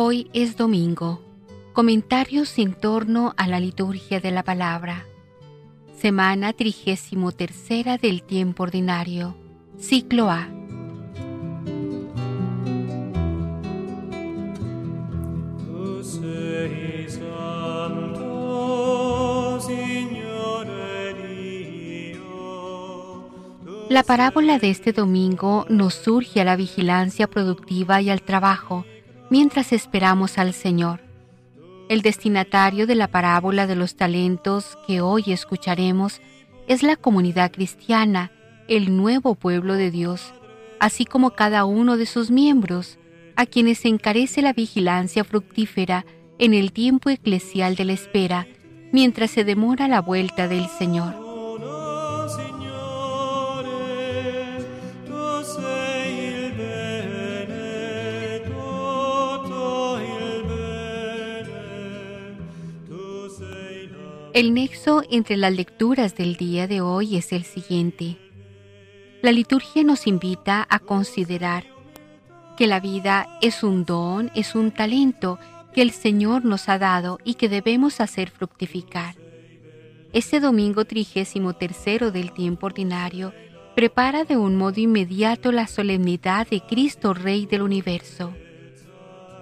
Hoy 0.00 0.30
es 0.32 0.56
domingo. 0.56 1.20
Comentarios 1.72 2.56
en 2.60 2.72
torno 2.72 3.34
a 3.36 3.48
la 3.48 3.58
liturgia 3.58 4.20
de 4.20 4.30
la 4.30 4.44
palabra. 4.44 5.04
Semana 6.00 6.52
trigésimo 6.52 7.32
tercera 7.32 7.98
del 7.98 8.22
tiempo 8.22 8.62
ordinario. 8.62 9.34
Ciclo 9.76 10.30
A. 10.30 10.48
La 23.88 24.04
parábola 24.04 24.60
de 24.60 24.70
este 24.70 24.92
domingo 24.92 25.66
nos 25.68 25.94
surge 25.94 26.40
a 26.40 26.44
la 26.44 26.54
vigilancia 26.54 27.26
productiva 27.26 28.00
y 28.00 28.10
al 28.10 28.22
trabajo 28.22 28.84
mientras 29.30 29.72
esperamos 29.72 30.38
al 30.38 30.52
Señor. 30.52 31.00
El 31.88 32.02
destinatario 32.02 32.86
de 32.86 32.94
la 32.94 33.08
parábola 33.08 33.66
de 33.66 33.76
los 33.76 33.96
talentos 33.96 34.76
que 34.86 35.00
hoy 35.00 35.24
escucharemos 35.28 36.20
es 36.66 36.82
la 36.82 36.96
comunidad 36.96 37.50
cristiana, 37.50 38.30
el 38.68 38.96
nuevo 38.96 39.34
pueblo 39.34 39.74
de 39.74 39.90
Dios, 39.90 40.34
así 40.80 41.04
como 41.04 41.30
cada 41.30 41.64
uno 41.64 41.96
de 41.96 42.06
sus 42.06 42.30
miembros, 42.30 42.98
a 43.36 43.46
quienes 43.46 43.84
encarece 43.84 44.42
la 44.42 44.52
vigilancia 44.52 45.24
fructífera 45.24 46.04
en 46.38 46.54
el 46.54 46.72
tiempo 46.72 47.08
eclesial 47.08 47.74
de 47.74 47.84
la 47.84 47.92
espera, 47.92 48.46
mientras 48.92 49.30
se 49.30 49.44
demora 49.44 49.88
la 49.88 50.00
vuelta 50.00 50.48
del 50.48 50.66
Señor. 50.66 51.27
El 64.38 64.54
nexo 64.54 65.02
entre 65.10 65.36
las 65.36 65.52
lecturas 65.52 66.14
del 66.14 66.36
día 66.36 66.68
de 66.68 66.80
hoy 66.80 67.16
es 67.16 67.32
el 67.32 67.42
siguiente. 67.42 68.18
La 69.20 69.32
liturgia 69.32 69.82
nos 69.82 70.06
invita 70.06 70.64
a 70.70 70.78
considerar 70.78 71.64
que 72.56 72.68
la 72.68 72.78
vida 72.78 73.26
es 73.42 73.64
un 73.64 73.84
don, 73.84 74.30
es 74.36 74.54
un 74.54 74.70
talento 74.70 75.40
que 75.74 75.82
el 75.82 75.90
Señor 75.90 76.44
nos 76.44 76.68
ha 76.68 76.78
dado 76.78 77.18
y 77.24 77.34
que 77.34 77.48
debemos 77.48 78.00
hacer 78.00 78.30
fructificar. 78.30 79.16
Este 80.12 80.38
domingo 80.38 80.84
trigésimo 80.84 81.54
tercero 81.54 82.12
del 82.12 82.30
tiempo 82.30 82.66
ordinario 82.66 83.34
prepara 83.74 84.22
de 84.22 84.36
un 84.36 84.54
modo 84.54 84.80
inmediato 84.80 85.50
la 85.50 85.66
solemnidad 85.66 86.46
de 86.46 86.60
Cristo 86.60 87.12
Rey 87.12 87.46
del 87.46 87.62
universo. 87.62 88.32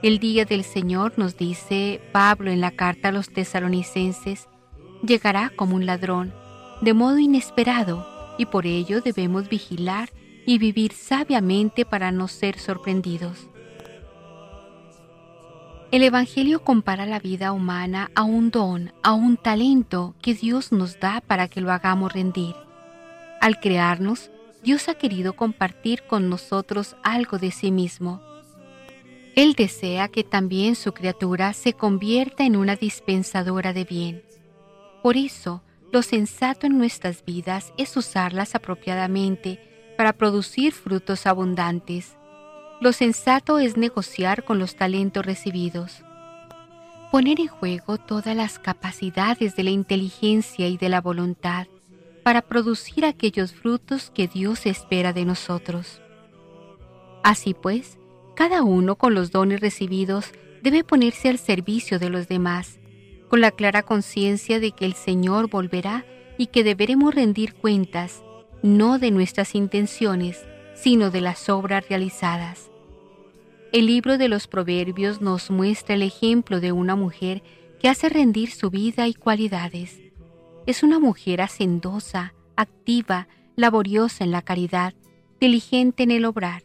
El 0.02 0.20
día 0.20 0.46
del 0.46 0.64
Señor, 0.64 1.18
nos 1.18 1.36
dice 1.36 2.00
Pablo 2.12 2.50
en 2.50 2.62
la 2.62 2.70
carta 2.70 3.10
a 3.10 3.12
los 3.12 3.28
tesalonicenses, 3.28 4.48
llegará 5.02 5.50
como 5.54 5.76
un 5.76 5.86
ladrón, 5.86 6.32
de 6.80 6.94
modo 6.94 7.18
inesperado, 7.18 8.06
y 8.38 8.46
por 8.46 8.66
ello 8.66 9.00
debemos 9.00 9.48
vigilar 9.48 10.10
y 10.46 10.58
vivir 10.58 10.92
sabiamente 10.92 11.84
para 11.84 12.12
no 12.12 12.28
ser 12.28 12.58
sorprendidos. 12.58 13.48
El 15.92 16.02
Evangelio 16.02 16.62
compara 16.62 17.06
la 17.06 17.20
vida 17.20 17.52
humana 17.52 18.10
a 18.14 18.24
un 18.24 18.50
don, 18.50 18.92
a 19.02 19.12
un 19.12 19.36
talento 19.36 20.14
que 20.20 20.34
Dios 20.34 20.72
nos 20.72 20.98
da 20.98 21.20
para 21.20 21.48
que 21.48 21.60
lo 21.60 21.72
hagamos 21.72 22.12
rendir. 22.12 22.54
Al 23.40 23.60
crearnos, 23.60 24.30
Dios 24.62 24.88
ha 24.88 24.94
querido 24.94 25.34
compartir 25.34 26.02
con 26.02 26.28
nosotros 26.28 26.96
algo 27.04 27.38
de 27.38 27.52
sí 27.52 27.70
mismo. 27.70 28.20
Él 29.36 29.52
desea 29.52 30.08
que 30.08 30.24
también 30.24 30.74
su 30.74 30.92
criatura 30.92 31.52
se 31.52 31.72
convierta 31.72 32.44
en 32.44 32.56
una 32.56 32.74
dispensadora 32.74 33.72
de 33.72 33.84
bien. 33.84 34.22
Por 35.06 35.16
eso, 35.16 35.62
lo 35.92 36.02
sensato 36.02 36.66
en 36.66 36.78
nuestras 36.78 37.24
vidas 37.24 37.72
es 37.76 37.96
usarlas 37.96 38.56
apropiadamente 38.56 39.60
para 39.96 40.12
producir 40.12 40.72
frutos 40.72 41.28
abundantes. 41.28 42.16
Lo 42.80 42.92
sensato 42.92 43.60
es 43.60 43.76
negociar 43.76 44.42
con 44.42 44.58
los 44.58 44.74
talentos 44.74 45.24
recibidos. 45.24 46.02
Poner 47.12 47.38
en 47.38 47.46
juego 47.46 47.98
todas 47.98 48.34
las 48.34 48.58
capacidades 48.58 49.54
de 49.54 49.62
la 49.62 49.70
inteligencia 49.70 50.66
y 50.66 50.76
de 50.76 50.88
la 50.88 51.00
voluntad 51.00 51.68
para 52.24 52.42
producir 52.42 53.04
aquellos 53.04 53.52
frutos 53.52 54.10
que 54.10 54.26
Dios 54.26 54.66
espera 54.66 55.12
de 55.12 55.24
nosotros. 55.24 56.02
Así 57.22 57.54
pues, 57.54 57.96
cada 58.34 58.64
uno 58.64 58.96
con 58.96 59.14
los 59.14 59.30
dones 59.30 59.60
recibidos 59.60 60.32
debe 60.64 60.82
ponerse 60.82 61.28
al 61.28 61.38
servicio 61.38 62.00
de 62.00 62.10
los 62.10 62.26
demás 62.26 62.80
con 63.28 63.40
la 63.40 63.50
clara 63.50 63.82
conciencia 63.82 64.60
de 64.60 64.72
que 64.72 64.84
el 64.84 64.94
Señor 64.94 65.48
volverá 65.48 66.04
y 66.38 66.46
que 66.46 66.64
deberemos 66.64 67.14
rendir 67.14 67.54
cuentas, 67.54 68.22
no 68.62 68.98
de 68.98 69.10
nuestras 69.10 69.54
intenciones, 69.54 70.46
sino 70.74 71.10
de 71.10 71.20
las 71.20 71.48
obras 71.48 71.88
realizadas. 71.88 72.70
El 73.72 73.86
libro 73.86 74.18
de 74.18 74.28
los 74.28 74.46
Proverbios 74.46 75.20
nos 75.20 75.50
muestra 75.50 75.94
el 75.94 76.02
ejemplo 76.02 76.60
de 76.60 76.72
una 76.72 76.96
mujer 76.96 77.42
que 77.80 77.88
hace 77.88 78.08
rendir 78.08 78.50
su 78.50 78.70
vida 78.70 79.08
y 79.08 79.14
cualidades. 79.14 80.00
Es 80.66 80.82
una 80.82 80.98
mujer 80.98 81.42
hacendosa, 81.42 82.34
activa, 82.56 83.28
laboriosa 83.54 84.24
en 84.24 84.30
la 84.30 84.42
caridad, 84.42 84.94
diligente 85.40 86.02
en 86.02 86.10
el 86.10 86.24
obrar. 86.24 86.62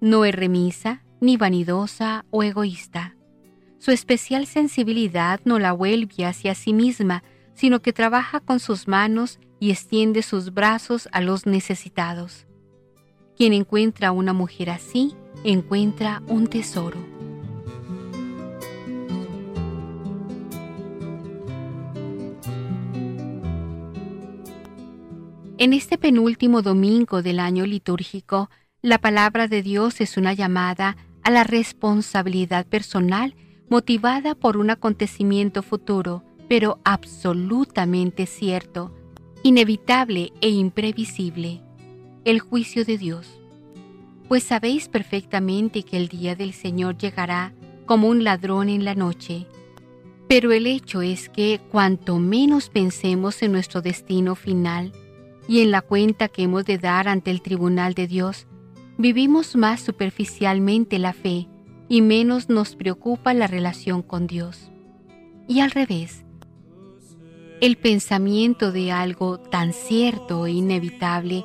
No 0.00 0.24
es 0.24 0.34
remisa, 0.34 1.02
ni 1.20 1.36
vanidosa 1.36 2.24
o 2.30 2.42
egoísta. 2.42 3.16
Su 3.80 3.92
especial 3.92 4.46
sensibilidad 4.46 5.40
no 5.46 5.58
la 5.58 5.72
vuelve 5.72 6.26
hacia 6.26 6.54
sí 6.54 6.74
misma, 6.74 7.24
sino 7.54 7.80
que 7.80 7.94
trabaja 7.94 8.40
con 8.40 8.60
sus 8.60 8.86
manos 8.86 9.40
y 9.58 9.70
extiende 9.70 10.20
sus 10.20 10.52
brazos 10.52 11.08
a 11.12 11.22
los 11.22 11.46
necesitados. 11.46 12.46
Quien 13.38 13.54
encuentra 13.54 14.08
a 14.08 14.12
una 14.12 14.34
mujer 14.34 14.68
así, 14.68 15.16
encuentra 15.44 16.22
un 16.28 16.46
tesoro. 16.46 16.98
En 25.56 25.72
este 25.72 25.96
penúltimo 25.96 26.60
domingo 26.60 27.22
del 27.22 27.40
año 27.40 27.64
litúrgico, 27.64 28.50
la 28.82 28.98
palabra 28.98 29.48
de 29.48 29.62
Dios 29.62 30.02
es 30.02 30.18
una 30.18 30.34
llamada 30.34 30.98
a 31.22 31.30
la 31.30 31.44
responsabilidad 31.44 32.66
personal 32.66 33.34
motivada 33.70 34.34
por 34.34 34.56
un 34.56 34.68
acontecimiento 34.68 35.62
futuro, 35.62 36.24
pero 36.48 36.80
absolutamente 36.84 38.26
cierto, 38.26 38.92
inevitable 39.44 40.32
e 40.40 40.50
imprevisible, 40.50 41.62
el 42.24 42.40
juicio 42.40 42.84
de 42.84 42.98
Dios. 42.98 43.40
Pues 44.28 44.42
sabéis 44.42 44.88
perfectamente 44.88 45.84
que 45.84 45.96
el 45.96 46.08
día 46.08 46.34
del 46.34 46.52
Señor 46.52 46.98
llegará 46.98 47.54
como 47.86 48.08
un 48.08 48.24
ladrón 48.24 48.68
en 48.68 48.84
la 48.84 48.96
noche. 48.96 49.46
Pero 50.28 50.50
el 50.50 50.66
hecho 50.66 51.00
es 51.00 51.28
que 51.28 51.60
cuanto 51.70 52.18
menos 52.18 52.70
pensemos 52.70 53.40
en 53.42 53.52
nuestro 53.52 53.82
destino 53.82 54.34
final 54.34 54.92
y 55.48 55.60
en 55.60 55.70
la 55.70 55.80
cuenta 55.80 56.28
que 56.28 56.42
hemos 56.42 56.64
de 56.64 56.78
dar 56.78 57.06
ante 57.06 57.30
el 57.30 57.40
tribunal 57.40 57.94
de 57.94 58.08
Dios, 58.08 58.48
vivimos 58.98 59.54
más 59.54 59.80
superficialmente 59.80 60.98
la 60.98 61.12
fe 61.12 61.48
y 61.90 62.00
menos 62.00 62.48
nos 62.48 62.76
preocupa 62.76 63.34
la 63.34 63.48
relación 63.48 64.00
con 64.00 64.26
Dios. 64.28 64.70
Y 65.48 65.60
al 65.60 65.72
revés, 65.72 66.24
el 67.60 67.76
pensamiento 67.76 68.72
de 68.72 68.92
algo 68.92 69.38
tan 69.38 69.74
cierto 69.74 70.46
e 70.46 70.52
inevitable 70.52 71.44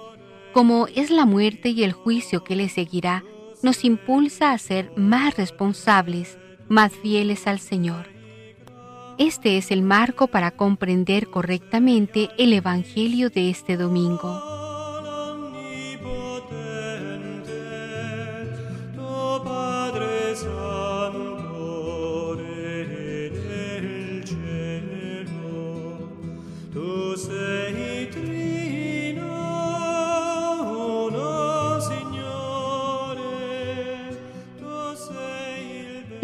como 0.54 0.88
es 0.88 1.10
la 1.10 1.26
muerte 1.26 1.70
y 1.70 1.84
el 1.84 1.92
juicio 1.92 2.46
que 2.46 2.56
le 2.56 2.70
seguirá, 2.70 3.26
nos 3.62 3.84
impulsa 3.84 4.52
a 4.52 4.58
ser 4.58 4.90
más 4.96 5.36
responsables, 5.36 6.38
más 6.70 6.94
fieles 6.94 7.48
al 7.48 7.60
Señor. 7.60 8.08
Este 9.18 9.58
es 9.58 9.72
el 9.72 9.82
marco 9.82 10.28
para 10.28 10.52
comprender 10.52 11.28
correctamente 11.28 12.30
el 12.38 12.54
Evangelio 12.54 13.30
de 13.30 13.50
este 13.50 13.76
domingo. 13.76 14.65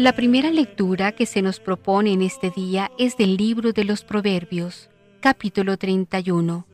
La 0.02 0.14
primera 0.14 0.50
lectura 0.50 1.12
que 1.12 1.26
se 1.26 1.42
nos 1.42 1.60
propone 1.60 2.12
en 2.12 2.22
este 2.22 2.50
día 2.50 2.90
es 2.98 3.16
del 3.16 3.36
libro 3.36 3.72
de 3.72 3.84
los 3.84 4.02
Proverbios, 4.02 4.90
capítulo 5.20 5.76
31, 5.76 6.66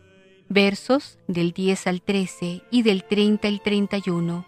versos 0.49 1.19
del 1.27 1.53
10 1.53 1.89
al 1.89 2.01
13 2.01 2.63
y 2.71 2.83
del 2.85 3.05
30 3.05 3.47
al 3.47 3.61
31. 3.61 4.47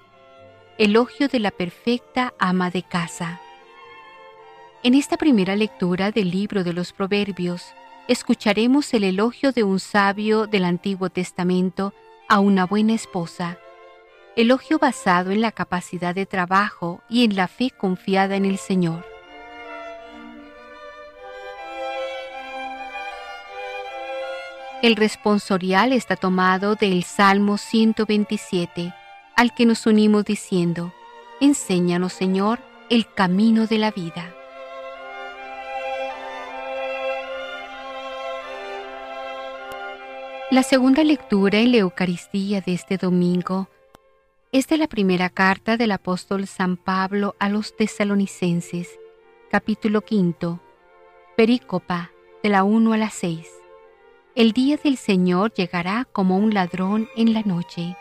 Elogio 0.79 1.29
de 1.29 1.41
la 1.41 1.51
perfecta 1.51 2.33
ama 2.39 2.71
de 2.71 2.83
casa. 2.83 3.43
En 4.83 4.95
esta 4.95 5.19
primera 5.19 5.57
lectura 5.57 6.11
del 6.11 6.31
libro 6.31 6.65
de 6.65 6.73
los 6.73 6.95
Proverbios, 6.95 7.75
escucharemos 8.09 8.95
el 8.95 9.05
elogio 9.05 9.53
de 9.53 9.63
un 9.63 9.79
sabio 9.79 10.47
del 10.47 10.65
Antiguo 10.65 11.11
Testamento 11.11 11.93
a 12.31 12.41
una 12.41 12.65
buena 12.65 12.95
esposa. 12.95 13.59
Elogio 14.41 14.79
basado 14.79 15.33
en 15.33 15.43
la 15.43 15.53
capacidad 15.53 16.15
de 16.15 16.25
trabajo 16.25 17.03
y 17.11 17.25
en 17.25 17.37
la 17.37 17.47
fe 17.47 17.71
confiada 17.71 18.37
en 18.37 18.47
el 18.47 18.57
Señor. 18.57 19.05
El 24.81 24.97
responsorial 24.97 25.93
está 25.93 26.17
tomado 26.17 26.75
del 26.75 27.05
Salmo 27.05 27.59
127, 27.59 28.95
al 29.37 29.53
que 29.55 29.67
nos 29.67 29.85
unimos 29.85 30.25
diciendo, 30.25 30.91
Enséñanos, 31.43 32.15
Señor, 32.15 32.61
el 32.89 33.13
camino 33.13 33.67
de 33.67 33.77
la 33.77 33.91
vida. 33.91 34.35
La 40.51 40.63
segunda 40.63 41.05
lectura 41.05 41.59
en 41.59 41.73
la 41.73 41.77
Eucaristía 41.77 42.63
de 42.63 42.73
este 42.73 42.97
domingo 42.97 43.69
es 44.53 44.67
de 44.67 44.79
la 44.79 44.89
primera 44.89 45.31
carta 45.31 45.77
del 45.77 45.93
apóstol 45.93 46.49
San 46.49 46.77
Pablo 46.77 47.37
a 47.39 47.49
los 47.49 47.77
tesalonicenses, 47.77 48.89
capítulo 49.49 50.01
quinto, 50.01 50.61
perícopa 51.37 52.11
de 52.43 52.49
la 52.49 52.65
1 52.65 52.93
a 52.93 52.97
la 52.97 53.11
6. 53.11 53.47
El 54.35 54.51
día 54.51 54.77
del 54.77 54.97
Señor 54.97 55.53
llegará 55.53 56.05
como 56.11 56.37
un 56.37 56.53
ladrón 56.53 57.09
en 57.17 57.33
la 57.33 57.43
noche. 57.43 57.97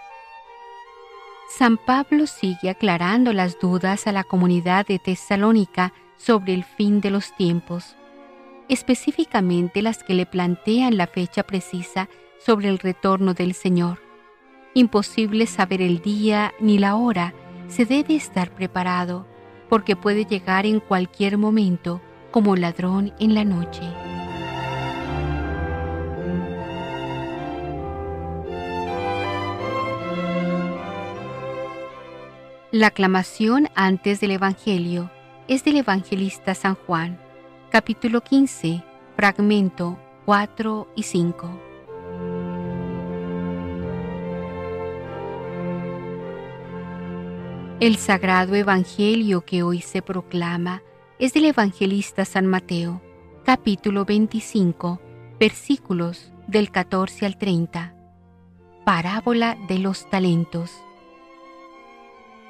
San 1.55 1.77
Pablo 1.77 2.25
sigue 2.25 2.71
aclarando 2.71 3.31
las 3.31 3.59
dudas 3.59 4.07
a 4.07 4.11
la 4.11 4.23
comunidad 4.23 4.87
de 4.87 4.97
Tesalónica 4.97 5.93
sobre 6.17 6.55
el 6.55 6.63
fin 6.63 6.99
de 6.99 7.11
los 7.11 7.35
tiempos, 7.35 7.95
específicamente 8.69 9.83
las 9.83 10.03
que 10.03 10.15
le 10.15 10.25
plantean 10.25 10.97
la 10.97 11.05
fecha 11.05 11.43
precisa 11.43 12.09
sobre 12.39 12.69
el 12.69 12.79
retorno 12.79 13.35
del 13.35 13.53
Señor. 13.53 14.08
Imposible 14.73 15.47
saber 15.47 15.81
el 15.81 15.99
día 15.99 16.53
ni 16.59 16.77
la 16.77 16.95
hora, 16.95 17.33
se 17.67 17.85
debe 17.85 18.15
estar 18.15 18.51
preparado, 18.51 19.25
porque 19.67 19.95
puede 19.95 20.25
llegar 20.25 20.65
en 20.65 20.79
cualquier 20.79 21.37
momento 21.37 22.01
como 22.31 22.55
ladrón 22.55 23.13
en 23.19 23.33
la 23.33 23.43
noche. 23.43 23.81
La 32.71 32.87
aclamación 32.87 33.67
antes 33.73 34.19
del 34.19 34.31
Evangelio 34.31 35.09
es 35.47 35.63
del 35.63 35.77
evangelista 35.77 36.53
San 36.53 36.75
Juan, 36.75 37.19
capítulo 37.71 38.21
15, 38.21 38.83
fragmento 39.15 39.97
4 40.25 40.87
y 40.95 41.01
5. 41.01 41.68
El 47.79 47.95
sagrado 47.95 48.55
Evangelio 48.55 49.45
que 49.45 49.63
hoy 49.63 49.79
se 49.79 50.01
proclama 50.01 50.83
es 51.17 51.31
del 51.31 51.45
evangelista 51.45 52.25
San 52.25 52.45
Mateo, 52.45 53.01
capítulo 53.45 54.03
25, 54.03 54.99
versículos 55.39 56.33
del 56.45 56.71
14 56.71 57.25
al 57.25 57.37
30. 57.37 57.95
Parábola 58.83 59.57
de 59.69 59.79
los 59.79 60.09
talentos. 60.09 60.73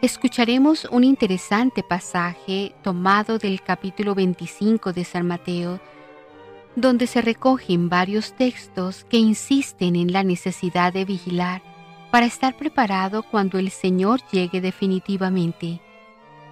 Escucharemos 0.02 0.86
un 0.86 1.04
interesante 1.04 1.84
pasaje 1.84 2.74
tomado 2.82 3.38
del 3.38 3.62
capítulo 3.62 4.16
25 4.16 4.94
de 4.94 5.06
San 5.06 5.28
Mateo, 5.28 5.80
donde 6.76 7.06
se 7.06 7.22
recogen 7.22 7.88
varios 7.88 8.34
textos 8.34 9.04
que 9.04 9.18
insisten 9.18 9.96
en 9.96 10.12
la 10.12 10.24
necesidad 10.24 10.92
de 10.92 11.06
vigilar 11.06 11.69
para 12.12 12.26
estar 12.26 12.58
preparado 12.58 13.24
cuando 13.24 13.60
el 13.60 13.70
Señor 13.70 14.22
llegue 14.32 14.62
definitivamente. 14.62 15.82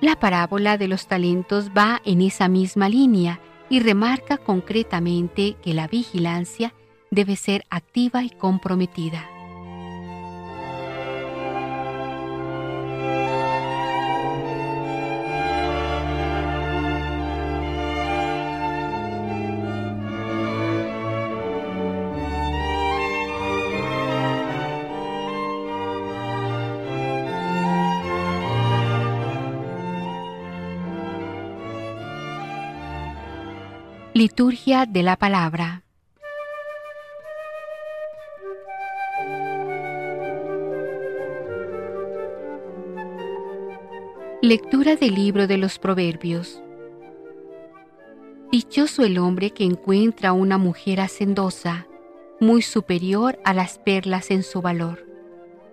La 0.02 0.20
parábola 0.20 0.78
de 0.78 0.88
los 0.88 1.08
talentos 1.08 1.72
va 1.76 2.02
en 2.06 2.22
esa 2.22 2.48
misma 2.48 2.90
línea 2.90 3.40
y 3.70 3.80
remarca 3.80 4.38
concretamente 4.38 5.56
que 5.62 5.74
la 5.74 5.88
vigilancia 5.88 6.74
debe 7.12 7.36
ser 7.36 7.66
activa 7.70 8.24
y 8.24 8.30
comprometida. 8.30 9.37
Liturgia 34.18 34.88
de 34.88 35.04
la 35.04 35.16
Palabra. 35.16 35.84
Lectura 44.42 44.96
del 44.96 45.14
libro 45.14 45.46
de 45.46 45.60
los 45.60 45.78
Proverbios. 45.78 46.64
Dichoso 48.52 49.04
el 49.04 49.20
hombre 49.20 49.52
que 49.52 49.66
encuentra 49.66 50.34
una 50.34 50.58
mujer 50.58 51.00
hacendosa, 51.00 51.86
muy 52.40 52.64
superior 52.64 53.38
a 53.46 53.54
las 53.54 53.78
perlas 53.78 54.32
en 54.32 54.42
su 54.42 54.64
valor. 54.64 55.06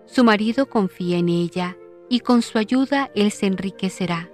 Su 0.04 0.22
marido 0.22 0.66
confía 0.66 1.16
en 1.16 1.30
ella 1.30 1.78
y 2.10 2.20
con 2.20 2.42
su 2.42 2.58
ayuda 2.58 3.10
él 3.14 3.30
se 3.30 3.46
enriquecerá. 3.46 4.28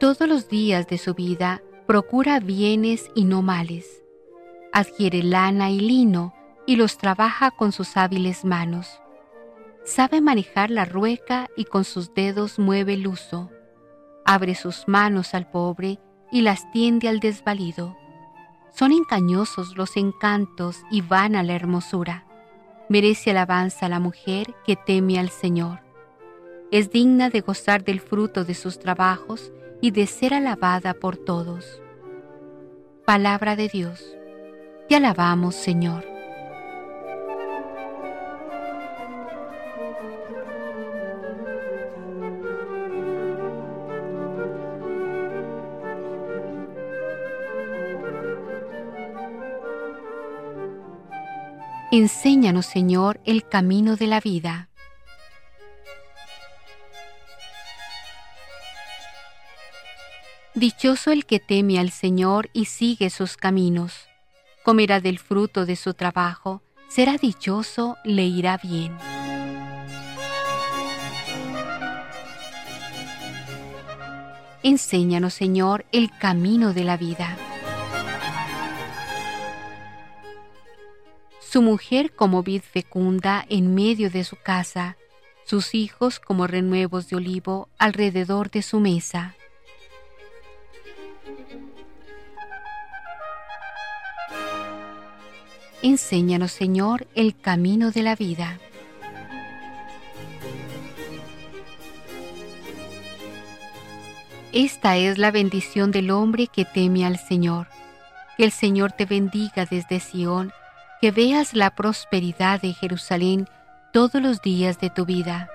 Todos 0.00 0.26
los 0.26 0.48
días 0.48 0.88
de 0.88 0.98
su 0.98 1.14
vida 1.14 1.62
procura 1.86 2.40
bienes 2.40 3.10
y 3.14 3.24
no 3.24 3.42
males. 3.42 4.02
Adquiere 4.72 5.22
lana 5.22 5.70
y 5.70 5.80
lino 5.80 6.34
y 6.66 6.76
los 6.76 6.96
trabaja 6.96 7.50
con 7.50 7.72
sus 7.72 7.96
hábiles 7.96 8.44
manos. 8.44 9.00
Sabe 9.84 10.22
manejar 10.22 10.70
la 10.70 10.86
rueca 10.86 11.48
y 11.56 11.64
con 11.64 11.84
sus 11.84 12.14
dedos 12.14 12.58
mueve 12.58 12.94
el 12.94 13.06
uso. 13.06 13.50
Abre 14.24 14.54
sus 14.54 14.88
manos 14.88 15.34
al 15.34 15.50
pobre 15.50 16.00
y 16.32 16.40
las 16.40 16.70
tiende 16.72 17.08
al 17.08 17.20
desvalido. 17.20 17.94
Son 18.72 18.90
engañosos 18.90 19.76
los 19.76 19.98
encantos 19.98 20.78
y 20.90 21.02
vana 21.02 21.42
la 21.42 21.52
hermosura. 21.52 22.24
Merece 22.88 23.30
alabanza 23.30 23.90
la 23.90 24.00
mujer 24.00 24.54
que 24.66 24.76
teme 24.76 25.18
al 25.18 25.28
Señor. 25.28 25.80
Es 26.70 26.90
digna 26.90 27.28
de 27.28 27.42
gozar 27.42 27.84
del 27.84 28.00
fruto 28.00 28.44
de 28.44 28.54
sus 28.54 28.78
trabajos 28.78 29.52
y 29.80 29.90
de 29.90 30.06
ser 30.06 30.34
alabada 30.34 30.94
por 30.94 31.16
todos. 31.16 31.80
Palabra 33.04 33.56
de 33.56 33.68
Dios. 33.68 34.16
Te 34.88 34.96
alabamos, 34.96 35.54
Señor. 35.54 36.04
Enséñanos, 51.96 52.66
Señor, 52.66 53.20
el 53.24 53.46
camino 53.48 53.94
de 53.94 54.08
la 54.08 54.18
vida. 54.18 54.68
Dichoso 60.56 61.10
el 61.10 61.26
que 61.26 61.40
teme 61.40 61.80
al 61.80 61.90
Señor 61.90 62.48
y 62.52 62.66
sigue 62.66 63.10
sus 63.10 63.36
caminos. 63.36 64.06
Comerá 64.62 65.00
del 65.00 65.18
fruto 65.18 65.66
de 65.66 65.74
su 65.74 65.94
trabajo, 65.94 66.62
será 66.88 67.16
dichoso, 67.18 67.96
le 68.04 68.22
irá 68.22 68.56
bien. 68.58 68.96
Enséñanos, 74.62 75.34
Señor, 75.34 75.86
el 75.90 76.16
camino 76.16 76.72
de 76.72 76.84
la 76.84 76.96
vida. 76.96 77.36
Su 81.40 81.62
mujer 81.62 82.14
como 82.14 82.44
vid 82.44 82.62
fecunda 82.62 83.44
en 83.48 83.74
medio 83.74 84.08
de 84.08 84.22
su 84.22 84.36
casa, 84.36 84.96
sus 85.44 85.74
hijos 85.74 86.20
como 86.20 86.46
renuevos 86.46 87.08
de 87.08 87.16
olivo 87.16 87.68
alrededor 87.76 88.52
de 88.52 88.62
su 88.62 88.78
mesa. 88.78 89.34
Enséñanos, 95.86 96.50
Señor, 96.50 97.06
el 97.14 97.38
camino 97.38 97.90
de 97.90 98.02
la 98.02 98.16
vida. 98.16 98.58
Esta 104.54 104.96
es 104.96 105.18
la 105.18 105.30
bendición 105.30 105.90
del 105.90 106.10
hombre 106.10 106.46
que 106.46 106.64
teme 106.64 107.04
al 107.04 107.18
Señor. 107.18 107.66
Que 108.38 108.44
el 108.44 108.50
Señor 108.50 108.92
te 108.92 109.04
bendiga 109.04 109.66
desde 109.66 110.00
Sión, 110.00 110.52
que 111.02 111.10
veas 111.10 111.52
la 111.52 111.74
prosperidad 111.74 112.62
de 112.62 112.72
Jerusalén 112.72 113.46
todos 113.92 114.22
los 114.22 114.40
días 114.40 114.80
de 114.80 114.88
tu 114.88 115.04
vida. 115.04 115.50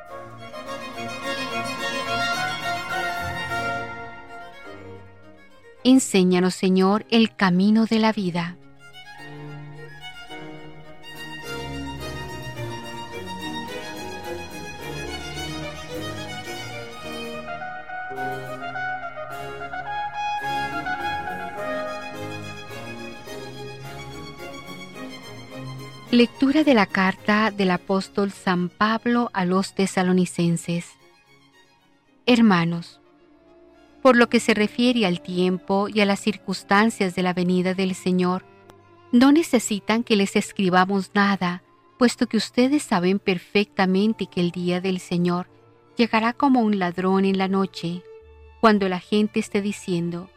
Enséñanos, 5.83 6.53
Señor, 6.53 7.07
el 7.09 7.36
camino 7.36 7.88
de 7.88 7.98
la 7.98 8.12
vida. 8.12 8.59
Lectura 26.12 26.63
de 26.63 26.74
la 26.74 26.88
carta 26.88 27.51
del 27.51 27.70
apóstol 27.70 28.32
San 28.32 28.70
Pablo 28.70 29.30
a 29.32 29.46
los 29.46 29.75
tesalonicenses. 29.75 30.88
Hermanos, 32.25 33.00
por 34.01 34.18
lo 34.18 34.28
que 34.28 34.39
se 34.39 34.56
refiere 34.56 35.06
al 35.06 35.22
tiempo 35.22 35.88
y 35.88 36.01
a 36.01 36.08
las 36.08 36.20
circunstancias 36.20 37.13
de 37.13 37.22
la 37.22 37.34
venida 37.34 37.75
del 37.75 37.94
Señor, 37.94 38.44
no 39.12 39.32
necesitan 39.32 40.04
que 40.04 40.16
les 40.16 40.36
escribamos 40.36 41.12
nada, 41.13 41.62
puesto 42.00 42.25
que 42.25 42.38
ustedes 42.38 42.82
saben 42.82 43.20
perfectamente 43.20 44.25
que 44.25 44.42
el 44.42 44.50
día 44.50 44.82
del 44.82 45.00
Señor 45.00 45.48
llegará 45.96 46.34
como 46.34 46.62
un 46.62 46.80
ladrón 46.80 47.24
en 47.24 47.38
la 47.38 47.48
noche, 47.48 48.01
cuando 48.62 48.89
la 48.89 49.00
gente 49.00 49.39
esté 49.39 49.62
diciendo, 49.62 50.28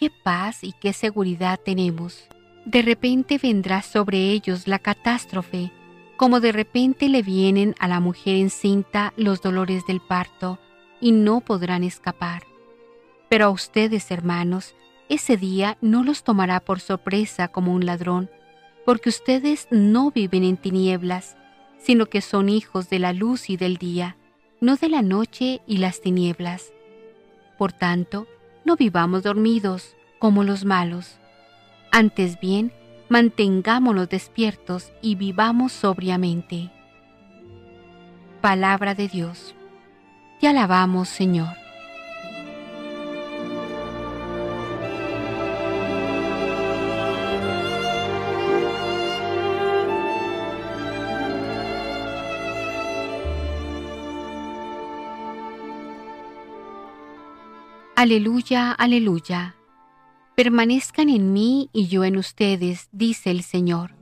¿qué 0.00 0.10
paz 0.10 0.64
y 0.64 0.72
qué 0.72 0.92
seguridad 0.92 1.60
tenemos? 1.64 2.28
De 2.68 2.82
repente 2.82 3.38
vendrá 3.42 3.80
sobre 3.80 4.30
ellos 4.30 4.68
la 4.68 4.78
catástrofe, 4.78 5.72
como 6.18 6.38
de 6.38 6.52
repente 6.52 7.08
le 7.08 7.22
vienen 7.22 7.74
a 7.78 7.88
la 7.88 7.98
mujer 7.98 8.36
encinta 8.36 9.14
los 9.16 9.40
dolores 9.40 9.86
del 9.86 10.02
parto, 10.02 10.58
y 11.00 11.12
no 11.12 11.40
podrán 11.40 11.82
escapar. 11.82 12.42
Pero 13.30 13.46
a 13.46 13.50
ustedes, 13.50 14.10
hermanos, 14.10 14.74
ese 15.08 15.38
día 15.38 15.78
no 15.80 16.04
los 16.04 16.24
tomará 16.24 16.60
por 16.60 16.80
sorpresa 16.80 17.48
como 17.48 17.72
un 17.72 17.86
ladrón, 17.86 18.28
porque 18.84 19.08
ustedes 19.08 19.66
no 19.70 20.10
viven 20.10 20.44
en 20.44 20.58
tinieblas, 20.58 21.38
sino 21.78 22.04
que 22.04 22.20
son 22.20 22.50
hijos 22.50 22.90
de 22.90 22.98
la 22.98 23.14
luz 23.14 23.48
y 23.48 23.56
del 23.56 23.78
día, 23.78 24.18
no 24.60 24.76
de 24.76 24.90
la 24.90 25.00
noche 25.00 25.62
y 25.66 25.78
las 25.78 26.02
tinieblas. 26.02 26.70
Por 27.56 27.72
tanto, 27.72 28.26
no 28.66 28.76
vivamos 28.76 29.22
dormidos 29.22 29.96
como 30.18 30.44
los 30.44 30.66
malos 30.66 31.18
antes 31.90 32.40
bien, 32.40 32.72
mantengámonos 33.08 34.08
despiertos 34.08 34.92
y 35.02 35.14
vivamos 35.14 35.72
sobriamente. 35.72 36.70
Palabra 38.40 38.94
de 38.94 39.08
Dios. 39.08 39.54
Te 40.40 40.48
alabamos, 40.48 41.08
Señor. 41.08 41.48
Aleluya, 57.96 58.70
aleluya 58.70 59.57
Permanezcan 60.38 61.08
en 61.08 61.32
mí 61.32 61.68
y 61.72 61.88
yo 61.88 62.04
en 62.04 62.16
ustedes, 62.16 62.88
dice 62.92 63.32
el 63.32 63.42
Señor. 63.42 63.96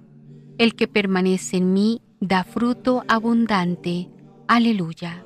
El 0.58 0.74
que 0.74 0.86
permanece 0.86 1.56
en 1.56 1.72
mí 1.72 2.02
da 2.20 2.44
fruto 2.44 3.04
abundante. 3.08 4.10
Aleluya. 4.46 5.24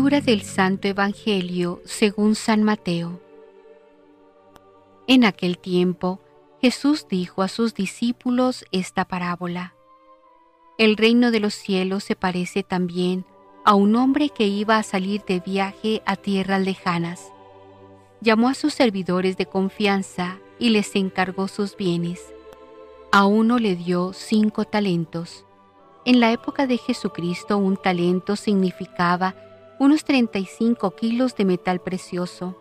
Del 0.00 0.42
Santo 0.42 0.88
Evangelio 0.88 1.82
según 1.84 2.34
San 2.34 2.62
Mateo. 2.62 3.20
En 5.06 5.24
aquel 5.24 5.58
tiempo, 5.58 6.20
Jesús 6.60 7.06
dijo 7.08 7.42
a 7.42 7.48
sus 7.48 7.74
discípulos 7.74 8.64
esta 8.72 9.04
parábola. 9.04 9.74
El 10.78 10.96
reino 10.96 11.30
de 11.30 11.38
los 11.38 11.54
cielos 11.54 12.02
se 12.02 12.16
parece 12.16 12.62
también 12.62 13.26
a 13.64 13.74
un 13.74 13.94
hombre 13.94 14.30
que 14.30 14.46
iba 14.46 14.78
a 14.78 14.82
salir 14.82 15.22
de 15.26 15.38
viaje 15.38 16.02
a 16.06 16.16
tierras 16.16 16.62
lejanas. 16.62 17.30
Llamó 18.22 18.48
a 18.48 18.54
sus 18.54 18.72
servidores 18.72 19.36
de 19.36 19.46
confianza 19.46 20.38
y 20.58 20.70
les 20.70 20.96
encargó 20.96 21.46
sus 21.46 21.76
bienes. 21.76 22.32
A 23.12 23.26
uno 23.26 23.58
le 23.58 23.76
dio 23.76 24.14
cinco 24.14 24.64
talentos. 24.64 25.44
En 26.06 26.20
la 26.20 26.32
época 26.32 26.66
de 26.66 26.78
Jesucristo 26.78 27.58
un 27.58 27.76
talento 27.76 28.34
significaba 28.34 29.36
unos 29.80 30.04
35 30.04 30.94
kilos 30.94 31.34
de 31.36 31.46
metal 31.46 31.80
precioso. 31.80 32.54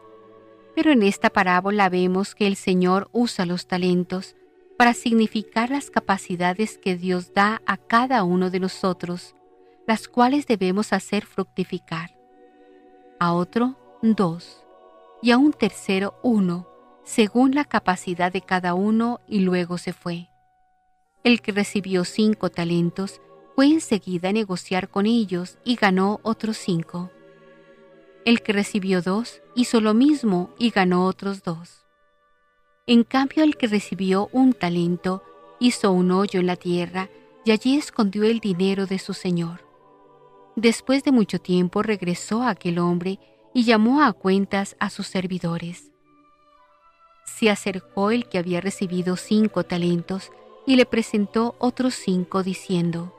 Pero 0.73 0.93
en 0.93 1.03
esta 1.03 1.29
parábola 1.29 1.89
vemos 1.89 2.33
que 2.33 2.47
el 2.47 2.55
Señor 2.55 3.09
usa 3.11 3.45
los 3.45 3.67
talentos 3.67 4.37
para 4.77 4.93
significar 4.93 5.69
las 5.69 5.91
capacidades 5.91 6.77
que 6.77 6.95
Dios 6.95 7.33
da 7.33 7.61
a 7.65 7.75
cada 7.75 8.23
uno 8.23 8.49
de 8.49 8.61
nosotros, 8.61 9.35
las 9.85 10.07
cuales 10.07 10.47
debemos 10.47 10.93
hacer 10.93 11.25
fructificar. 11.25 12.15
A 13.19 13.33
otro, 13.33 13.75
dos, 14.01 14.63
y 15.21 15.31
a 15.31 15.37
un 15.37 15.51
tercero, 15.51 16.17
uno, 16.23 16.69
según 17.03 17.53
la 17.53 17.65
capacidad 17.65 18.31
de 18.31 18.39
cada 18.39 18.75
uno, 18.75 19.19
y 19.27 19.41
luego 19.41 19.77
se 19.77 19.91
fue. 19.91 20.29
El 21.25 21.41
que 21.41 21.51
recibió 21.51 22.05
cinco 22.05 22.49
talentos 22.49 23.19
fue 23.59 23.67
enseguida 23.67 24.29
a 24.29 24.31
negociar 24.31 24.87
con 24.87 25.05
ellos 25.05 25.57
y 25.65 25.75
ganó 25.75 26.21
otros 26.23 26.55
cinco. 26.55 27.11
El 28.23 28.41
que 28.41 28.53
recibió 28.53 29.01
dos 29.01 29.41
hizo 29.53 29.81
lo 29.81 29.93
mismo 29.93 30.51
y 30.57 30.69
ganó 30.69 31.05
otros 31.05 31.43
dos. 31.43 31.83
En 32.87 33.03
cambio 33.03 33.43
el 33.43 33.57
que 33.57 33.67
recibió 33.67 34.29
un 34.31 34.53
talento 34.53 35.23
hizo 35.59 35.91
un 35.91 36.11
hoyo 36.11 36.39
en 36.39 36.47
la 36.47 36.55
tierra 36.55 37.09
y 37.43 37.51
allí 37.51 37.77
escondió 37.77 38.23
el 38.23 38.39
dinero 38.39 38.85
de 38.85 38.97
su 38.97 39.13
señor. 39.13 39.59
Después 40.55 41.03
de 41.03 41.11
mucho 41.11 41.39
tiempo 41.39 41.83
regresó 41.83 42.43
aquel 42.43 42.79
hombre 42.79 43.19
y 43.53 43.65
llamó 43.65 44.03
a 44.03 44.13
cuentas 44.13 44.77
a 44.79 44.89
sus 44.89 45.07
servidores. 45.07 45.91
Se 47.25 47.49
acercó 47.49 48.11
el 48.11 48.29
que 48.29 48.37
había 48.37 48.61
recibido 48.61 49.17
cinco 49.17 49.65
talentos 49.65 50.31
y 50.65 50.77
le 50.77 50.85
presentó 50.85 51.57
otros 51.59 51.93
cinco 51.93 52.41
diciendo, 52.41 53.18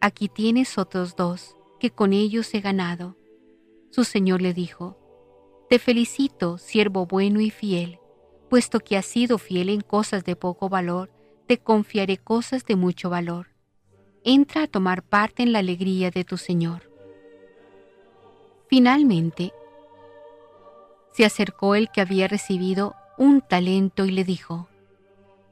aquí 0.00 0.28
tienes 0.28 0.78
otros 0.78 1.16
dos, 1.16 1.56
que 1.78 1.90
con 1.90 2.12
ellos 2.12 2.52
he 2.54 2.60
ganado. 2.60 3.16
Su 3.90 4.04
señor 4.04 4.42
le 4.42 4.54
dijo, 4.54 4.96
Te 5.68 5.78
felicito, 5.78 6.58
siervo 6.58 7.06
bueno 7.06 7.40
y 7.40 7.50
fiel, 7.50 7.98
puesto 8.48 8.80
que 8.80 8.96
has 8.96 9.06
sido 9.06 9.38
fiel 9.38 9.68
en 9.68 9.80
cosas 9.80 10.24
de 10.24 10.36
poco 10.36 10.68
valor, 10.68 11.10
te 11.46 11.58
confiaré 11.58 12.16
cosas 12.16 12.64
de 12.64 12.76
mucho 12.76 13.10
valor. 13.10 13.48
Entra 14.24 14.64
a 14.64 14.66
tomar 14.66 15.02
parte 15.02 15.42
en 15.42 15.52
la 15.52 15.60
alegría 15.60 16.10
de 16.10 16.24
tu 16.24 16.36
señor. 16.36 16.90
Finalmente, 18.68 19.52
se 21.12 21.24
acercó 21.24 21.74
el 21.74 21.90
que 21.90 22.00
había 22.00 22.28
recibido 22.28 22.94
un 23.18 23.40
talento 23.40 24.04
y 24.04 24.12
le 24.12 24.24
dijo, 24.24 24.68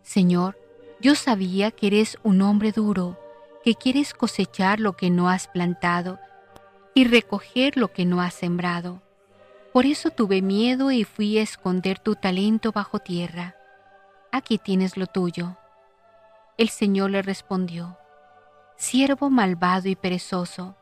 Señor, 0.03 0.59
yo 1.01 1.15
sabía 1.15 1.71
que 1.71 1.89
eres 1.89 2.19
un 2.23 2.43
hombre 2.43 2.73
duro, 2.73 3.19
que 3.65 3.75
quieres 3.75 4.15
cosechar 4.15 4.81
lo 4.81 4.95
que 4.95 5.11
no 5.11 5.29
has 5.29 5.49
plantado 5.49 6.19
y 6.95 7.05
recoger 7.05 7.77
lo 7.77 7.93
que 7.93 8.05
no 8.05 8.21
has 8.21 8.35
sembrado. 8.35 9.03
Por 9.73 9.87
eso 9.87 10.11
tuve 10.11 10.43
miedo 10.43 10.91
y 10.91 11.05
fui 11.05 11.39
a 11.39 11.43
esconder 11.43 11.99
tu 11.99 12.15
talento 12.15 12.73
bajo 12.73 12.99
tierra. 12.99 13.57
Aquí 14.33 14.59
tienes 14.59 14.97
lo 14.97 15.07
tuyo. 15.07 15.57
El 16.57 16.69
Señor 16.69 17.11
le 17.11 17.23
respondió, 17.23 17.97
Siervo 18.77 19.31
malvado 19.31 19.89
y 19.89 19.97
perezoso, 19.97 20.77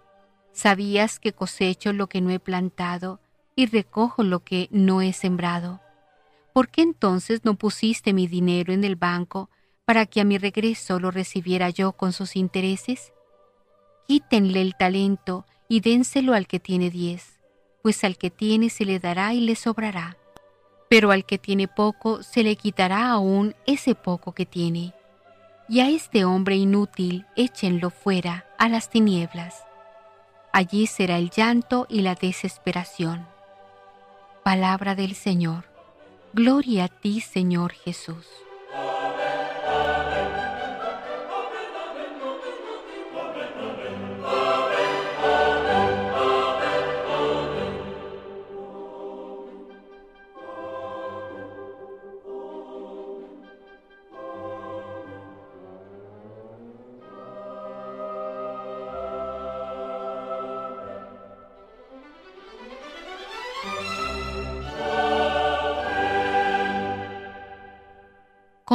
sabías 0.52 1.18
que 1.18 1.32
cosecho 1.32 1.92
lo 1.92 2.08
que 2.08 2.20
no 2.20 2.30
he 2.30 2.38
plantado 2.38 3.20
y 3.54 3.66
recojo 3.66 4.22
lo 4.22 4.40
que 4.40 4.68
no 4.70 5.02
he 5.02 5.12
sembrado. 5.12 5.80
¿Por 6.52 6.68
qué 6.68 6.82
entonces 6.82 7.44
no 7.44 7.54
pusiste 7.54 8.12
mi 8.12 8.26
dinero 8.26 8.72
en 8.72 8.84
el 8.84 8.96
banco 8.96 9.50
para 9.86 10.04
que 10.04 10.20
a 10.20 10.24
mi 10.24 10.36
regreso 10.36 11.00
lo 11.00 11.10
recibiera 11.10 11.70
yo 11.70 11.92
con 11.92 12.12
sus 12.12 12.36
intereses? 12.36 13.14
Quítenle 14.06 14.60
el 14.60 14.76
talento 14.76 15.46
y 15.68 15.80
dénselo 15.80 16.34
al 16.34 16.46
que 16.46 16.60
tiene 16.60 16.90
diez, 16.90 17.38
pues 17.82 18.04
al 18.04 18.18
que 18.18 18.30
tiene 18.30 18.68
se 18.68 18.84
le 18.84 18.98
dará 18.98 19.32
y 19.32 19.40
le 19.40 19.54
sobrará, 19.54 20.16
pero 20.90 21.12
al 21.12 21.24
que 21.24 21.38
tiene 21.38 21.68
poco 21.68 22.22
se 22.22 22.42
le 22.42 22.56
quitará 22.56 23.10
aún 23.10 23.54
ese 23.64 23.94
poco 23.94 24.32
que 24.32 24.44
tiene. 24.44 24.92
Y 25.68 25.80
a 25.80 25.88
este 25.88 26.24
hombre 26.24 26.56
inútil 26.56 27.26
échenlo 27.34 27.90
fuera 27.90 28.46
a 28.58 28.68
las 28.68 28.90
tinieblas. 28.90 29.64
Allí 30.52 30.86
será 30.86 31.18
el 31.18 31.30
llanto 31.30 31.86
y 31.88 32.02
la 32.02 32.14
desesperación. 32.14 33.26
Palabra 34.44 34.94
del 34.94 35.14
Señor. 35.14 35.64
Gloria 36.32 36.84
a 36.84 36.88
ti, 36.88 37.20
Señor 37.20 37.72
Jesús. 37.72 38.45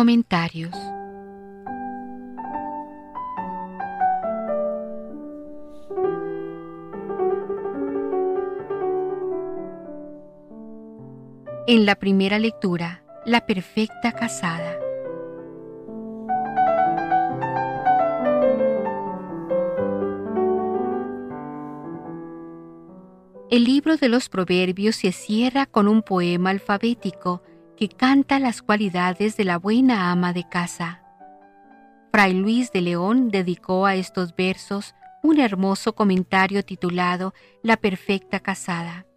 Comentarios 0.01 0.73
En 11.67 11.85
la 11.85 11.93
primera 11.93 12.39
lectura, 12.39 13.03
la 13.27 13.45
perfecta 13.45 14.13
casada. 14.13 14.75
El 23.51 23.65
libro 23.65 23.97
de 23.97 24.09
los 24.09 24.29
Proverbios 24.29 24.95
se 24.95 25.11
cierra 25.11 25.67
con 25.67 25.87
un 25.87 26.01
poema 26.01 26.49
alfabético 26.49 27.43
que 27.81 27.89
canta 27.89 28.37
las 28.37 28.61
cualidades 28.61 29.37
de 29.37 29.43
la 29.43 29.57
buena 29.57 30.11
ama 30.11 30.33
de 30.33 30.47
casa. 30.47 31.01
Fray 32.11 32.35
Luis 32.35 32.71
de 32.71 32.81
León 32.81 33.31
dedicó 33.31 33.87
a 33.87 33.95
estos 33.95 34.35
versos 34.35 34.93
un 35.23 35.39
hermoso 35.39 35.95
comentario 35.95 36.63
titulado 36.63 37.33
La 37.63 37.77
perfecta 37.77 38.39
casada. 38.39 39.07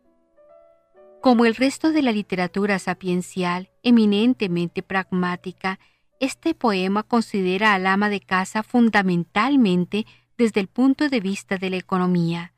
Como 1.20 1.44
el 1.44 1.56
resto 1.56 1.92
de 1.92 2.00
la 2.00 2.10
literatura 2.10 2.78
sapiencial, 2.78 3.68
eminentemente 3.82 4.82
pragmática, 4.82 5.78
este 6.18 6.54
poema 6.54 7.02
considera 7.02 7.74
al 7.74 7.86
ama 7.86 8.08
de 8.08 8.20
casa 8.20 8.62
fundamentalmente 8.62 10.06
desde 10.38 10.60
el 10.60 10.68
punto 10.68 11.10
de 11.10 11.20
vista 11.20 11.58
de 11.58 11.68
la 11.68 11.76
economía, 11.76 12.54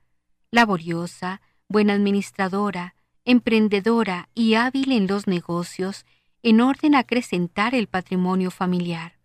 laboriosa, 0.52 1.40
buena 1.68 1.94
administradora, 1.94 2.94
emprendedora 3.26 4.30
y 4.34 4.54
hábil 4.54 4.92
en 4.92 5.06
los 5.06 5.26
negocios 5.26 6.06
en 6.42 6.60
orden 6.60 6.94
a 6.94 7.00
acrecentar 7.00 7.74
el 7.74 7.88
patrimonio 7.88 8.52
familiar. 8.52 9.18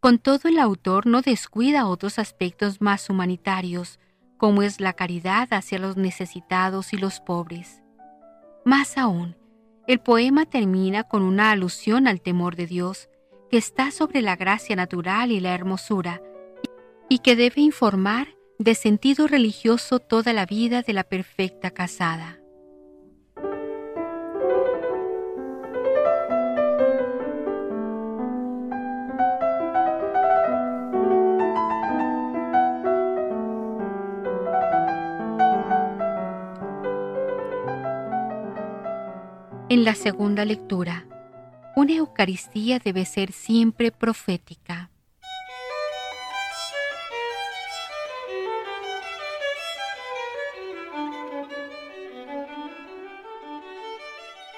Con 0.00 0.18
todo 0.18 0.48
el 0.48 0.58
autor 0.58 1.06
no 1.06 1.20
descuida 1.20 1.86
otros 1.86 2.18
aspectos 2.18 2.80
más 2.80 3.10
humanitarios, 3.10 4.00
como 4.38 4.62
es 4.62 4.80
la 4.80 4.94
caridad 4.94 5.52
hacia 5.52 5.78
los 5.78 5.98
necesitados 5.98 6.94
y 6.94 6.96
los 6.96 7.20
pobres. 7.20 7.82
Más 8.64 8.96
aún, 8.96 9.36
el 9.86 10.00
poema 10.00 10.46
termina 10.46 11.04
con 11.04 11.22
una 11.22 11.50
alusión 11.50 12.08
al 12.08 12.22
temor 12.22 12.56
de 12.56 12.66
Dios, 12.66 13.10
que 13.50 13.58
está 13.58 13.90
sobre 13.90 14.22
la 14.22 14.36
gracia 14.36 14.74
natural 14.74 15.30
y 15.32 15.40
la 15.40 15.54
hermosura, 15.54 16.22
y 17.10 17.18
que 17.18 17.36
debe 17.36 17.60
informar 17.60 18.28
de 18.58 18.74
sentido 18.74 19.26
religioso 19.28 19.98
toda 19.98 20.32
la 20.32 20.46
vida 20.46 20.80
de 20.80 20.94
la 20.94 21.04
perfecta 21.04 21.70
casada. 21.70 22.40
En 39.76 39.84
la 39.84 39.94
segunda 39.94 40.46
lectura, 40.46 41.04
una 41.76 41.92
Eucaristía 41.92 42.78
debe 42.78 43.04
ser 43.04 43.32
siempre 43.32 43.92
profética. 43.92 44.90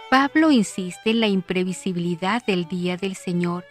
Pablo 0.08 0.52
insiste 0.52 1.10
en 1.10 1.18
la 1.18 1.26
imprevisibilidad 1.26 2.46
del 2.46 2.68
día 2.68 2.96
del 2.96 3.16
Señor 3.16 3.64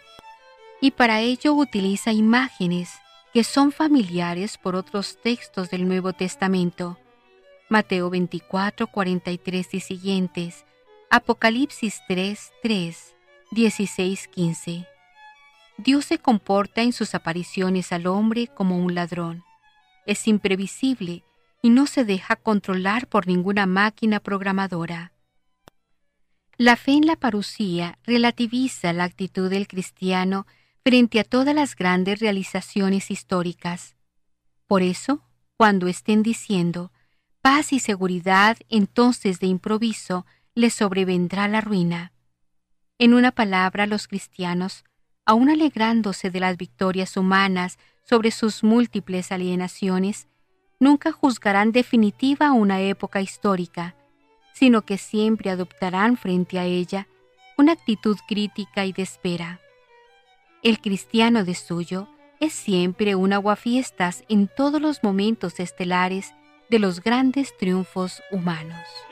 y 0.82 0.90
para 0.90 1.22
ello 1.22 1.54
utiliza 1.54 2.12
imágenes 2.12 2.90
que 3.32 3.42
son 3.42 3.72
familiares 3.72 4.58
por 4.58 4.76
otros 4.76 5.16
textos 5.22 5.70
del 5.70 5.88
Nuevo 5.88 6.12
Testamento. 6.12 6.98
Mateo 7.70 8.10
24, 8.10 8.86
43 8.88 9.68
y 9.72 9.80
siguientes, 9.80 10.66
Apocalipsis 11.10 12.02
3, 12.06 12.52
3, 12.62 13.16
16, 13.52 14.28
15. 14.28 14.86
Dios 15.78 16.04
se 16.04 16.18
comporta 16.18 16.82
en 16.82 16.92
sus 16.92 17.14
apariciones 17.14 17.92
al 17.92 18.06
hombre 18.06 18.48
como 18.48 18.76
un 18.76 18.94
ladrón. 18.94 19.42
Es 20.04 20.28
imprevisible 20.28 21.24
y 21.62 21.70
no 21.70 21.86
se 21.86 22.04
deja 22.04 22.36
controlar 22.36 23.06
por 23.06 23.26
ninguna 23.26 23.64
máquina 23.64 24.20
programadora. 24.20 25.14
La 26.58 26.76
fe 26.76 26.92
en 26.92 27.06
la 27.06 27.16
parucía 27.16 27.98
relativiza 28.04 28.92
la 28.92 29.04
actitud 29.04 29.48
del 29.48 29.66
cristiano 29.66 30.46
frente 30.84 31.20
a 31.20 31.24
todas 31.24 31.54
las 31.54 31.74
grandes 31.74 32.20
realizaciones 32.20 33.10
históricas. 33.10 33.96
Por 34.66 34.82
eso, 34.82 35.22
cuando 35.56 35.86
estén 35.86 36.22
diciendo 36.22 36.92
paz 37.40 37.72
y 37.72 37.78
seguridad 37.78 38.58
entonces 38.68 39.40
de 39.40 39.46
improviso, 39.46 40.26
les 40.58 40.74
sobrevendrá 40.74 41.46
la 41.46 41.60
ruina. 41.60 42.12
En 42.98 43.14
una 43.14 43.30
palabra, 43.30 43.86
los 43.86 44.08
cristianos, 44.08 44.82
aun 45.24 45.50
alegrándose 45.50 46.30
de 46.30 46.40
las 46.40 46.56
victorias 46.56 47.16
humanas 47.16 47.78
sobre 48.02 48.32
sus 48.32 48.64
múltiples 48.64 49.30
alienaciones, 49.30 50.26
nunca 50.80 51.12
juzgarán 51.12 51.70
definitiva 51.70 52.50
una 52.50 52.80
época 52.80 53.20
histórica, 53.20 53.94
sino 54.52 54.82
que 54.82 54.98
siempre 54.98 55.50
adoptarán 55.50 56.16
frente 56.16 56.58
a 56.58 56.64
ella 56.64 57.06
una 57.56 57.74
actitud 57.74 58.16
crítica 58.26 58.84
y 58.84 58.92
de 58.92 59.02
espera. 59.02 59.60
El 60.64 60.80
cristiano 60.80 61.44
de 61.44 61.54
suyo 61.54 62.08
es 62.40 62.52
siempre 62.52 63.14
un 63.14 63.32
aguafiestas 63.32 64.24
en 64.28 64.48
todos 64.48 64.80
los 64.82 65.04
momentos 65.04 65.60
estelares 65.60 66.34
de 66.68 66.80
los 66.80 67.00
grandes 67.00 67.56
triunfos 67.56 68.20
humanos. 68.32 69.07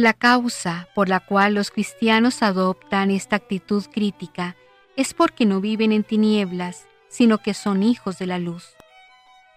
La 0.00 0.14
causa 0.14 0.88
por 0.94 1.10
la 1.10 1.20
cual 1.20 1.52
los 1.52 1.70
cristianos 1.70 2.42
adoptan 2.42 3.10
esta 3.10 3.36
actitud 3.36 3.84
crítica 3.92 4.56
es 4.96 5.12
porque 5.12 5.44
no 5.44 5.60
viven 5.60 5.92
en 5.92 6.04
tinieblas, 6.04 6.86
sino 7.10 7.36
que 7.36 7.52
son 7.52 7.82
hijos 7.82 8.18
de 8.18 8.26
la 8.26 8.38
luz. 8.38 8.70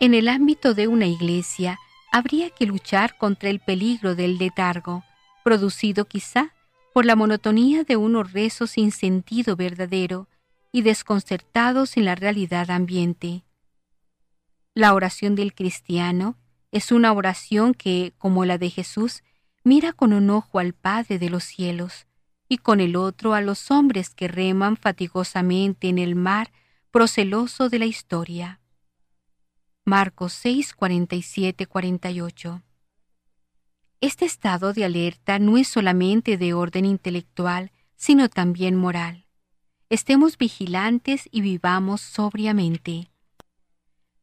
En 0.01 0.13
el 0.13 0.27
ámbito 0.27 0.73
de 0.73 0.89
una 0.89 1.05
iglesia 1.05 1.79
habría 2.11 2.49
que 2.49 2.65
luchar 2.65 3.17
contra 3.17 3.49
el 3.49 3.61
peligro 3.61 4.15
del 4.15 4.37
letargo, 4.37 5.05
producido 5.45 6.03
quizá 6.09 6.53
por 6.93 7.05
la 7.05 7.15
monotonía 7.15 7.85
de 7.85 7.95
unos 7.95 8.33
rezos 8.33 8.71
sin 8.71 8.91
sentido 8.91 9.55
verdadero 9.55 10.27
y 10.73 10.81
desconcertados 10.81 11.95
en 11.95 12.03
la 12.03 12.15
realidad 12.15 12.69
ambiente. 12.69 13.45
La 14.73 14.93
oración 14.93 15.35
del 15.35 15.53
cristiano 15.55 16.35
es 16.73 16.91
una 16.91 17.13
oración 17.13 17.73
que, 17.73 18.11
como 18.17 18.43
la 18.43 18.57
de 18.57 18.69
Jesús, 18.69 19.23
mira 19.63 19.93
con 19.93 20.13
un 20.13 20.29
ojo 20.29 20.59
al 20.59 20.73
Padre 20.73 21.19
de 21.19 21.29
los 21.29 21.43
cielos 21.43 22.05
y 22.49 22.57
con 22.57 22.79
el 22.79 22.95
otro 22.95 23.33
a 23.33 23.41
los 23.41 23.71
hombres 23.71 24.09
que 24.09 24.27
reman 24.27 24.77
fatigosamente 24.77 25.87
en 25.87 25.97
el 25.97 26.15
mar 26.15 26.51
proceloso 26.91 27.69
de 27.69 27.79
la 27.79 27.85
historia. 27.85 28.59
Marcos 29.85 30.33
6, 30.33 30.73
47, 30.75 31.65
48. 31.65 32.61
Este 34.01 34.25
estado 34.25 34.73
de 34.73 34.85
alerta 34.85 35.39
no 35.39 35.57
es 35.57 35.67
solamente 35.67 36.37
de 36.37 36.53
orden 36.53 36.85
intelectual, 36.85 37.71
sino 37.95 38.29
también 38.29 38.75
moral. 38.75 39.25
Estemos 39.89 40.37
vigilantes 40.37 41.29
y 41.31 41.41
vivamos 41.41 42.01
sobriamente. 42.01 43.09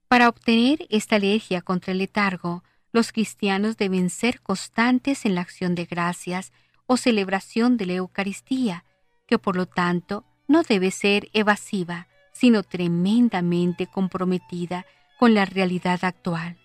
Para 0.08 0.28
obtener 0.28 0.86
esta 0.90 1.16
alergia 1.16 1.62
contra 1.62 1.92
el 1.92 1.98
letargo, 1.98 2.62
los 2.92 3.12
cristianos 3.12 3.76
deben 3.76 4.10
ser 4.10 4.40
constantes 4.40 5.24
en 5.24 5.34
la 5.34 5.42
acción 5.42 5.74
de 5.74 5.84
gracias 5.84 6.52
o 6.86 6.96
celebración 6.96 7.76
de 7.76 7.86
la 7.86 7.92
Eucaristía, 7.94 8.84
que 9.26 9.38
por 9.38 9.56
lo 9.56 9.66
tanto 9.66 10.24
no 10.48 10.62
debe 10.62 10.90
ser 10.90 11.28
evasiva, 11.32 12.08
sino 12.32 12.62
tremendamente 12.62 13.86
comprometida 13.86 14.86
con 15.18 15.34
la 15.34 15.44
realidad 15.44 16.04
actual. 16.04 16.58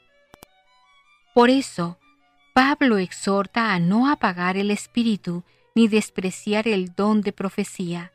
Por 1.34 1.50
eso, 1.50 2.00
Pablo 2.54 2.98
exhorta 2.98 3.74
a 3.74 3.80
no 3.80 4.10
apagar 4.10 4.56
el 4.58 4.72
espíritu 4.72 5.44
ni 5.76 5.90
despreciar 5.90 6.68
el 6.68 6.96
don 6.96 7.22
de 7.22 7.34
profecía. 7.34 8.14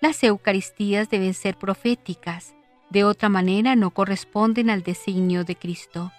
Las 0.00 0.24
Eucaristías 0.24 1.10
deben 1.10 1.34
ser 1.34 1.58
proféticas, 1.58 2.54
de 2.88 3.04
otra 3.04 3.28
manera 3.28 3.76
no 3.76 3.90
corresponden 3.90 4.70
al 4.70 4.82
designio 4.82 5.44
de 5.44 5.56
Cristo. 5.56 6.10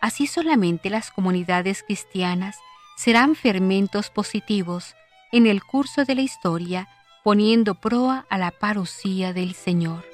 Así 0.00 0.26
solamente 0.26 0.90
las 0.90 1.10
comunidades 1.10 1.82
cristianas 1.82 2.56
serán 2.96 3.34
fermentos 3.34 4.10
positivos 4.10 4.94
en 5.32 5.46
el 5.46 5.62
curso 5.62 6.04
de 6.04 6.14
la 6.14 6.22
historia, 6.22 6.88
poniendo 7.22 7.74
proa 7.74 8.26
a 8.28 8.38
la 8.38 8.50
parucía 8.50 9.32
del 9.32 9.54
Señor. 9.54 10.09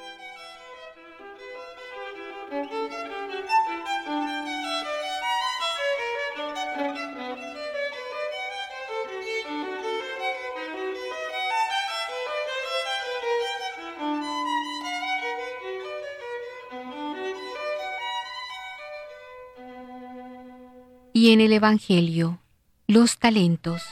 En 21.32 21.40
el 21.40 21.52
Evangelio 21.52 22.38
los 22.86 23.18
talentos. 23.18 23.82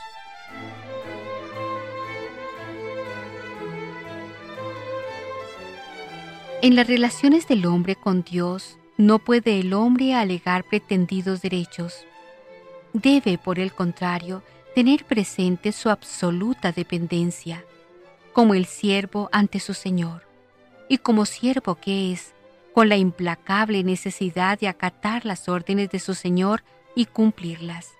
En 6.62 6.76
las 6.76 6.86
relaciones 6.86 7.48
del 7.48 7.66
hombre 7.66 7.96
con 7.96 8.22
Dios, 8.22 8.78
no 8.96 9.18
puede 9.18 9.58
el 9.58 9.72
hombre 9.72 10.14
alegar 10.14 10.64
pretendidos 10.64 11.42
derechos. 11.42 12.06
Debe, 12.92 13.36
por 13.38 13.58
el 13.58 13.72
contrario, 13.72 14.44
tener 14.74 15.04
presente 15.04 15.72
su 15.72 15.90
absoluta 15.90 16.70
dependencia, 16.70 17.64
como 18.32 18.54
el 18.54 18.66
siervo 18.66 19.28
ante 19.32 19.58
su 19.58 19.74
Señor, 19.74 20.22
y 20.88 20.98
como 20.98 21.26
siervo 21.26 21.74
que 21.74 22.12
es, 22.12 22.32
con 22.72 22.88
la 22.88 22.96
implacable 22.96 23.82
necesidad 23.82 24.58
de 24.58 24.68
acatar 24.68 25.26
las 25.26 25.48
órdenes 25.48 25.90
de 25.90 25.98
su 25.98 26.14
Señor 26.14 26.62
y 26.94 27.06
cumplirlas, 27.06 27.92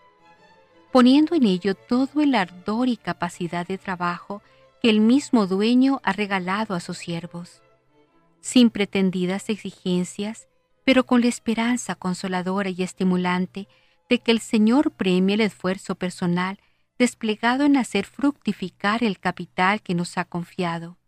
poniendo 0.92 1.34
en 1.34 1.44
ello 1.44 1.74
todo 1.74 2.20
el 2.20 2.34
ardor 2.34 2.88
y 2.88 2.96
capacidad 2.96 3.66
de 3.66 3.78
trabajo 3.78 4.42
que 4.82 4.90
el 4.90 5.00
mismo 5.00 5.46
dueño 5.46 6.00
ha 6.04 6.12
regalado 6.12 6.74
a 6.74 6.80
sus 6.80 6.98
siervos, 6.98 7.62
sin 8.40 8.70
pretendidas 8.70 9.48
exigencias, 9.48 10.48
pero 10.84 11.04
con 11.04 11.22
la 11.22 11.28
esperanza 11.28 11.94
consoladora 11.94 12.70
y 12.70 12.82
estimulante 12.82 13.68
de 14.08 14.18
que 14.18 14.30
el 14.30 14.40
Señor 14.40 14.90
premie 14.90 15.34
el 15.34 15.40
esfuerzo 15.40 15.94
personal 15.94 16.58
desplegado 16.98 17.64
en 17.64 17.76
hacer 17.76 18.06
fructificar 18.06 19.02
el 19.02 19.18
capital 19.18 19.82
que 19.82 19.94
nos 19.94 20.16
ha 20.18 20.24
confiado. 20.24 20.98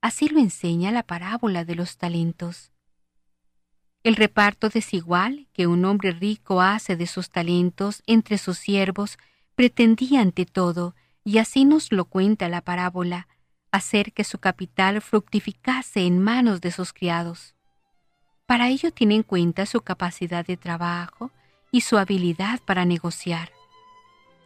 Así 0.00 0.28
lo 0.28 0.38
enseña 0.38 0.92
la 0.92 1.02
parábola 1.02 1.64
de 1.64 1.74
los 1.74 1.96
talentos. 1.96 2.70
El 4.08 4.16
reparto 4.16 4.70
desigual 4.70 5.48
que 5.52 5.66
un 5.66 5.84
hombre 5.84 6.12
rico 6.12 6.62
hace 6.62 6.96
de 6.96 7.06
sus 7.06 7.28
talentos 7.28 8.02
entre 8.06 8.38
sus 8.38 8.56
siervos 8.56 9.18
pretendía 9.54 10.22
ante 10.22 10.46
todo, 10.46 10.94
y 11.24 11.36
así 11.36 11.66
nos 11.66 11.92
lo 11.92 12.06
cuenta 12.06 12.48
la 12.48 12.62
parábola, 12.62 13.28
hacer 13.70 14.14
que 14.14 14.24
su 14.24 14.38
capital 14.38 15.02
fructificase 15.02 16.06
en 16.06 16.20
manos 16.20 16.62
de 16.62 16.70
sus 16.70 16.94
criados. 16.94 17.54
Para 18.46 18.70
ello 18.70 18.92
tiene 18.92 19.14
en 19.14 19.24
cuenta 19.24 19.66
su 19.66 19.82
capacidad 19.82 20.46
de 20.46 20.56
trabajo 20.56 21.30
y 21.70 21.82
su 21.82 21.98
habilidad 21.98 22.60
para 22.64 22.86
negociar. 22.86 23.52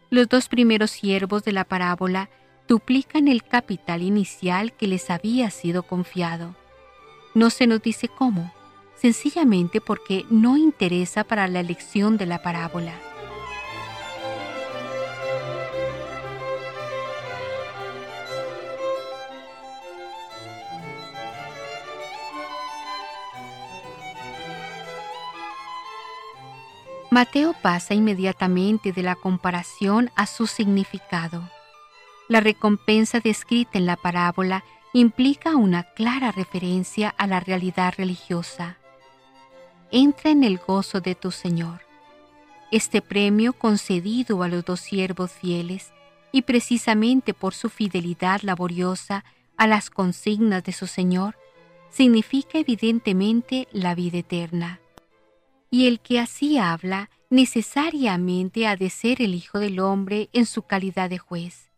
Los 0.09 0.27
dos 0.27 0.49
primeros 0.49 0.91
siervos 0.91 1.45
de 1.45 1.53
la 1.53 1.63
parábola 1.63 2.29
duplican 2.67 3.29
el 3.29 3.45
capital 3.45 4.01
inicial 4.01 4.73
que 4.73 4.87
les 4.87 5.09
había 5.09 5.49
sido 5.51 5.83
confiado. 5.83 6.53
No 7.33 7.49
se 7.49 7.65
nos 7.65 7.81
dice 7.81 8.09
cómo, 8.09 8.51
sencillamente 9.03 9.81
porque 9.81 10.25
no 10.29 10.55
interesa 10.55 11.25
para 11.25 11.49
la 11.49 11.59
elección 11.59 12.15
de 12.15 12.25
la 12.25 12.41
parábola. 12.41 12.93
Mateo 27.11 27.53
pasa 27.61 27.93
inmediatamente 27.93 28.93
de 28.93 29.03
la 29.03 29.15
comparación 29.15 30.11
a 30.15 30.27
su 30.27 30.47
significado. 30.47 31.49
La 32.29 32.39
recompensa 32.39 33.19
descrita 33.19 33.77
en 33.77 33.85
la 33.85 33.97
parábola 33.97 34.63
implica 34.93 35.57
una 35.57 35.83
clara 35.83 36.31
referencia 36.31 37.09
a 37.09 37.27
la 37.27 37.41
realidad 37.41 37.95
religiosa 37.97 38.77
entra 39.95 40.31
en 40.31 40.43
el 40.43 40.57
gozo 40.57 41.01
de 41.01 41.13
tu 41.13 41.29
Señor. 41.29 41.81
Este 42.71 43.03
premio 43.03 43.53
concedido 43.53 44.41
a 44.41 44.47
los 44.47 44.65
dos 44.65 44.79
siervos 44.79 45.31
fieles, 45.31 45.93
y 46.31 46.41
precisamente 46.41 47.35
por 47.35 47.53
su 47.53 47.69
fidelidad 47.69 48.41
laboriosa 48.41 49.23
a 49.55 49.67
las 49.67 49.91
consignas 49.91 50.63
de 50.63 50.71
su 50.71 50.87
Señor, 50.87 51.35
significa 51.91 52.57
evidentemente 52.57 53.67
la 53.71 53.93
vida 53.93 54.17
eterna. 54.17 54.79
Y 55.69 55.85
el 55.85 55.99
que 55.99 56.19
así 56.19 56.57
habla 56.57 57.11
necesariamente 57.29 58.65
ha 58.65 58.75
de 58.75 58.89
ser 58.89 59.21
el 59.21 59.35
Hijo 59.35 59.59
del 59.59 59.79
Hombre 59.79 60.29
en 60.33 60.47
su 60.47 60.63
calidad 60.63 61.11
de 61.11 61.19
juez. 61.19 61.69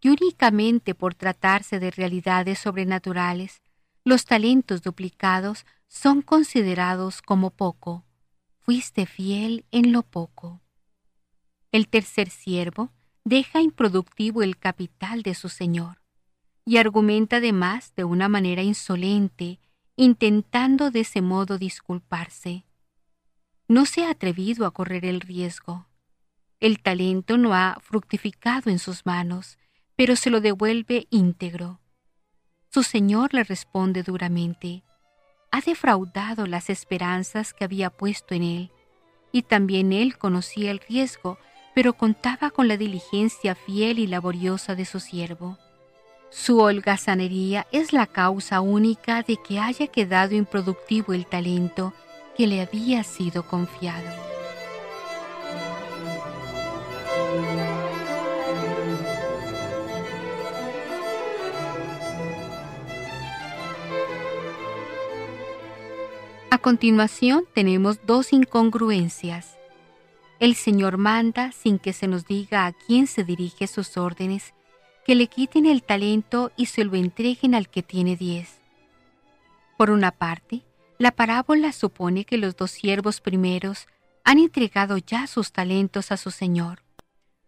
Y 0.00 0.08
únicamente 0.08 0.94
por 0.94 1.14
tratarse 1.14 1.78
de 1.78 1.90
realidades 1.90 2.58
sobrenaturales, 2.58 3.60
los 4.02 4.24
talentos 4.24 4.80
duplicados 4.80 5.66
son 5.94 6.22
considerados 6.22 7.22
como 7.22 7.50
poco. 7.50 8.04
Fuiste 8.58 9.06
fiel 9.06 9.64
en 9.70 9.92
lo 9.92 10.02
poco. 10.02 10.60
El 11.70 11.88
tercer 11.88 12.30
siervo 12.30 12.90
deja 13.22 13.60
improductivo 13.60 14.42
el 14.42 14.58
capital 14.58 15.22
de 15.22 15.34
su 15.36 15.48
señor 15.48 16.02
y 16.64 16.78
argumenta 16.78 17.36
además 17.36 17.94
de 17.94 18.02
una 18.02 18.28
manera 18.28 18.62
insolente, 18.62 19.60
intentando 19.94 20.90
de 20.90 21.00
ese 21.00 21.22
modo 21.22 21.58
disculparse. 21.58 22.64
No 23.68 23.86
se 23.86 24.04
ha 24.04 24.10
atrevido 24.10 24.66
a 24.66 24.72
correr 24.72 25.04
el 25.04 25.20
riesgo. 25.20 25.86
El 26.58 26.82
talento 26.82 27.38
no 27.38 27.54
ha 27.54 27.78
fructificado 27.80 28.68
en 28.68 28.80
sus 28.80 29.06
manos, 29.06 29.58
pero 29.94 30.16
se 30.16 30.30
lo 30.30 30.40
devuelve 30.40 31.06
íntegro. 31.10 31.80
Su 32.68 32.82
señor 32.82 33.32
le 33.32 33.44
responde 33.44 34.02
duramente, 34.02 34.82
ha 35.54 35.60
defraudado 35.60 36.48
las 36.48 36.68
esperanzas 36.68 37.54
que 37.54 37.62
había 37.62 37.88
puesto 37.88 38.34
en 38.34 38.42
él, 38.42 38.70
y 39.30 39.42
también 39.42 39.92
él 39.92 40.18
conocía 40.18 40.72
el 40.72 40.80
riesgo, 40.80 41.38
pero 41.76 41.92
contaba 41.92 42.50
con 42.50 42.66
la 42.66 42.76
diligencia 42.76 43.54
fiel 43.54 44.00
y 44.00 44.08
laboriosa 44.08 44.74
de 44.74 44.84
su 44.84 44.98
siervo. 44.98 45.56
Su 46.28 46.58
holgazanería 46.58 47.68
es 47.70 47.92
la 47.92 48.08
causa 48.08 48.60
única 48.60 49.22
de 49.22 49.36
que 49.36 49.60
haya 49.60 49.86
quedado 49.86 50.34
improductivo 50.34 51.12
el 51.12 51.24
talento 51.24 51.92
que 52.36 52.48
le 52.48 52.60
había 52.60 53.04
sido 53.04 53.46
confiado. 53.46 54.33
A 66.54 66.58
continuación 66.58 67.46
tenemos 67.52 68.06
dos 68.06 68.32
incongruencias. 68.32 69.58
El 70.38 70.54
Señor 70.54 70.98
manda, 70.98 71.50
sin 71.50 71.80
que 71.80 71.92
se 71.92 72.06
nos 72.06 72.26
diga 72.26 72.66
a 72.66 72.72
quién 72.72 73.08
se 73.08 73.24
dirige 73.24 73.66
sus 73.66 73.96
órdenes, 73.96 74.54
que 75.04 75.16
le 75.16 75.26
quiten 75.26 75.66
el 75.66 75.82
talento 75.82 76.52
y 76.56 76.66
se 76.66 76.84
lo 76.84 76.94
entreguen 76.94 77.56
al 77.56 77.68
que 77.68 77.82
tiene 77.82 78.14
diez. 78.14 78.60
Por 79.76 79.90
una 79.90 80.12
parte, 80.12 80.62
la 80.96 81.10
parábola 81.10 81.72
supone 81.72 82.24
que 82.24 82.38
los 82.38 82.54
dos 82.54 82.70
siervos 82.70 83.20
primeros 83.20 83.88
han 84.22 84.38
entregado 84.38 84.96
ya 84.98 85.26
sus 85.26 85.50
talentos 85.50 86.12
a 86.12 86.16
su 86.16 86.30
Señor. 86.30 86.84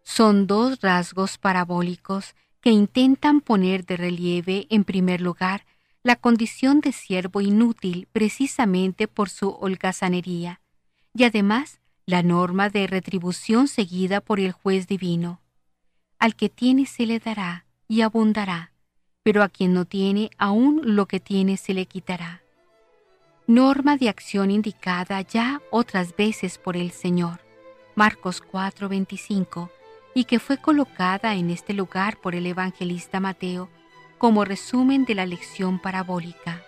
Son 0.03 0.49
dos 0.49 0.81
rasgos 0.81 1.39
parabólicos 1.39 2.35
que 2.61 2.71
intentan 2.71 3.41
poner 3.41 3.87
de 3.87 3.99
relieve, 3.99 4.67
en 4.69 4.83
primer 4.83 5.21
lugar, 5.21 5.65
la 6.07 6.15
condición 6.15 6.81
de 6.81 6.93
siervo 6.93 7.41
inútil 7.41 8.07
precisamente 8.13 9.09
por 9.09 9.29
su 9.29 9.49
holgazanería, 9.49 10.61
y 11.13 11.25
además 11.25 11.81
la 12.07 12.23
norma 12.23 12.71
de 12.71 12.87
retribución 12.87 13.67
seguida 13.67 14.21
por 14.21 14.39
el 14.39 14.53
juez 14.53 14.87
divino. 14.87 15.41
Al 16.21 16.37
que 16.37 16.49
tiene 16.49 16.87
se 16.87 17.07
le 17.07 17.19
dará 17.19 17.67
y 17.89 18.03
abundará, 18.03 18.71
pero 19.25 19.43
a 19.43 19.49
quien 19.49 19.75
no 19.75 19.85
tiene 19.85 20.31
aún 20.39 20.81
lo 20.85 21.07
que 21.07 21.19
tiene 21.19 21.57
se 21.57 21.75
le 21.75 21.87
quitará. 21.87 22.41
Norma 23.49 23.97
de 23.97 24.09
acción 24.09 24.53
indicada 24.53 25.21
ya 25.23 25.61
otras 25.73 26.15
veces 26.15 26.57
por 26.57 26.77
el 26.77 26.93
Señor. 26.93 27.41
Marcos 27.97 28.41
4:25 28.41 29.71
y 30.15 30.23
que 30.23 30.39
fue 30.39 30.57
colocada 30.59 31.35
en 31.35 31.51
este 31.51 31.75
lugar 31.75 32.17
por 32.21 32.37
el 32.37 32.47
evangelista 32.47 33.19
Mateo 33.19 33.69
como 34.19 34.45
resumen 34.45 35.05
de 35.05 35.15
la 35.15 35.27
lección 35.27 35.79
parabólica. 35.79 36.66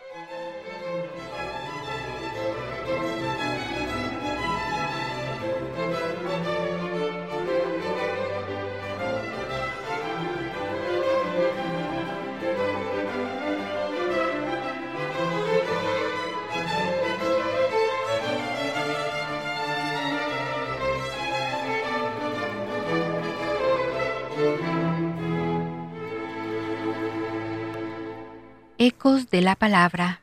Ecos 28.89 29.29
de 29.29 29.43
la 29.43 29.55
Palabra. 29.55 30.23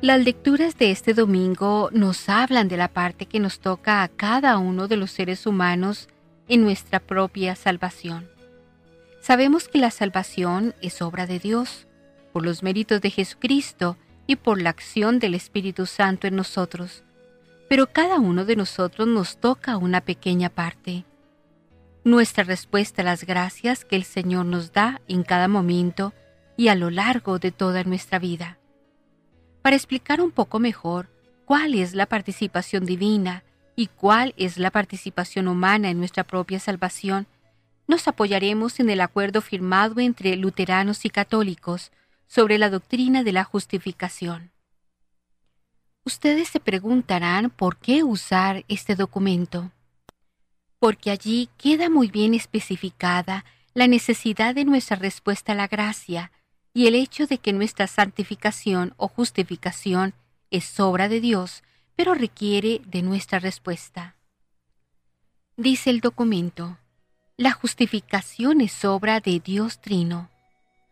Las 0.00 0.24
lecturas 0.24 0.76
de 0.76 0.90
este 0.90 1.14
domingo 1.14 1.90
nos 1.92 2.28
hablan 2.28 2.66
de 2.66 2.76
la 2.76 2.88
parte 2.88 3.26
que 3.26 3.38
nos 3.38 3.60
toca 3.60 4.02
a 4.02 4.08
cada 4.08 4.58
uno 4.58 4.88
de 4.88 4.96
los 4.96 5.12
seres 5.12 5.46
humanos 5.46 6.08
en 6.48 6.62
nuestra 6.62 6.98
propia 6.98 7.54
salvación. 7.54 8.28
Sabemos 9.20 9.68
que 9.68 9.78
la 9.78 9.92
salvación 9.92 10.74
es 10.82 11.00
obra 11.02 11.28
de 11.28 11.38
Dios, 11.38 11.86
por 12.32 12.44
los 12.44 12.64
méritos 12.64 13.00
de 13.00 13.10
Jesucristo 13.10 13.96
y 14.26 14.34
por 14.34 14.60
la 14.60 14.70
acción 14.70 15.20
del 15.20 15.34
Espíritu 15.36 15.86
Santo 15.86 16.26
en 16.26 16.34
nosotros 16.34 17.04
pero 17.68 17.86
cada 17.88 18.18
uno 18.18 18.44
de 18.44 18.56
nosotros 18.56 19.08
nos 19.08 19.38
toca 19.38 19.76
una 19.76 20.00
pequeña 20.00 20.48
parte. 20.48 21.04
Nuestra 22.04 22.44
respuesta 22.44 23.02
a 23.02 23.04
las 23.04 23.24
gracias 23.24 23.84
que 23.84 23.96
el 23.96 24.04
Señor 24.04 24.46
nos 24.46 24.72
da 24.72 25.00
en 25.08 25.24
cada 25.24 25.48
momento 25.48 26.12
y 26.56 26.68
a 26.68 26.74
lo 26.74 26.90
largo 26.90 27.38
de 27.38 27.50
toda 27.50 27.82
nuestra 27.84 28.18
vida. 28.18 28.58
Para 29.62 29.76
explicar 29.76 30.20
un 30.20 30.30
poco 30.30 30.60
mejor 30.60 31.08
cuál 31.44 31.74
es 31.74 31.94
la 31.94 32.06
participación 32.06 32.86
divina 32.86 33.42
y 33.74 33.88
cuál 33.88 34.32
es 34.36 34.58
la 34.58 34.70
participación 34.70 35.48
humana 35.48 35.90
en 35.90 35.98
nuestra 35.98 36.24
propia 36.24 36.60
salvación, 36.60 37.26
nos 37.88 38.08
apoyaremos 38.08 38.80
en 38.80 38.90
el 38.90 39.00
acuerdo 39.00 39.40
firmado 39.40 40.00
entre 40.00 40.36
luteranos 40.36 41.04
y 41.04 41.10
católicos 41.10 41.92
sobre 42.26 42.58
la 42.58 42.70
doctrina 42.70 43.22
de 43.22 43.32
la 43.32 43.44
justificación. 43.44 44.50
Ustedes 46.06 46.48
se 46.50 46.60
preguntarán 46.60 47.50
por 47.50 47.78
qué 47.78 48.04
usar 48.04 48.64
este 48.68 48.94
documento. 48.94 49.72
Porque 50.78 51.10
allí 51.10 51.48
queda 51.58 51.90
muy 51.90 52.06
bien 52.06 52.32
especificada 52.32 53.44
la 53.74 53.88
necesidad 53.88 54.54
de 54.54 54.64
nuestra 54.64 54.96
respuesta 54.96 55.50
a 55.50 55.56
la 55.56 55.66
gracia 55.66 56.30
y 56.72 56.86
el 56.86 56.94
hecho 56.94 57.26
de 57.26 57.38
que 57.38 57.52
nuestra 57.52 57.88
santificación 57.88 58.94
o 58.98 59.08
justificación 59.08 60.14
es 60.52 60.78
obra 60.78 61.08
de 61.08 61.20
Dios, 61.20 61.64
pero 61.96 62.14
requiere 62.14 62.80
de 62.86 63.02
nuestra 63.02 63.40
respuesta. 63.40 64.14
Dice 65.56 65.90
el 65.90 65.98
documento, 65.98 66.78
la 67.36 67.50
justificación 67.50 68.60
es 68.60 68.84
obra 68.84 69.18
de 69.18 69.40
Dios 69.40 69.80
Trino. 69.80 70.30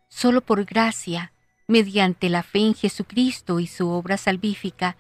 Solo 0.09 0.41
por 0.41 0.65
gracia, 0.65 1.33
mediante 1.67 2.29
la 2.29 2.43
fe 2.43 2.61
en 2.61 2.75
Jesucristo 2.75 3.61
y 3.61 3.67
su 3.67 3.89
obra 3.89 4.17
salvífica, 4.17 4.97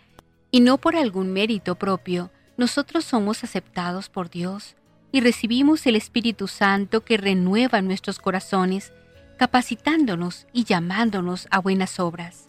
y 0.51 0.61
no 0.61 0.79
por 0.79 0.97
algún 0.97 1.33
mérito 1.33 1.75
propio, 1.75 2.31
nosotros 2.57 3.05
somos 3.05 3.45
aceptados 3.45 4.09
por 4.09 4.31
Dios 4.31 4.77
y 5.11 5.21
recibimos 5.21 5.87
el 5.87 5.97
Espíritu 5.97 6.49
Santo 6.49 7.05
que 7.05 7.17
renueva 7.17 7.83
nuestros 7.83 8.19
corazones, 8.19 8.93
capacitándonos 9.37 10.47
y 10.53 10.65
llamándonos 10.65 11.49
a 11.51 11.61
buenas 11.61 12.01
obras. 12.01 12.49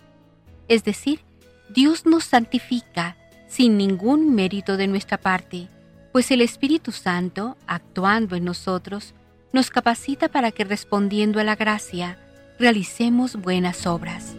Es 0.68 0.84
decir, 0.84 1.22
Dios 1.70 2.06
nos 2.06 2.26
santifica 2.26 3.18
sin 3.48 3.78
ningún 3.78 4.34
mérito 4.36 4.78
de 4.78 4.88
nuestra 4.88 5.18
parte, 5.18 5.68
pues 6.12 6.32
el 6.32 6.42
Espíritu 6.42 6.92
Santo, 6.92 7.58
actuando 7.68 8.36
en 8.36 8.46
nosotros, 8.46 9.14
nos 9.52 9.70
capacita 9.70 10.28
para 10.30 10.52
que 10.52 10.64
respondiendo 10.64 11.40
a 11.40 11.44
la 11.44 11.56
gracia, 11.56 12.18
realicemos 12.58 13.36
buenas 13.36 13.86
obras. 13.86 14.36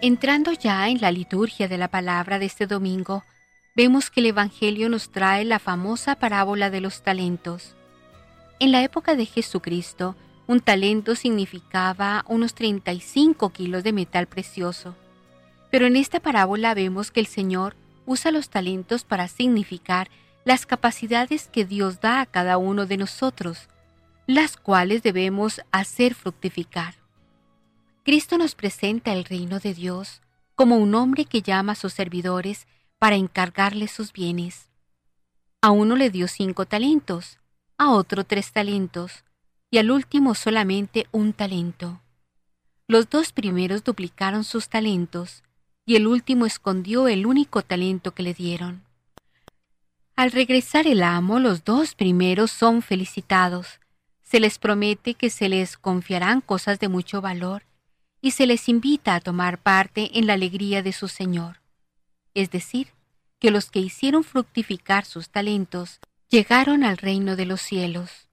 Entrando 0.00 0.52
ya 0.52 0.88
en 0.88 1.00
la 1.00 1.12
liturgia 1.12 1.68
de 1.68 1.78
la 1.78 1.86
palabra 1.86 2.40
de 2.40 2.46
este 2.46 2.66
domingo, 2.66 3.22
vemos 3.76 4.10
que 4.10 4.18
el 4.18 4.26
Evangelio 4.26 4.88
nos 4.88 5.10
trae 5.10 5.44
la 5.44 5.60
famosa 5.60 6.16
parábola 6.16 6.70
de 6.70 6.80
los 6.80 7.02
talentos. 7.02 7.76
En 8.58 8.72
la 8.72 8.82
época 8.82 9.14
de 9.14 9.26
Jesucristo, 9.26 10.16
un 10.48 10.58
talento 10.58 11.14
significaba 11.14 12.24
unos 12.28 12.54
35 12.54 13.50
kilos 13.50 13.84
de 13.84 13.92
metal 13.92 14.26
precioso. 14.26 14.96
Pero 15.72 15.86
en 15.86 15.96
esta 15.96 16.20
parábola 16.20 16.74
vemos 16.74 17.10
que 17.10 17.20
el 17.20 17.26
Señor 17.26 17.76
usa 18.04 18.30
los 18.30 18.50
talentos 18.50 19.04
para 19.04 19.26
significar 19.26 20.10
las 20.44 20.66
capacidades 20.66 21.48
que 21.48 21.64
Dios 21.64 22.02
da 22.02 22.20
a 22.20 22.26
cada 22.26 22.58
uno 22.58 22.84
de 22.84 22.98
nosotros, 22.98 23.68
las 24.26 24.58
cuales 24.58 25.02
debemos 25.02 25.62
hacer 25.72 26.14
fructificar. 26.14 26.96
Cristo 28.04 28.36
nos 28.36 28.54
presenta 28.54 29.14
el 29.14 29.24
reino 29.24 29.60
de 29.60 29.72
Dios 29.72 30.20
como 30.54 30.76
un 30.76 30.94
hombre 30.94 31.24
que 31.24 31.40
llama 31.40 31.72
a 31.72 31.76
sus 31.76 31.94
servidores 31.94 32.66
para 32.98 33.16
encargarles 33.16 33.92
sus 33.92 34.12
bienes. 34.12 34.68
A 35.62 35.70
uno 35.70 35.96
le 35.96 36.10
dio 36.10 36.28
cinco 36.28 36.66
talentos, 36.66 37.38
a 37.78 37.92
otro 37.92 38.24
tres 38.24 38.52
talentos, 38.52 39.24
y 39.70 39.78
al 39.78 39.90
último 39.90 40.34
solamente 40.34 41.06
un 41.12 41.32
talento. 41.32 42.02
Los 42.88 43.08
dos 43.08 43.32
primeros 43.32 43.84
duplicaron 43.84 44.44
sus 44.44 44.68
talentos, 44.68 45.42
y 45.84 45.96
el 45.96 46.06
último 46.06 46.46
escondió 46.46 47.08
el 47.08 47.26
único 47.26 47.62
talento 47.62 48.12
que 48.12 48.22
le 48.22 48.34
dieron. 48.34 48.82
Al 50.14 50.30
regresar 50.30 50.86
el 50.86 51.02
amo, 51.02 51.38
los 51.38 51.64
dos 51.64 51.94
primeros 51.94 52.50
son 52.50 52.82
felicitados. 52.82 53.80
Se 54.22 54.40
les 54.40 54.58
promete 54.58 55.14
que 55.14 55.30
se 55.30 55.48
les 55.48 55.76
confiarán 55.76 56.40
cosas 56.40 56.78
de 56.78 56.88
mucho 56.88 57.20
valor 57.20 57.64
y 58.20 58.32
se 58.32 58.46
les 58.46 58.68
invita 58.68 59.14
a 59.14 59.20
tomar 59.20 59.58
parte 59.58 60.18
en 60.18 60.26
la 60.26 60.34
alegría 60.34 60.82
de 60.82 60.92
su 60.92 61.08
Señor. 61.08 61.60
Es 62.34 62.50
decir, 62.50 62.88
que 63.38 63.50
los 63.50 63.70
que 63.70 63.80
hicieron 63.80 64.22
fructificar 64.22 65.04
sus 65.04 65.28
talentos 65.28 65.98
llegaron 66.28 66.84
al 66.84 66.96
reino 66.96 67.34
de 67.34 67.46
los 67.46 67.60
cielos. 67.60 68.28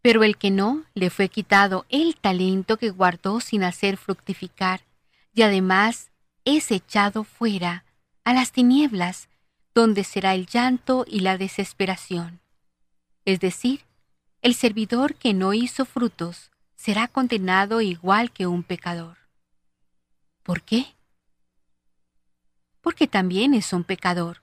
Pero 0.00 0.24
el 0.24 0.38
que 0.38 0.50
no, 0.50 0.84
le 0.94 1.10
fue 1.10 1.28
quitado 1.28 1.84
el 1.88 2.16
talento 2.16 2.78
que 2.78 2.90
guardó 2.90 3.40
sin 3.40 3.62
hacer 3.62 3.98
fructificar, 3.98 4.80
y 5.34 5.42
además 5.42 6.10
es 6.44 6.70
echado 6.70 7.24
fuera, 7.24 7.84
a 8.24 8.34
las 8.34 8.52
tinieblas, 8.52 9.28
donde 9.74 10.04
será 10.04 10.34
el 10.34 10.46
llanto 10.46 11.04
y 11.08 11.20
la 11.20 11.38
desesperación. 11.38 12.40
Es 13.24 13.40
decir, 13.40 13.84
El 14.44 14.54
servidor 14.54 15.14
que 15.14 15.34
no 15.34 15.54
hizo 15.54 15.84
frutos 15.84 16.50
será 16.74 17.06
condenado 17.06 17.80
igual 17.80 18.32
que 18.32 18.48
un 18.48 18.64
pecador. 18.64 19.18
¿Por 20.42 20.62
qué? 20.62 20.96
Porque 22.80 23.06
también 23.06 23.54
es 23.54 23.72
un 23.72 23.84
pecador. 23.84 24.42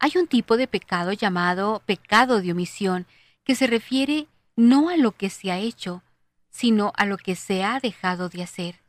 Hay 0.00 0.12
un 0.16 0.26
tipo 0.26 0.56
de 0.56 0.66
pecado 0.66 1.12
llamado 1.12 1.80
pecado 1.86 2.42
de 2.42 2.50
omisión 2.50 3.06
que 3.44 3.54
se 3.54 3.68
refiere 3.68 4.26
no 4.56 4.88
a 4.88 4.96
lo 4.96 5.12
que 5.12 5.30
se 5.30 5.52
ha 5.52 5.58
hecho, 5.58 6.02
sino 6.48 6.92
a 6.96 7.06
lo 7.06 7.16
que 7.16 7.36
se 7.36 7.62
ha 7.62 7.78
dejado 7.78 8.28
de 8.28 8.42
hacer. 8.42 8.80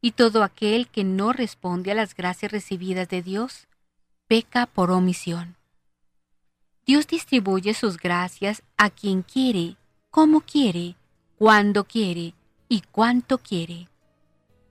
Y 0.00 0.12
todo 0.12 0.42
aquel 0.42 0.88
que 0.88 1.04
no 1.04 1.32
responde 1.32 1.92
a 1.92 1.94
las 1.94 2.14
gracias 2.14 2.52
recibidas 2.52 3.08
de 3.08 3.22
Dios, 3.22 3.68
peca 4.26 4.66
por 4.66 4.90
omisión. 4.90 5.56
Dios 6.86 7.06
distribuye 7.06 7.74
sus 7.74 7.98
gracias 7.98 8.62
a 8.76 8.90
quien 8.90 9.22
quiere, 9.22 9.76
como 10.10 10.40
quiere, 10.40 10.96
cuando 11.38 11.84
quiere 11.84 12.34
y 12.68 12.82
cuánto 12.90 13.38
quiere. 13.38 13.88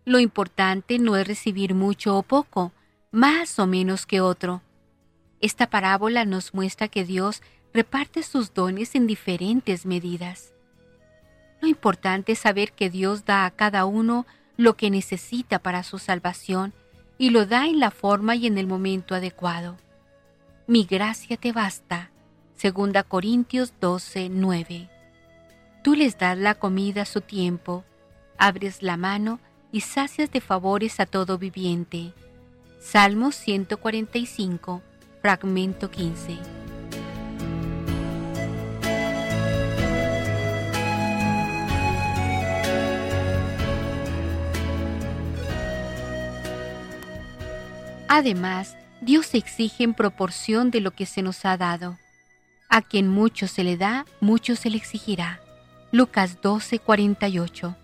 Lo 0.05 0.19
importante 0.19 0.97
no 0.97 1.15
es 1.15 1.27
recibir 1.27 1.75
mucho 1.75 2.17
o 2.17 2.23
poco, 2.23 2.71
más 3.11 3.59
o 3.59 3.67
menos 3.67 4.05
que 4.05 4.21
otro. 4.21 4.61
Esta 5.39 5.69
parábola 5.69 6.25
nos 6.25 6.53
muestra 6.53 6.87
que 6.87 7.05
Dios 7.05 7.41
reparte 7.73 8.23
sus 8.23 8.53
dones 8.53 8.95
en 8.95 9.07
diferentes 9.07 9.85
medidas. 9.85 10.53
Lo 11.61 11.67
importante 11.67 12.31
es 12.31 12.39
saber 12.39 12.71
que 12.71 12.89
Dios 12.89 13.25
da 13.25 13.45
a 13.45 13.51
cada 13.51 13.85
uno 13.85 14.25
lo 14.59 14.75
que 14.75 14.89
necesita 14.89 15.59
para 15.59 15.83
su 15.83 15.99
salvación 15.99 16.73
y 17.17 17.29
lo 17.29 17.45
da 17.45 17.65
en 17.67 17.79
la 17.79 17.91
forma 17.91 18.35
y 18.35 18.45
en 18.45 18.57
el 18.57 18.67
momento 18.67 19.15
adecuado. 19.15 19.77
Mi 20.67 20.83
gracia 20.83 21.37
te 21.37 21.53
basta. 21.53 22.11
2 22.61 23.03
Corintios 23.07 23.71
12, 23.79 24.27
9. 24.27 24.89
Tú 25.81 25.95
les 25.95 26.17
das 26.17 26.37
la 26.37 26.55
comida 26.55 27.03
a 27.03 27.05
su 27.05 27.21
tiempo, 27.21 27.85
abres 28.37 28.83
la 28.83 28.97
mano 28.97 29.39
y 29.71 29.79
sacias 29.79 30.29
de 30.29 30.41
favores 30.41 30.99
a 30.99 31.05
todo 31.05 31.37
viviente. 31.37 32.11
Salmo 32.81 33.31
145, 33.31 34.81
fragmento 35.21 35.89
15. 35.89 36.58
Además, 48.09 48.75
Dios 49.01 49.35
exige 49.35 49.83
en 49.83 49.93
proporción 49.93 50.71
de 50.71 50.81
lo 50.81 50.89
que 50.89 51.05
se 51.05 51.21
nos 51.21 51.45
ha 51.45 51.57
dado. 51.57 51.99
A 52.67 52.81
quien 52.81 53.07
mucho 53.07 53.47
se 53.47 53.63
le 53.63 53.77
da, 53.77 54.03
mucho 54.19 54.55
se 54.55 54.71
le 54.71 54.77
exigirá. 54.77 55.39
Lucas 55.91 56.41
12, 56.41 56.79
48. 56.79 57.75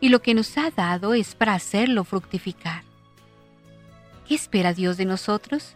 Y 0.00 0.10
lo 0.10 0.22
que 0.22 0.34
nos 0.34 0.56
ha 0.58 0.70
dado 0.70 1.12
es 1.12 1.34
para 1.34 1.54
hacerlo 1.54 2.04
fructificar. 2.04 2.84
¿Qué 4.28 4.36
espera 4.36 4.74
Dios 4.74 4.96
de 4.96 5.06
nosotros? 5.06 5.74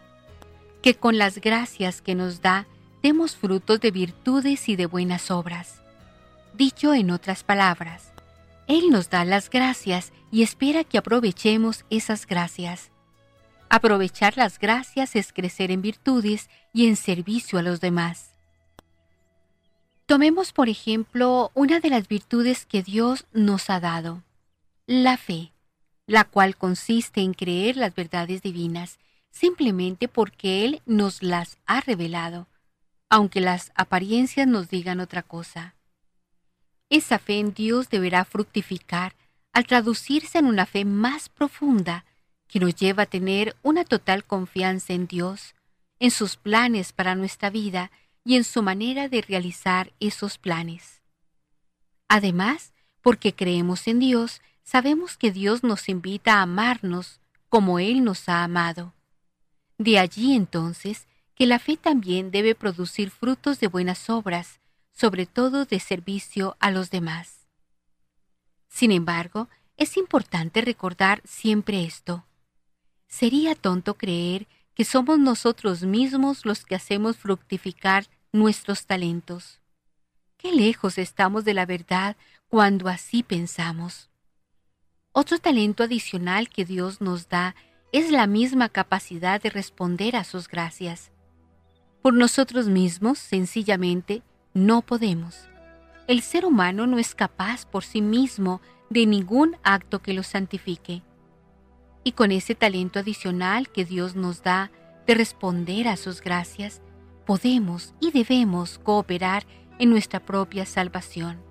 Que 0.81 0.95
con 0.95 1.17
las 1.17 1.39
gracias 1.39 2.01
que 2.01 2.15
nos 2.15 2.41
da 2.41 2.67
demos 3.01 3.35
frutos 3.35 3.81
de 3.81 3.91
virtudes 3.91 4.69
y 4.69 4.77
de 4.77 4.85
buenas 4.85 5.29
obras. 5.29 5.81
Dicho 6.53 6.93
en 6.93 7.11
otras 7.11 7.43
palabras, 7.43 8.13
Él 8.67 8.91
nos 8.91 9.09
da 9.09 9.25
las 9.25 9.49
gracias 9.49 10.13
y 10.31 10.41
espera 10.41 10.85
que 10.85 10.97
aprovechemos 10.97 11.83
esas 11.89 12.25
gracias. 12.25 12.92
Aprovechar 13.75 14.37
las 14.37 14.59
gracias 14.59 15.15
es 15.15 15.33
crecer 15.33 15.71
en 15.71 15.81
virtudes 15.81 16.47
y 16.73 16.87
en 16.87 16.95
servicio 16.95 17.57
a 17.57 17.63
los 17.63 17.81
demás. 17.81 18.29
Tomemos, 20.05 20.53
por 20.53 20.69
ejemplo, 20.69 21.49
una 21.55 21.79
de 21.79 21.89
las 21.89 22.07
virtudes 22.07 22.67
que 22.67 22.83
Dios 22.83 23.25
nos 23.33 23.71
ha 23.71 23.79
dado, 23.79 24.21
la 24.85 25.17
fe, 25.17 25.53
la 26.05 26.23
cual 26.23 26.55
consiste 26.55 27.21
en 27.21 27.33
creer 27.33 27.75
las 27.75 27.95
verdades 27.95 28.43
divinas 28.43 28.99
simplemente 29.31 30.07
porque 30.07 30.65
Él 30.65 30.83
nos 30.85 31.23
las 31.23 31.57
ha 31.65 31.81
revelado, 31.81 32.45
aunque 33.09 33.41
las 33.41 33.71
apariencias 33.73 34.45
nos 34.45 34.69
digan 34.69 34.99
otra 34.99 35.23
cosa. 35.23 35.73
Esa 36.91 37.17
fe 37.17 37.39
en 37.39 37.55
Dios 37.55 37.89
deberá 37.89 38.23
fructificar 38.23 39.15
al 39.51 39.65
traducirse 39.65 40.37
en 40.37 40.45
una 40.45 40.67
fe 40.67 40.85
más 40.85 41.27
profunda 41.27 42.05
que 42.53 42.59
nos 42.59 42.75
lleva 42.75 43.03
a 43.03 43.07
tener 43.07 43.55
una 43.63 43.83
total 43.83 44.25
confianza 44.25 44.93
en 44.93 45.07
Dios, 45.07 45.55
en 45.97 46.11
sus 46.11 46.35
planes 46.35 46.93
para 46.93 47.15
nuestra 47.15 47.49
vida 47.49 47.89
y 48.23 48.35
en 48.35 48.43
su 48.43 48.61
manera 48.61 49.09
de 49.09 49.23
realizar 49.23 49.91
esos 49.99 50.37
planes. 50.37 51.01
Además, 52.07 52.71
porque 53.01 53.33
creemos 53.33 53.87
en 53.87 53.97
Dios, 53.97 54.43
sabemos 54.61 55.17
que 55.17 55.31
Dios 55.31 55.63
nos 55.63 55.89
invita 55.89 56.35
a 56.35 56.41
amarnos 56.43 57.21
como 57.49 57.79
Él 57.79 58.03
nos 58.03 58.29
ha 58.29 58.43
amado. 58.43 58.93
De 59.79 59.97
allí 59.97 60.35
entonces 60.35 61.07
que 61.33 61.47
la 61.47 61.57
fe 61.57 61.75
también 61.75 62.29
debe 62.29 62.53
producir 62.53 63.09
frutos 63.09 63.59
de 63.59 63.67
buenas 63.67 64.11
obras, 64.11 64.59
sobre 64.91 65.25
todo 65.25 65.65
de 65.65 65.79
servicio 65.79 66.55
a 66.59 66.69
los 66.69 66.91
demás. 66.91 67.47
Sin 68.69 68.91
embargo, 68.91 69.49
es 69.75 69.97
importante 69.97 70.61
recordar 70.61 71.19
siempre 71.25 71.83
esto. 71.83 72.27
Sería 73.13 73.53
tonto 73.53 73.93
creer 73.93 74.47
que 74.73 74.83
somos 74.83 75.19
nosotros 75.19 75.83
mismos 75.83 76.47
los 76.47 76.65
que 76.65 76.73
hacemos 76.73 77.15
fructificar 77.15 78.07
nuestros 78.31 78.87
talentos. 78.87 79.61
Qué 80.35 80.51
lejos 80.51 80.97
estamos 80.97 81.45
de 81.45 81.53
la 81.53 81.67
verdad 81.67 82.17
cuando 82.47 82.89
así 82.89 83.21
pensamos. 83.21 84.09
Otro 85.11 85.37
talento 85.37 85.83
adicional 85.83 86.49
que 86.49 86.65
Dios 86.65 87.01
nos 87.01 87.29
da 87.29 87.53
es 87.91 88.09
la 88.09 88.25
misma 88.25 88.67
capacidad 88.67 89.39
de 89.39 89.51
responder 89.51 90.15
a 90.15 90.23
sus 90.23 90.47
gracias. 90.47 91.11
Por 92.01 92.15
nosotros 92.15 92.67
mismos, 92.67 93.19
sencillamente, 93.19 94.23
no 94.55 94.81
podemos. 94.81 95.47
El 96.07 96.23
ser 96.23 96.47
humano 96.47 96.87
no 96.87 96.97
es 96.97 97.13
capaz 97.13 97.67
por 97.67 97.83
sí 97.83 98.01
mismo 98.01 98.59
de 98.89 99.05
ningún 99.05 99.55
acto 99.61 100.01
que 100.01 100.13
lo 100.13 100.23
santifique 100.23 101.03
y 102.03 102.13
con 102.13 102.31
ese 102.31 102.55
talento 102.55 102.99
adicional 102.99 103.69
que 103.69 103.85
Dios 103.85 104.15
nos 104.15 104.43
da 104.43 104.71
de 105.07 105.15
responder 105.15 105.87
a 105.87 105.97
sus 105.97 106.21
gracias, 106.21 106.81
podemos 107.25 107.93
y 107.99 108.11
debemos 108.11 108.79
cooperar 108.79 109.45
en 109.79 109.89
nuestra 109.89 110.19
propia 110.19 110.65
salvación. 110.65 111.41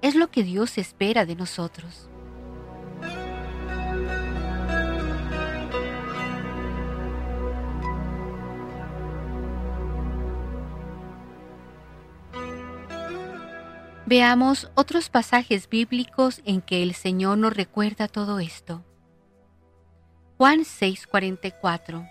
Es 0.00 0.14
lo 0.14 0.30
que 0.30 0.42
Dios 0.42 0.78
espera 0.78 1.26
de 1.26 1.36
nosotros. 1.36 2.08
Veamos 14.04 14.70
otros 14.74 15.08
pasajes 15.08 15.70
bíblicos 15.70 16.42
en 16.44 16.60
que 16.60 16.82
el 16.82 16.92
Señor 16.92 17.38
nos 17.38 17.56
recuerda 17.56 18.08
todo 18.08 18.40
esto. 18.40 18.84
Juan 20.38 20.60
6:44 20.64 22.08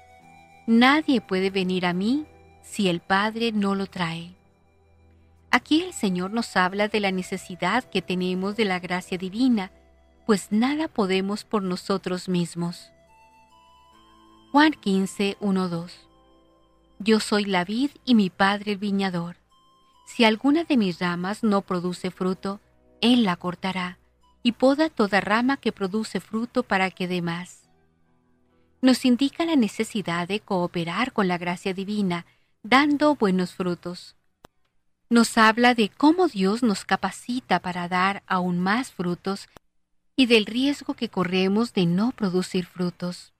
Nadie 0.67 1.21
puede 1.21 1.49
venir 1.49 1.85
a 1.85 1.93
mí 1.93 2.25
si 2.61 2.87
el 2.87 3.01
Padre 3.01 3.51
no 3.51 3.75
lo 3.75 3.87
trae. 3.87 4.35
Aquí 5.49 5.81
el 5.81 5.91
Señor 5.91 6.31
nos 6.31 6.55
habla 6.55 6.87
de 6.87 6.99
la 6.99 7.11
necesidad 7.11 7.83
que 7.83 8.01
tenemos 8.01 8.55
de 8.55 8.65
la 8.65 8.79
gracia 8.79 9.17
divina, 9.17 9.71
pues 10.25 10.51
nada 10.51 10.87
podemos 10.87 11.43
por 11.43 11.63
nosotros 11.63 12.29
mismos. 12.29 12.91
Juan 14.51 14.73
15, 14.73 15.37
2 15.41 16.07
Yo 16.99 17.19
soy 17.19 17.45
la 17.45 17.65
vid 17.65 17.91
y 18.05 18.15
mi 18.15 18.29
Padre 18.29 18.73
el 18.73 18.77
viñador. 18.77 19.37
Si 20.05 20.23
alguna 20.23 20.63
de 20.63 20.77
mis 20.77 20.99
ramas 20.99 21.43
no 21.43 21.61
produce 21.63 22.11
fruto, 22.11 22.61
Él 23.01 23.23
la 23.23 23.35
cortará, 23.35 23.97
y 24.43 24.53
poda 24.53 24.89
toda 24.89 25.21
rama 25.21 25.57
que 25.57 25.71
produce 25.71 26.19
fruto 26.19 26.63
para 26.63 26.91
que 26.91 27.07
dé 27.07 27.21
más 27.21 27.60
nos 28.81 29.05
indica 29.05 29.45
la 29.45 29.55
necesidad 29.55 30.27
de 30.27 30.39
cooperar 30.39 31.13
con 31.13 31.27
la 31.27 31.37
gracia 31.37 31.73
divina, 31.73 32.25
dando 32.63 33.15
buenos 33.15 33.53
frutos. 33.53 34.15
Nos 35.09 35.37
habla 35.37 35.75
de 35.75 35.89
cómo 35.89 36.27
Dios 36.27 36.63
nos 36.63 36.83
capacita 36.83 37.59
para 37.59 37.87
dar 37.87 38.23
aún 38.25 38.59
más 38.59 38.91
frutos 38.91 39.49
y 40.15 40.25
del 40.25 40.45
riesgo 40.45 40.95
que 40.95 41.09
corremos 41.09 41.73
de 41.73 41.85
no 41.85 42.11
producir 42.11 42.65
frutos. 42.65 43.33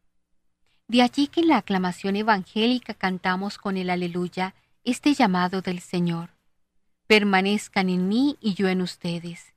De 0.87 1.01
allí 1.01 1.27
que 1.27 1.41
en 1.41 1.47
la 1.47 1.57
aclamación 1.57 2.17
evangélica 2.17 2.93
cantamos 2.93 3.57
con 3.57 3.77
el 3.77 3.89
aleluya 3.89 4.53
este 4.83 5.13
llamado 5.13 5.61
del 5.61 5.79
Señor. 5.79 6.31
Permanezcan 7.07 7.89
en 7.89 8.07
mí 8.07 8.37
y 8.41 8.53
yo 8.53 8.67
en 8.67 8.81
ustedes. 8.81 9.53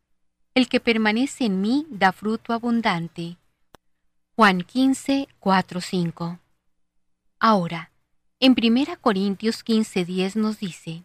El 0.55 0.68
que 0.68 0.80
permanece 0.80 1.45
en 1.45 1.61
mí 1.61 1.87
da 1.91 2.12
fruto 2.12 2.53
abundante 2.53 3.37
Juan 4.37 4.62
15, 4.62 5.28
4, 5.39 5.80
5. 5.80 6.41
Ahora, 7.39 7.93
en 8.41 8.57
1 8.61 9.01
Corintios 9.01 9.62
15, 9.62 10.05
10 10.05 10.35
nos 10.35 10.59
dice, 10.59 11.05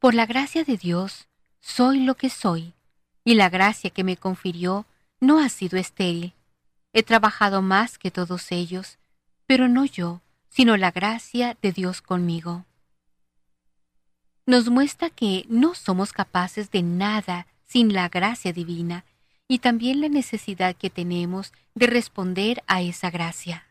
Por 0.00 0.14
la 0.14 0.26
gracia 0.26 0.64
de 0.64 0.76
Dios, 0.76 1.28
soy 1.60 2.00
lo 2.00 2.16
que 2.16 2.30
soy, 2.30 2.74
y 3.22 3.34
la 3.34 3.50
gracia 3.50 3.90
que 3.90 4.02
me 4.02 4.16
confirió 4.16 4.84
no 5.20 5.38
ha 5.38 5.48
sido 5.48 5.78
estéril. 5.78 6.32
He 6.92 7.04
trabajado 7.04 7.62
más 7.62 7.98
que 7.98 8.10
todos 8.10 8.50
ellos, 8.50 8.98
pero 9.46 9.68
no 9.68 9.84
yo, 9.84 10.20
sino 10.48 10.76
la 10.76 10.90
gracia 10.90 11.56
de 11.62 11.70
Dios 11.70 12.02
conmigo. 12.02 12.64
Nos 14.44 14.70
muestra 14.70 15.08
que 15.08 15.46
no 15.48 15.76
somos 15.76 16.12
capaces 16.12 16.72
de 16.72 16.82
nada 16.82 17.46
sin 17.64 17.92
la 17.92 18.08
gracia 18.08 18.52
divina 18.52 19.04
y 19.46 19.58
también 19.58 20.00
la 20.00 20.08
necesidad 20.08 20.74
que 20.74 20.90
tenemos 20.90 21.52
de 21.74 21.86
responder 21.86 22.62
a 22.66 22.80
esa 22.80 23.10
gracia. 23.10 23.66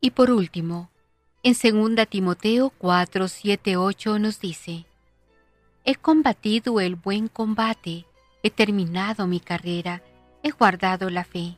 Y 0.00 0.12
por 0.12 0.30
último, 0.30 0.90
en 1.42 1.54
2 1.54 2.08
Timoteo 2.08 2.70
4, 2.78 3.28
7, 3.28 3.76
8 3.76 4.18
nos 4.18 4.40
dice, 4.40 4.86
He 5.84 5.94
combatido 5.96 6.80
el 6.80 6.96
buen 6.96 7.28
combate, 7.28 8.06
he 8.42 8.50
terminado 8.50 9.26
mi 9.26 9.40
carrera, 9.40 10.02
he 10.42 10.50
guardado 10.50 11.10
la 11.10 11.24
fe. 11.24 11.56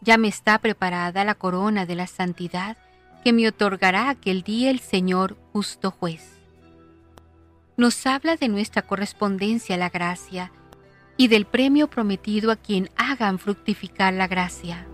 Ya 0.00 0.18
me 0.18 0.28
está 0.28 0.58
preparada 0.58 1.24
la 1.24 1.34
corona 1.34 1.86
de 1.86 1.94
la 1.94 2.06
santidad 2.06 2.76
que 3.24 3.32
me 3.32 3.48
otorgará 3.48 4.10
aquel 4.10 4.42
día 4.42 4.70
el 4.70 4.80
Señor 4.80 5.36
justo 5.52 5.90
juez. 5.90 6.38
Nos 7.76 8.06
habla 8.06 8.36
de 8.36 8.48
nuestra 8.48 8.82
correspondencia 8.82 9.74
a 9.74 9.78
la 9.78 9.90
gracia 9.90 10.52
y 11.16 11.28
del 11.28 11.46
premio 11.46 11.88
prometido 11.88 12.50
a 12.50 12.56
quien 12.56 12.90
hagan 12.96 13.38
fructificar 13.38 14.12
la 14.14 14.26
gracia. 14.26 14.86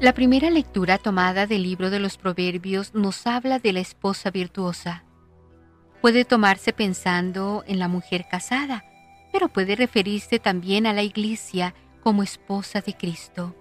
La 0.00 0.14
primera 0.14 0.48
lectura 0.48 0.96
tomada 0.96 1.48
del 1.48 1.64
libro 1.64 1.90
de 1.90 1.98
los 1.98 2.18
Proverbios 2.18 2.94
nos 2.94 3.26
habla 3.26 3.58
de 3.58 3.72
la 3.72 3.80
esposa 3.80 4.30
virtuosa. 4.30 5.02
Puede 6.00 6.24
tomarse 6.24 6.72
pensando 6.72 7.64
en 7.66 7.80
la 7.80 7.88
mujer 7.88 8.26
casada, 8.30 8.84
pero 9.32 9.48
puede 9.48 9.74
referirse 9.74 10.38
también 10.38 10.86
a 10.86 10.92
la 10.92 11.02
iglesia 11.02 11.74
como 12.00 12.22
esposa 12.22 12.80
de 12.80 12.94
Cristo. 12.96 13.56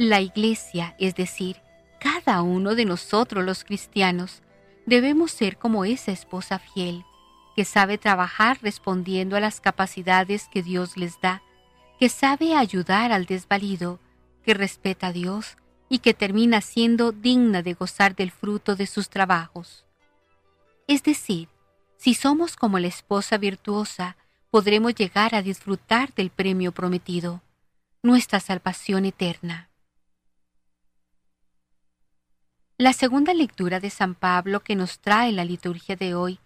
La 0.00 0.20
iglesia, 0.20 0.94
es 1.00 1.16
decir, 1.16 1.56
cada 1.98 2.42
uno 2.42 2.76
de 2.76 2.84
nosotros 2.84 3.44
los 3.44 3.64
cristianos, 3.64 4.42
debemos 4.86 5.32
ser 5.32 5.58
como 5.58 5.84
esa 5.84 6.12
esposa 6.12 6.60
fiel, 6.60 7.04
que 7.56 7.64
sabe 7.64 7.98
trabajar 7.98 8.60
respondiendo 8.62 9.34
a 9.34 9.40
las 9.40 9.60
capacidades 9.60 10.46
que 10.52 10.62
Dios 10.62 10.96
les 10.96 11.20
da, 11.20 11.42
que 11.98 12.08
sabe 12.08 12.54
ayudar 12.54 13.10
al 13.10 13.26
desvalido, 13.26 13.98
que 14.44 14.54
respeta 14.54 15.08
a 15.08 15.12
Dios 15.12 15.56
y 15.88 15.98
que 15.98 16.14
termina 16.14 16.60
siendo 16.60 17.10
digna 17.10 17.62
de 17.62 17.74
gozar 17.74 18.14
del 18.14 18.30
fruto 18.30 18.76
de 18.76 18.86
sus 18.86 19.08
trabajos. 19.10 19.84
Es 20.86 21.02
decir, 21.02 21.48
si 21.96 22.14
somos 22.14 22.54
como 22.54 22.78
la 22.78 22.86
esposa 22.86 23.36
virtuosa, 23.36 24.16
podremos 24.52 24.94
llegar 24.94 25.34
a 25.34 25.42
disfrutar 25.42 26.14
del 26.14 26.30
premio 26.30 26.70
prometido, 26.70 27.42
nuestra 28.00 28.38
salvación 28.38 29.04
eterna. 29.04 29.67
La 32.80 32.92
segunda 32.92 33.34
lectura 33.34 33.80
de 33.80 33.90
San 33.90 34.14
Pablo 34.14 34.60
que 34.60 34.76
nos 34.76 35.00
trae 35.00 35.32
la 35.32 35.44
liturgia 35.44 35.96
de 35.96 36.14
hoy 36.14 36.38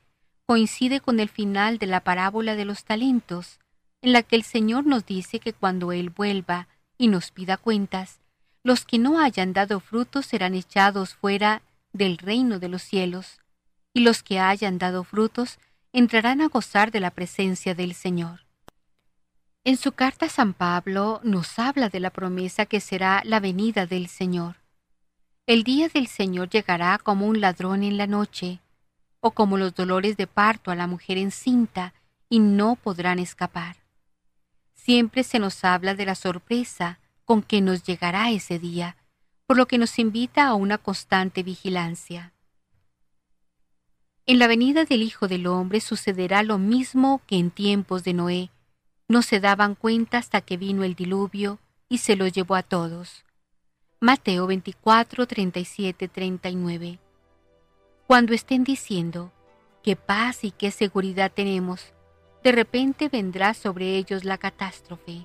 coincide 0.46 1.00
con 1.00 1.20
el 1.20 1.28
final 1.28 1.76
de 1.76 1.86
la 1.86 2.00
parábola 2.00 2.56
de 2.56 2.64
los 2.64 2.84
talentos, 2.84 3.58
en 4.00 4.14
la 4.14 4.22
que 4.22 4.36
el 4.36 4.42
Señor 4.42 4.86
nos 4.86 5.04
dice 5.04 5.40
que 5.40 5.52
cuando 5.52 5.92
Él 5.92 6.08
vuelva 6.08 6.68
y 6.96 7.08
nos 7.08 7.30
pida 7.32 7.58
cuentas, 7.58 8.18
los 8.62 8.86
que 8.86 8.98
no 8.98 9.20
hayan 9.20 9.52
dado 9.52 9.78
frutos 9.78 10.24
serán 10.24 10.54
echados 10.54 11.12
fuera 11.12 11.60
del 11.92 12.16
reino 12.16 12.58
de 12.58 12.70
los 12.70 12.80
cielos, 12.80 13.38
y 13.92 14.00
los 14.00 14.22
que 14.22 14.40
hayan 14.40 14.78
dado 14.78 15.04
frutos 15.04 15.58
entrarán 15.92 16.40
a 16.40 16.48
gozar 16.48 16.92
de 16.92 17.00
la 17.00 17.10
presencia 17.10 17.74
del 17.74 17.92
Señor. 17.92 18.46
En 19.64 19.76
su 19.76 19.92
carta 19.92 20.30
San 20.30 20.54
Pablo 20.54 21.20
nos 21.24 21.58
habla 21.58 21.90
de 21.90 22.00
la 22.00 22.08
promesa 22.08 22.64
que 22.64 22.80
será 22.80 23.20
la 23.26 23.38
venida 23.38 23.84
del 23.84 24.08
Señor. 24.08 24.61
El 25.52 25.64
día 25.64 25.90
del 25.90 26.06
Señor 26.06 26.48
llegará 26.48 26.96
como 26.96 27.26
un 27.26 27.42
ladrón 27.42 27.82
en 27.82 27.98
la 27.98 28.06
noche, 28.06 28.60
o 29.20 29.32
como 29.32 29.58
los 29.58 29.74
dolores 29.74 30.16
de 30.16 30.26
parto 30.26 30.70
a 30.70 30.74
la 30.74 30.86
mujer 30.86 31.18
encinta, 31.18 31.92
y 32.30 32.38
no 32.38 32.74
podrán 32.74 33.18
escapar. 33.18 33.76
Siempre 34.72 35.22
se 35.24 35.38
nos 35.38 35.62
habla 35.62 35.94
de 35.94 36.06
la 36.06 36.14
sorpresa 36.14 37.00
con 37.26 37.42
que 37.42 37.60
nos 37.60 37.82
llegará 37.82 38.30
ese 38.30 38.58
día, 38.58 38.96
por 39.46 39.58
lo 39.58 39.66
que 39.66 39.76
nos 39.76 39.98
invita 39.98 40.46
a 40.46 40.54
una 40.54 40.78
constante 40.78 41.42
vigilancia. 41.42 42.32
En 44.24 44.38
la 44.38 44.46
venida 44.46 44.86
del 44.86 45.02
Hijo 45.02 45.28
del 45.28 45.46
Hombre 45.46 45.82
sucederá 45.82 46.42
lo 46.42 46.56
mismo 46.56 47.20
que 47.26 47.36
en 47.36 47.50
tiempos 47.50 48.04
de 48.04 48.14
Noé. 48.14 48.50
No 49.06 49.20
se 49.20 49.38
daban 49.38 49.74
cuenta 49.74 50.16
hasta 50.16 50.40
que 50.40 50.56
vino 50.56 50.82
el 50.82 50.94
diluvio 50.94 51.58
y 51.90 51.98
se 51.98 52.16
lo 52.16 52.26
llevó 52.26 52.54
a 52.54 52.62
todos. 52.62 53.26
Mateo 54.04 54.48
24, 54.48 55.28
37, 55.28 56.08
39. 56.08 56.98
Cuando 58.08 58.34
estén 58.34 58.64
diciendo, 58.64 59.30
qué 59.80 59.94
paz 59.94 60.42
y 60.42 60.50
qué 60.50 60.72
seguridad 60.72 61.30
tenemos, 61.32 61.92
de 62.42 62.50
repente 62.50 63.08
vendrá 63.08 63.54
sobre 63.54 63.96
ellos 63.96 64.24
la 64.24 64.38
catástrofe. 64.38 65.24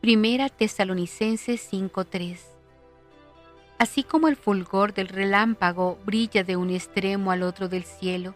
Primera 0.00 0.48
Tesalonicenses 0.48 1.60
5:3 1.70 2.38
Así 3.76 4.02
como 4.02 4.28
el 4.28 4.36
fulgor 4.36 4.94
del 4.94 5.08
relámpago 5.08 5.98
brilla 6.06 6.42
de 6.42 6.56
un 6.56 6.70
extremo 6.70 7.32
al 7.32 7.42
otro 7.42 7.68
del 7.68 7.84
cielo, 7.84 8.34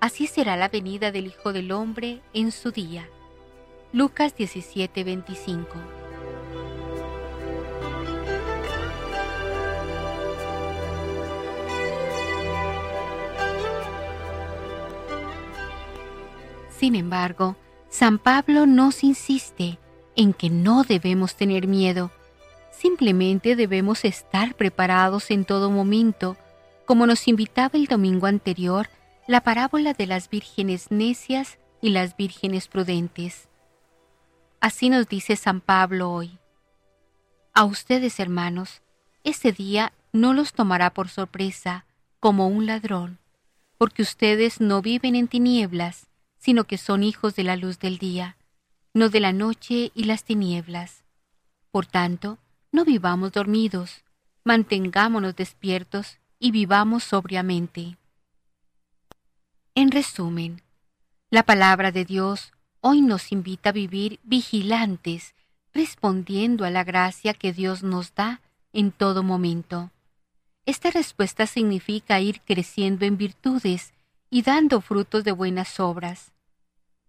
así 0.00 0.26
será 0.26 0.58
la 0.58 0.68
venida 0.68 1.10
del 1.10 1.28
Hijo 1.28 1.54
del 1.54 1.72
Hombre 1.72 2.20
en 2.34 2.52
su 2.52 2.70
día. 2.70 3.08
Lucas 3.94 4.36
17:25 4.36 5.99
Sin 16.80 16.96
embargo, 16.96 17.56
San 17.90 18.18
Pablo 18.18 18.64
nos 18.64 19.04
insiste 19.04 19.78
en 20.16 20.32
que 20.32 20.48
no 20.48 20.82
debemos 20.82 21.34
tener 21.34 21.66
miedo, 21.66 22.10
simplemente 22.72 23.54
debemos 23.54 24.06
estar 24.06 24.54
preparados 24.54 25.30
en 25.30 25.44
todo 25.44 25.70
momento, 25.70 26.38
como 26.86 27.06
nos 27.06 27.28
invitaba 27.28 27.78
el 27.78 27.84
domingo 27.84 28.26
anterior 28.26 28.88
la 29.26 29.42
parábola 29.42 29.92
de 29.92 30.06
las 30.06 30.30
vírgenes 30.30 30.90
necias 30.90 31.58
y 31.82 31.90
las 31.90 32.16
vírgenes 32.16 32.66
prudentes. 32.66 33.50
Así 34.58 34.88
nos 34.88 35.06
dice 35.06 35.36
San 35.36 35.60
Pablo 35.60 36.10
hoy. 36.10 36.38
A 37.52 37.64
ustedes, 37.66 38.18
hermanos, 38.20 38.80
ese 39.22 39.52
día 39.52 39.92
no 40.14 40.32
los 40.32 40.54
tomará 40.54 40.94
por 40.94 41.10
sorpresa 41.10 41.84
como 42.20 42.48
un 42.48 42.64
ladrón, 42.64 43.18
porque 43.76 44.00
ustedes 44.00 44.62
no 44.62 44.80
viven 44.80 45.14
en 45.14 45.28
tinieblas, 45.28 46.09
sino 46.40 46.64
que 46.64 46.78
son 46.78 47.04
hijos 47.04 47.36
de 47.36 47.44
la 47.44 47.54
luz 47.54 47.78
del 47.78 47.98
día, 47.98 48.36
no 48.92 49.10
de 49.10 49.20
la 49.20 49.32
noche 49.32 49.92
y 49.94 50.04
las 50.04 50.24
tinieblas. 50.24 51.04
Por 51.70 51.86
tanto, 51.86 52.38
no 52.72 52.84
vivamos 52.84 53.30
dormidos, 53.30 54.02
mantengámonos 54.42 55.36
despiertos 55.36 56.18
y 56.38 56.50
vivamos 56.50 57.04
sobriamente. 57.04 57.96
En 59.74 59.92
resumen, 59.92 60.62
la 61.30 61.44
palabra 61.44 61.92
de 61.92 62.04
Dios 62.04 62.52
hoy 62.80 63.02
nos 63.02 63.30
invita 63.30 63.68
a 63.68 63.72
vivir 63.72 64.18
vigilantes, 64.22 65.34
respondiendo 65.72 66.64
a 66.64 66.70
la 66.70 66.82
gracia 66.82 67.34
que 67.34 67.52
Dios 67.52 67.82
nos 67.82 68.14
da 68.14 68.40
en 68.72 68.90
todo 68.90 69.22
momento. 69.22 69.90
Esta 70.64 70.90
respuesta 70.90 71.46
significa 71.46 72.20
ir 72.20 72.40
creciendo 72.40 73.04
en 73.04 73.16
virtudes 73.16 73.92
y 74.30 74.42
dando 74.42 74.80
frutos 74.80 75.24
de 75.24 75.32
buenas 75.32 75.80
obras. 75.80 76.32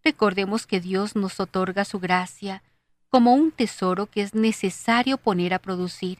Recordemos 0.03 0.65
que 0.65 0.79
Dios 0.79 1.15
nos 1.15 1.39
otorga 1.39 1.85
su 1.85 1.99
gracia 1.99 2.63
como 3.09 3.35
un 3.35 3.51
tesoro 3.51 4.07
que 4.07 4.21
es 4.21 4.33
necesario 4.33 5.17
poner 5.17 5.53
a 5.53 5.59
producir, 5.59 6.19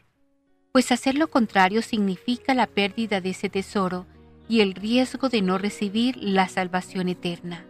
pues 0.72 0.92
hacer 0.92 1.16
lo 1.16 1.28
contrario 1.28 1.82
significa 1.82 2.54
la 2.54 2.66
pérdida 2.66 3.20
de 3.20 3.30
ese 3.30 3.48
tesoro 3.48 4.06
y 4.48 4.60
el 4.60 4.74
riesgo 4.74 5.28
de 5.28 5.42
no 5.42 5.58
recibir 5.58 6.16
la 6.16 6.48
salvación 6.48 7.08
eterna. 7.08 7.66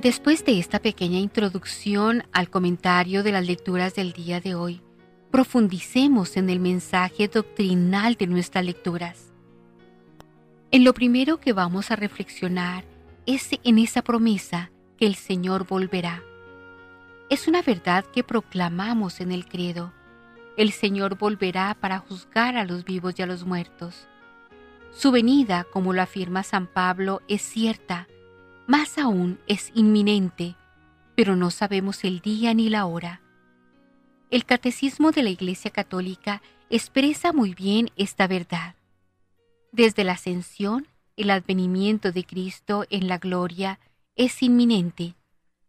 Después 0.00 0.44
de 0.44 0.60
esta 0.60 0.78
pequeña 0.78 1.18
introducción 1.18 2.22
al 2.32 2.50
comentario 2.50 3.24
de 3.24 3.32
las 3.32 3.44
lecturas 3.44 3.96
del 3.96 4.12
día 4.12 4.40
de 4.40 4.54
hoy, 4.54 4.80
profundicemos 5.32 6.36
en 6.36 6.50
el 6.50 6.60
mensaje 6.60 7.26
doctrinal 7.26 8.14
de 8.14 8.28
nuestras 8.28 8.64
lecturas. 8.64 9.32
En 10.70 10.84
lo 10.84 10.94
primero 10.94 11.40
que 11.40 11.52
vamos 11.52 11.90
a 11.90 11.96
reflexionar 11.96 12.84
es 13.26 13.50
en 13.64 13.78
esa 13.78 14.02
promesa 14.02 14.70
que 14.96 15.04
el 15.04 15.16
Señor 15.16 15.66
volverá. 15.66 16.22
Es 17.28 17.48
una 17.48 17.62
verdad 17.62 18.04
que 18.04 18.22
proclamamos 18.22 19.20
en 19.20 19.32
el 19.32 19.48
credo. 19.48 19.92
El 20.56 20.70
Señor 20.70 21.18
volverá 21.18 21.74
para 21.74 21.98
juzgar 21.98 22.56
a 22.56 22.64
los 22.64 22.84
vivos 22.84 23.14
y 23.18 23.22
a 23.22 23.26
los 23.26 23.44
muertos. 23.44 24.06
Su 24.92 25.10
venida, 25.10 25.66
como 25.72 25.92
lo 25.92 26.02
afirma 26.02 26.44
San 26.44 26.68
Pablo, 26.68 27.20
es 27.26 27.42
cierta, 27.42 28.06
más 28.68 28.98
aún 28.98 29.40
es 29.46 29.72
inminente, 29.74 30.54
pero 31.16 31.36
no 31.36 31.50
sabemos 31.50 32.04
el 32.04 32.20
día 32.20 32.52
ni 32.52 32.68
la 32.68 32.84
hora. 32.84 33.22
El 34.30 34.44
catecismo 34.44 35.10
de 35.10 35.22
la 35.22 35.30
Iglesia 35.30 35.70
Católica 35.70 36.42
expresa 36.68 37.32
muy 37.32 37.54
bien 37.54 37.90
esta 37.96 38.26
verdad. 38.26 38.76
Desde 39.72 40.04
la 40.04 40.12
ascensión, 40.12 40.86
el 41.16 41.30
advenimiento 41.30 42.12
de 42.12 42.24
Cristo 42.24 42.84
en 42.90 43.08
la 43.08 43.16
gloria 43.16 43.80
es 44.16 44.42
inminente, 44.42 45.14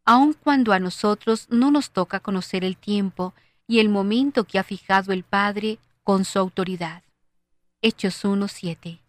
aun 0.04 0.34
cuando 0.34 0.74
a 0.74 0.80
nosotros 0.80 1.48
no 1.50 1.72
nos 1.72 1.92
toca 1.92 2.20
conocer 2.20 2.66
el 2.66 2.76
tiempo 2.76 3.34
y 3.66 3.80
el 3.80 3.88
momento 3.88 4.44
que 4.44 4.60
ha 4.60 4.64
fijado 4.64 5.14
el 5.14 5.24
Padre 5.24 5.80
con 6.04 6.26
su 6.26 6.38
autoridad. 6.38 7.04
Hechos 7.82 8.26
1.7. 8.26 9.00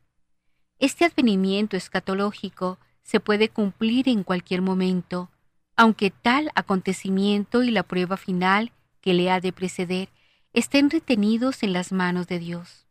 Este 0.79 1.05
advenimiento 1.05 1.77
escatológico 1.77 2.79
se 3.11 3.19
puede 3.19 3.49
cumplir 3.49 4.09
en 4.09 4.23
cualquier 4.23 4.63
momento, 4.63 5.31
aunque 5.75 6.13
tal 6.13 6.53
acontecimiento 6.55 7.65
y 7.65 7.73
la 7.73 7.83
prueba 7.83 8.17
final 8.17 8.71
que 9.01 9.15
le 9.15 9.33
ha 9.33 9.41
de 9.41 9.53
preceder 9.53 10.11
estén 10.53 10.91
retenidos 10.91 11.65
en 11.65 11.73
las 11.73 11.91
manos 11.91 12.29
de 12.29 12.39
Dios. 12.39 12.87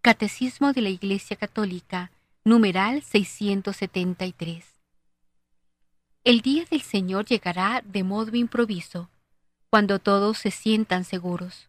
Catecismo 0.00 0.72
de 0.72 0.80
la 0.80 0.88
Iglesia 0.88 1.36
Católica, 1.36 2.12
numeral 2.44 3.02
673. 3.02 4.64
El 6.24 6.40
día 6.40 6.64
del 6.70 6.80
Señor 6.80 7.26
llegará 7.26 7.82
de 7.84 8.04
modo 8.04 8.34
improviso, 8.36 9.10
cuando 9.68 9.98
todos 9.98 10.38
se 10.38 10.50
sientan 10.50 11.04
seguros. 11.04 11.68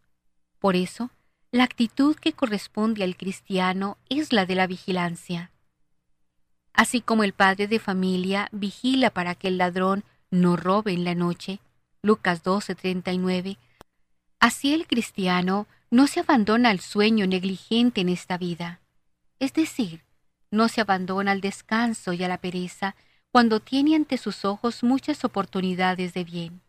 Por 0.58 0.78
eso, 0.78 1.12
la 1.52 1.66
actitud 1.66 2.16
que 2.16 2.32
corresponde 2.32 3.04
al 3.04 3.18
cristiano 3.18 3.98
es 4.08 4.32
la 4.32 4.46
de 4.46 4.56
la 4.56 4.68
vigilancia. 4.68 5.52
Así 6.80 7.02
como 7.02 7.26
el 7.26 7.34
padre 7.34 7.68
de 7.68 7.78
familia 7.78 8.48
vigila 8.54 9.10
para 9.10 9.36
que 9.36 9.50
el 9.50 9.58
ladrón 9.58 10.06
no 10.32 10.56
robe 10.56 10.94
en 10.94 11.04
la 11.04 11.14
noche, 11.14 11.60
Lucas 12.02 12.42
12:39, 12.42 13.58
así 14.40 14.74
el 14.74 14.88
cristiano 14.88 15.68
no 15.92 16.08
se 16.08 16.22
abandona 16.22 16.70
al 16.70 16.80
sueño 16.80 17.28
negligente 17.28 18.00
en 18.00 18.08
esta 18.08 18.38
vida, 18.38 18.80
es 19.40 19.52
decir, 19.52 20.06
no 20.52 20.70
se 20.70 20.80
abandona 20.80 21.34
al 21.34 21.42
descanso 21.42 22.14
y 22.14 22.24
a 22.24 22.30
la 22.30 22.38
pereza 22.38 22.96
cuando 23.30 23.60
tiene 23.60 23.98
ante 23.98 24.18
sus 24.18 24.46
ojos 24.46 24.82
muchas 24.82 25.26
oportunidades 25.26 26.14
de 26.14 26.24
bien. 26.24 26.62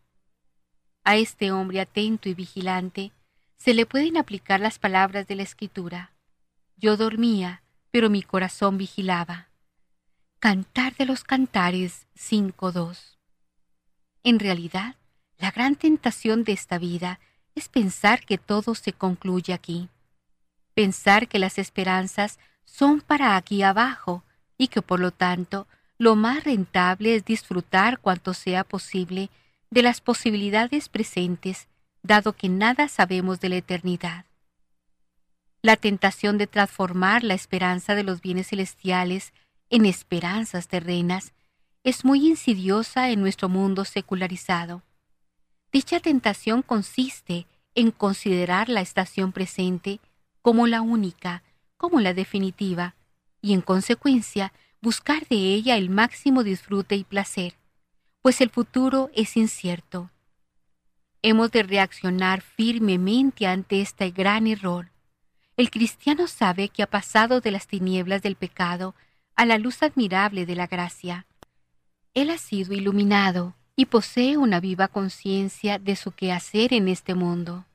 A 1.05 1.15
este 1.15 1.53
hombre 1.53 1.79
atento 1.79 2.27
y 2.27 2.33
vigilante 2.33 3.13
se 3.55 3.73
le 3.73 3.85
pueden 3.85 4.17
aplicar 4.17 4.59
las 4.59 4.77
palabras 4.77 5.25
de 5.25 5.35
la 5.35 5.43
Escritura. 5.43 6.11
Yo 6.75 6.97
dormía, 6.97 7.63
pero 7.91 8.09
mi 8.09 8.23
corazón 8.23 8.77
vigilaba. 8.77 9.50
Cantar 10.43 10.95
de 10.95 11.05
los 11.05 11.23
Cantares 11.23 12.07
5.2. 12.17 13.19
En 14.23 14.39
realidad, 14.39 14.95
la 15.37 15.51
gran 15.51 15.75
tentación 15.75 16.43
de 16.43 16.53
esta 16.53 16.79
vida 16.79 17.19
es 17.53 17.69
pensar 17.69 18.25
que 18.25 18.39
todo 18.39 18.73
se 18.73 18.91
concluye 18.91 19.53
aquí. 19.53 19.89
Pensar 20.73 21.27
que 21.27 21.37
las 21.37 21.59
esperanzas 21.59 22.39
son 22.65 23.01
para 23.01 23.35
aquí 23.35 23.61
abajo 23.61 24.23
y 24.57 24.69
que 24.69 24.81
por 24.81 24.99
lo 24.99 25.11
tanto 25.11 25.67
lo 25.99 26.15
más 26.15 26.43
rentable 26.43 27.13
es 27.13 27.23
disfrutar 27.23 27.99
cuanto 27.99 28.33
sea 28.33 28.63
posible 28.63 29.29
de 29.69 29.83
las 29.83 30.01
posibilidades 30.01 30.89
presentes, 30.89 31.67
dado 32.01 32.33
que 32.33 32.49
nada 32.49 32.87
sabemos 32.87 33.41
de 33.41 33.49
la 33.49 33.57
eternidad. 33.57 34.25
La 35.61 35.75
tentación 35.75 36.39
de 36.39 36.47
transformar 36.47 37.23
la 37.23 37.35
esperanza 37.35 37.93
de 37.93 38.01
los 38.01 38.21
bienes 38.21 38.47
celestiales 38.47 39.33
en 39.71 39.85
esperanzas 39.85 40.67
terrenas 40.67 41.33
es 41.83 42.05
muy 42.05 42.27
insidiosa 42.27 43.09
en 43.09 43.21
nuestro 43.21 43.49
mundo 43.49 43.85
secularizado. 43.85 44.83
Dicha 45.71 45.99
tentación 46.01 46.61
consiste 46.61 47.47
en 47.73 47.91
considerar 47.91 48.67
la 48.67 48.81
estación 48.81 49.31
presente 49.31 50.01
como 50.41 50.67
la 50.67 50.81
única, 50.81 51.41
como 51.77 52.01
la 52.01 52.13
definitiva, 52.13 52.95
y 53.41 53.53
en 53.53 53.61
consecuencia 53.61 54.51
buscar 54.81 55.25
de 55.27 55.37
ella 55.37 55.77
el 55.77 55.89
máximo 55.89 56.43
disfrute 56.43 56.95
y 56.95 57.05
placer, 57.05 57.55
pues 58.21 58.41
el 58.41 58.49
futuro 58.49 59.09
es 59.15 59.37
incierto. 59.37 60.11
Hemos 61.21 61.49
de 61.51 61.63
reaccionar 61.63 62.41
firmemente 62.41 63.47
ante 63.47 63.81
este 63.81 64.11
gran 64.11 64.47
error. 64.47 64.91
El 65.55 65.71
cristiano 65.71 66.27
sabe 66.27 66.67
que 66.69 66.83
ha 66.83 66.87
pasado 66.87 67.39
de 67.39 67.51
las 67.51 67.67
tinieblas 67.67 68.21
del 68.21 68.35
pecado 68.35 68.95
a 69.41 69.45
la 69.47 69.57
luz 69.57 69.81
admirable 69.81 70.45
de 70.45 70.53
la 70.53 70.67
gracia. 70.67 71.25
Él 72.13 72.29
ha 72.29 72.37
sido 72.37 72.75
iluminado 72.75 73.55
y 73.75 73.87
posee 73.87 74.37
una 74.37 74.59
viva 74.59 74.87
conciencia 74.87 75.79
de 75.79 75.95
su 75.95 76.11
quehacer 76.11 76.75
en 76.75 76.87
este 76.87 77.15
mundo. 77.15 77.65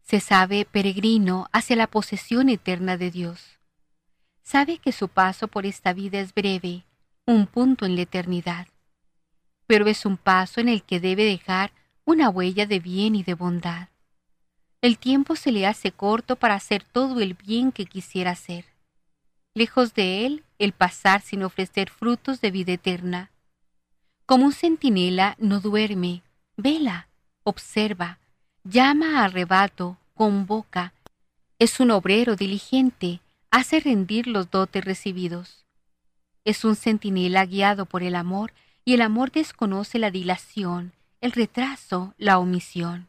Se 0.00 0.20
sabe 0.20 0.64
peregrino 0.64 1.48
hacia 1.52 1.76
la 1.76 1.86
posesión 1.86 2.48
eterna 2.48 2.96
de 2.96 3.10
Dios. 3.10 3.58
Sabe 4.42 4.78
que 4.78 4.90
su 4.90 5.08
paso 5.08 5.48
por 5.48 5.66
esta 5.66 5.92
vida 5.92 6.18
es 6.18 6.32
breve, 6.32 6.86
un 7.26 7.46
punto 7.46 7.84
en 7.84 7.94
la 7.94 8.00
eternidad, 8.00 8.66
pero 9.66 9.88
es 9.88 10.06
un 10.06 10.16
paso 10.16 10.62
en 10.62 10.70
el 10.70 10.82
que 10.82 10.98
debe 10.98 11.26
dejar 11.26 11.72
una 12.06 12.30
huella 12.30 12.64
de 12.64 12.80
bien 12.80 13.14
y 13.14 13.22
de 13.22 13.34
bondad. 13.34 13.88
El 14.80 14.96
tiempo 14.96 15.36
se 15.36 15.52
le 15.52 15.66
hace 15.66 15.92
corto 15.92 16.36
para 16.36 16.54
hacer 16.54 16.84
todo 16.84 17.20
el 17.20 17.34
bien 17.34 17.70
que 17.70 17.84
quisiera 17.84 18.30
hacer 18.30 18.64
lejos 19.56 19.94
de 19.94 20.26
él 20.26 20.44
el 20.58 20.72
pasar 20.72 21.20
sin 21.20 21.42
ofrecer 21.42 21.90
frutos 21.90 22.40
de 22.40 22.50
vida 22.50 22.72
eterna. 22.72 23.30
Como 24.26 24.46
un 24.46 24.52
centinela 24.52 25.36
no 25.38 25.60
duerme, 25.60 26.22
vela, 26.56 27.08
observa, 27.44 28.18
llama 28.64 29.20
a 29.20 29.24
arrebato, 29.24 29.98
convoca, 30.14 30.92
es 31.58 31.80
un 31.80 31.90
obrero 31.90 32.36
diligente, 32.36 33.20
hace 33.50 33.80
rendir 33.80 34.26
los 34.26 34.50
dotes 34.50 34.84
recibidos. 34.84 35.64
Es 36.44 36.64
un 36.64 36.76
centinela 36.76 37.46
guiado 37.46 37.86
por 37.86 38.02
el 38.02 38.14
amor 38.14 38.52
y 38.84 38.94
el 38.94 39.00
amor 39.00 39.32
desconoce 39.32 39.98
la 39.98 40.10
dilación, 40.10 40.92
el 41.20 41.32
retraso, 41.32 42.14
la 42.18 42.38
omisión. 42.38 43.08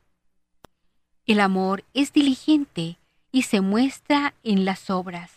El 1.25 1.41
amor 1.41 1.83
es 1.93 2.13
diligente 2.13 2.97
y 3.31 3.43
se 3.43 3.59
muestra 3.59 4.33
en 4.43 4.63
las 4.63 4.89
obras. 4.89 5.31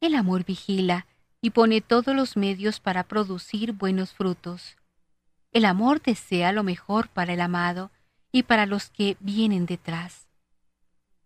El 0.00 0.14
amor 0.14 0.44
vigila 0.44 1.06
y 1.40 1.50
pone 1.50 1.80
todos 1.80 2.14
los 2.14 2.36
medios 2.36 2.80
para 2.80 3.04
producir 3.04 3.72
buenos 3.72 4.12
frutos. 4.12 4.76
El 5.52 5.64
amor 5.64 6.00
desea 6.02 6.52
lo 6.52 6.62
mejor 6.62 7.08
para 7.08 7.32
el 7.32 7.40
amado 7.40 7.90
y 8.30 8.44
para 8.44 8.66
los 8.66 8.90
que 8.90 9.16
vienen 9.20 9.66
detrás. 9.66 10.28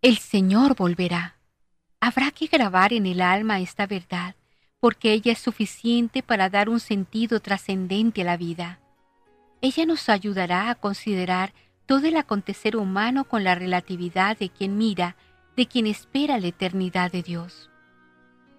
El 0.03 0.19
Señor 0.19 0.77
volverá. 0.77 1.37
Habrá 2.01 2.31
que 2.31 2.47
grabar 2.47 2.93
en 2.93 3.07
el 3.07 3.21
alma 3.21 3.61
esta 3.61 3.87
verdad, 3.87 4.35
porque 4.81 5.13
ella 5.13 5.33
es 5.33 5.39
suficiente 5.39 6.23
para 6.23 6.51
dar 6.51 6.69
un 6.69 6.81
sentido 6.81 7.41
trascendente 7.41 8.23
a 8.23 8.25
la 8.25 8.37
vida. 8.37 8.81
Ella 9.61 9.87
nos 9.87 10.09
ayudará 10.09 10.71
a 10.71 10.75
considerar 10.75 11.55
todo 11.87 12.07
el 12.07 12.17
acontecer 12.17 12.77
humano 12.77 13.25
con 13.25 13.45
la 13.45 13.55
relatividad 13.55 14.39
de 14.39 14.51
quien 14.51 14.77
mira, 14.77 15.17
de 15.57 15.67
quien 15.67 15.87
espera 15.87 16.39
la 16.39 16.49
eternidad 16.49 17.11
de 17.11 17.23
Dios 17.23 17.71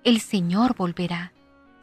el 0.06 0.22
Señor 0.22 0.76
volverá. 0.76 1.34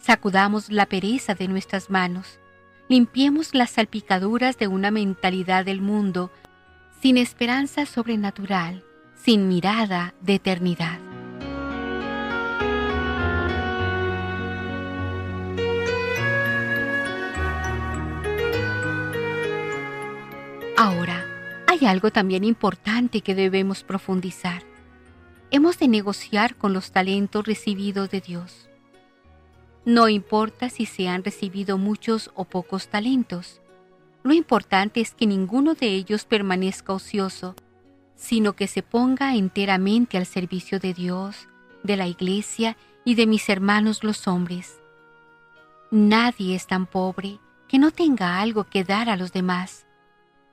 Sacudamos 0.03 0.68
la 0.70 0.86
pereza 0.86 1.34
de 1.34 1.48
nuestras 1.48 1.88
manos, 1.88 2.40
limpiemos 2.88 3.55
las 3.55 3.70
salpicaduras 3.70 4.59
de 4.59 4.66
una 4.66 4.90
mentalidad 4.90 5.64
del 5.64 5.80
mundo 5.80 6.30
sin 7.00 7.16
esperanza 7.16 7.86
sobrenatural, 7.86 8.84
sin 9.14 9.48
mirada 9.48 10.12
de 10.20 10.34
eternidad. 10.34 10.98
Ahora, 20.76 21.24
hay 21.68 21.86
algo 21.86 22.11
también 22.11 22.42
importante 22.42 23.20
que 23.20 23.34
debemos 23.34 23.84
profundizar 23.84 24.62
hemos 25.53 25.78
de 25.78 25.86
negociar 25.86 26.57
con 26.57 26.72
los 26.72 26.92
talentos 26.92 27.46
recibidos 27.46 28.11
de 28.11 28.22
Dios. 28.22 28.72
No 29.85 30.09
importa 30.09 30.68
si 30.68 30.87
se 30.87 31.09
han 31.09 31.24
recibido 31.24 31.76
muchos 31.76 32.30
o 32.35 32.45
pocos 32.45 32.89
talentos. 32.89 33.61
Lo 34.22 34.33
importante 34.33 35.01
es 35.01 35.12
que 35.12 35.26
ninguno 35.26 35.74
de 35.74 35.89
ellos 35.89 36.24
permanezca 36.24 36.93
ocioso, 36.93 37.57
sino 38.14 38.53
que 38.53 38.68
se 38.68 38.83
ponga 38.83 39.35
enteramente 39.35 40.16
al 40.16 40.26
servicio 40.26 40.78
de 40.78 40.95
Dios, 40.95 41.49
de 41.83 41.97
la 41.97 42.07
Iglesia 42.07 42.76
y 43.05 43.16
de 43.16 43.26
mis 43.26 43.49
hermanos 43.49 44.05
los 44.05 44.28
hombres. 44.28 44.80
Nadie 45.91 46.55
es 46.55 46.68
tan 46.68 46.87
pobre 46.87 47.41
que 47.66 47.78
no 47.78 47.91
tenga 47.91 48.41
algo 48.41 48.64
que 48.64 48.85
dar 48.85 49.11
a 49.11 49.16
los 49.16 49.33
demás, 49.33 49.87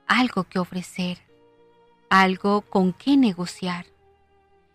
algo 0.08 0.44
que 0.44 0.58
ofrecer, 0.58 1.18
algo 2.08 2.62
con 2.62 2.92
qué 2.92 3.16
negociar. 3.16 3.86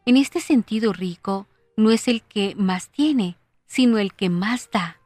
En 0.06 0.16
este 0.16 0.40
sentido 0.40 0.94
rico 0.94 1.48
no 1.76 1.92
es 1.92 2.08
el 2.08 2.22
que 2.22 2.56
más 2.56 2.90
tiene, 2.90 3.38
sino 3.66 3.98
el 3.98 4.14
que 4.14 4.30
más 4.30 4.70
da, 4.72 5.00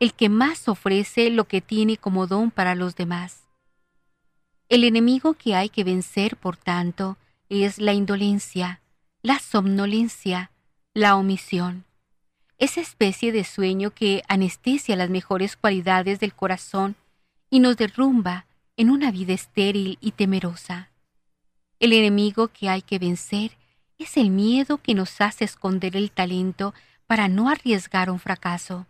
el 0.00 0.14
que 0.14 0.28
más 0.28 0.68
ofrece 0.68 1.30
lo 1.30 1.44
que 1.44 1.60
tiene 1.60 1.96
como 1.96 2.26
don 2.26 2.50
para 2.50 2.74
los 2.74 2.96
demás. 2.96 3.44
El 4.68 4.84
enemigo 4.84 5.34
que 5.34 5.54
hay 5.54 5.68
que 5.68 5.84
vencer, 5.84 6.36
por 6.36 6.56
tanto, 6.56 7.16
es 7.48 7.78
la 7.78 7.92
indolencia, 7.92 8.80
la 9.22 9.38
somnolencia, 9.38 10.50
la 10.94 11.16
omisión, 11.16 11.84
esa 12.58 12.80
especie 12.80 13.32
de 13.32 13.44
sueño 13.44 13.90
que 13.90 14.22
anestesia 14.28 14.96
las 14.96 15.10
mejores 15.10 15.56
cualidades 15.56 16.20
del 16.20 16.34
corazón 16.34 16.96
y 17.50 17.60
nos 17.60 17.76
derrumba 17.76 18.46
en 18.76 18.90
una 18.90 19.10
vida 19.10 19.32
estéril 19.32 19.98
y 20.00 20.12
temerosa. 20.12 20.90
El 21.78 21.92
enemigo 21.92 22.48
que 22.48 22.68
hay 22.68 22.82
que 22.82 22.98
vencer 22.98 23.52
es 23.98 24.16
el 24.16 24.30
miedo 24.30 24.78
que 24.78 24.94
nos 24.94 25.20
hace 25.20 25.44
esconder 25.44 25.96
el 25.96 26.10
talento 26.10 26.74
para 27.06 27.28
no 27.28 27.48
arriesgar 27.48 28.10
un 28.10 28.18
fracaso. 28.18 28.86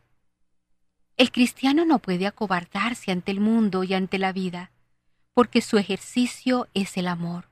El 1.16 1.30
cristiano 1.30 1.84
no 1.84 1.98
puede 1.98 2.26
acobardarse 2.26 3.12
ante 3.12 3.30
el 3.30 3.40
mundo 3.40 3.84
y 3.84 3.94
ante 3.94 4.18
la 4.18 4.32
vida, 4.32 4.70
porque 5.32 5.60
su 5.60 5.78
ejercicio 5.78 6.68
es 6.74 6.96
el 6.96 7.08
amor, 7.08 7.48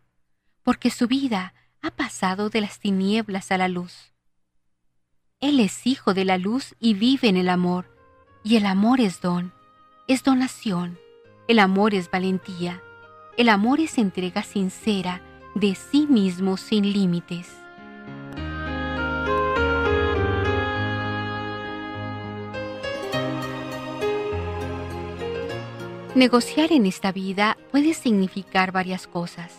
porque 0.63 0.91
su 0.91 1.07
vida 1.07 1.55
ha 1.81 1.91
pasado 1.91 2.49
de 2.49 2.61
las 2.61 2.79
tinieblas 2.79 3.51
a 3.53 3.59
la 3.59 3.69
luz. 3.69 4.13
Él 5.41 5.59
es 5.61 5.87
hijo 5.87 6.15
de 6.15 6.25
la 6.25 6.39
luz 6.39 6.75
y 6.79 6.95
vive 6.95 7.29
en 7.29 7.37
el 7.37 7.49
amor, 7.49 7.97
y 8.45 8.57
el 8.57 8.67
amor 8.67 9.01
es 9.01 9.21
don, 9.21 9.53
es 10.09 10.23
donación, 10.23 10.99
el 11.49 11.59
amor 11.59 11.95
es 11.95 12.11
valentía, 12.11 12.81
el 13.37 13.49
amor 13.49 13.81
es 13.81 13.99
entrega 13.99 14.43
sincera 14.43 15.21
de 15.55 15.75
sí 15.75 16.07
mismo 16.07 16.57
sin 16.57 16.93
límites. 16.93 17.62
Negociar 26.15 26.73
en 26.73 26.85
esta 26.85 27.11
vida 27.11 27.57
puede 27.71 27.95
significar 27.95 28.71
varias 28.71 29.07
cosas. 29.07 29.51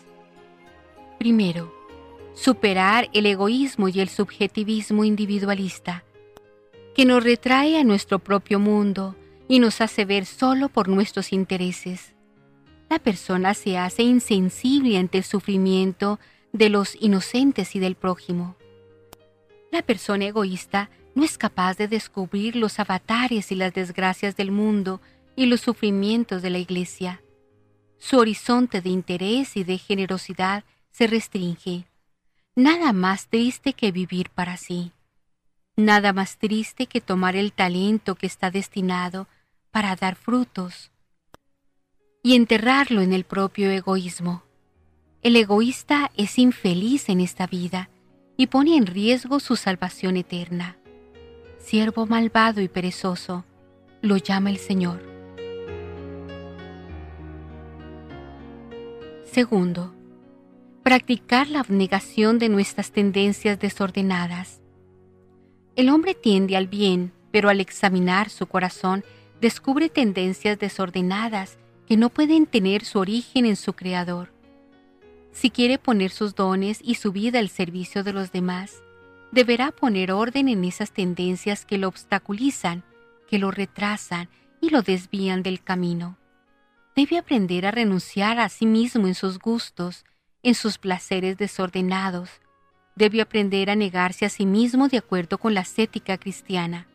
Primero, 1.18 1.74
superar 2.36 3.10
el 3.14 3.26
egoísmo 3.26 3.90
y 3.90 4.00
el 4.00 4.08
subjetivismo 4.08 5.04
individualista, 5.04 6.04
que 6.94 7.06
nos 7.06 7.24
retrae 7.24 7.80
a 7.80 7.84
nuestro 7.84 8.20
propio 8.20 8.60
mundo 8.60 9.16
y 9.48 9.58
nos 9.58 9.82
hace 9.82 10.06
ver 10.06 10.28
solo 10.28 10.70
por 10.70 10.90
nuestros 10.90 11.34
intereses. 11.34 12.14
La 12.88 13.00
persona 13.00 13.56
se 13.56 13.80
hace 13.80 14.04
insensible 14.04 15.00
ante 15.00 15.18
el 15.18 15.24
sufrimiento 15.24 16.20
de 16.52 16.70
los 16.70 16.96
inocentes 17.02 17.76
y 17.76 17.80
del 17.80 17.96
prójimo. 17.96 18.56
La 19.72 19.82
persona 19.82 20.26
egoísta 20.26 20.92
no 21.16 21.24
es 21.24 21.40
capaz 21.40 21.78
de 21.78 21.88
descubrir 21.88 22.56
los 22.56 22.80
avatares 22.80 23.52
y 23.52 23.56
las 23.56 23.74
desgracias 23.74 24.36
del 24.36 24.52
mundo 24.52 25.02
y 25.36 25.46
los 25.46 25.62
sufrimientos 25.62 26.42
de 26.42 26.50
la 26.50 26.60
Iglesia. 26.60 27.22
Su 27.98 28.18
horizonte 28.18 28.82
de 28.82 28.90
interés 28.90 29.56
y 29.56 29.64
de 29.64 29.78
generosidad 29.78 30.64
se 30.92 31.08
restringe. 31.08 31.86
Nada 32.56 32.94
más 32.94 33.28
triste 33.28 33.74
que 33.74 33.92
vivir 33.92 34.30
para 34.30 34.58
sí. 34.58 34.92
Nada 35.76 36.14
más 36.14 36.38
triste 36.38 36.86
que 36.86 37.02
tomar 37.02 37.36
el 37.36 37.52
talento 37.52 38.16
que 38.16 38.28
está 38.28 38.52
destinado 38.52 39.28
para 39.72 39.96
dar 39.96 40.16
frutos 40.16 40.92
y 42.22 42.36
enterrarlo 42.36 43.02
en 43.02 43.12
el 43.12 43.24
propio 43.24 43.72
egoísmo. 43.72 44.44
El 45.24 45.36
egoísta 45.36 46.12
es 46.16 46.38
infeliz 46.38 47.10
en 47.10 47.22
esta 47.22 47.48
vida 47.48 47.90
y 48.38 48.48
pone 48.48 48.78
en 48.78 48.86
riesgo 48.86 49.40
su 49.40 49.56
salvación 49.56 50.18
eterna. 50.18 50.78
Siervo 51.60 52.06
malvado 52.06 52.62
y 52.62 52.68
perezoso, 52.68 53.46
lo 54.02 54.18
llama 54.18 54.50
el 54.50 54.58
Señor. 54.58 55.13
Segundo, 59.34 59.92
practicar 60.84 61.48
la 61.48 61.62
abnegación 61.62 62.38
de 62.38 62.50
nuestras 62.50 62.92
tendencias 62.92 63.60
desordenadas. 63.60 64.62
El 65.76 65.90
hombre 65.90 66.14
tiende 66.14 66.56
al 66.56 66.68
bien, 66.68 67.14
pero 67.32 67.50
al 67.50 67.60
examinar 67.60 68.30
su 68.30 68.46
corazón 68.46 69.04
descubre 69.42 69.90
tendencias 69.90 70.60
desordenadas 70.60 71.58
que 71.88 71.98
no 71.98 72.10
pueden 72.10 72.46
tener 72.46 72.86
su 72.86 73.00
origen 73.00 73.48
en 73.48 73.56
su 73.56 73.74
Creador. 73.74 74.32
Si 75.32 75.50
quiere 75.50 75.80
poner 75.80 76.12
sus 76.12 76.36
dones 76.36 76.80
y 76.84 76.94
su 76.94 77.12
vida 77.12 77.40
al 77.40 77.50
servicio 77.50 78.04
de 78.04 78.14
los 78.14 78.32
demás, 78.32 78.84
deberá 79.32 79.72
poner 79.72 80.12
orden 80.12 80.48
en 80.48 80.64
esas 80.64 80.92
tendencias 80.92 81.66
que 81.66 81.80
lo 81.80 81.88
obstaculizan, 81.88 82.84
que 83.28 83.40
lo 83.40 83.50
retrasan 83.50 84.30
y 84.62 84.70
lo 84.70 84.84
desvían 84.84 85.42
del 85.42 85.64
camino 85.64 86.20
debe 86.96 87.18
aprender 87.18 87.66
a 87.66 87.72
renunciar 87.72 88.40
a 88.40 88.50
sí 88.50 88.66
mismo 88.66 89.08
en 89.08 89.16
sus 89.16 89.40
gustos, 89.40 90.06
en 90.44 90.56
sus 90.56 90.78
placeres 90.78 91.38
desordenados. 91.38 92.30
Debe 92.96 93.22
aprender 93.22 93.70
a 93.70 93.76
negarse 93.76 94.26
a 94.26 94.30
sí 94.30 94.46
mismo 94.46 94.88
de 94.88 94.98
acuerdo 94.98 95.38
con 95.38 95.54
la 95.54 95.62
ascética 95.62 96.18
cristiana. 96.18 96.88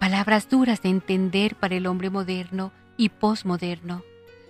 Palabras 0.00 0.48
duras 0.48 0.82
de 0.82 0.88
entender 0.88 1.54
para 1.54 1.76
el 1.76 1.86
hombre 1.86 2.10
moderno 2.10 2.72
y 2.96 3.10
posmoderno, 3.10 4.02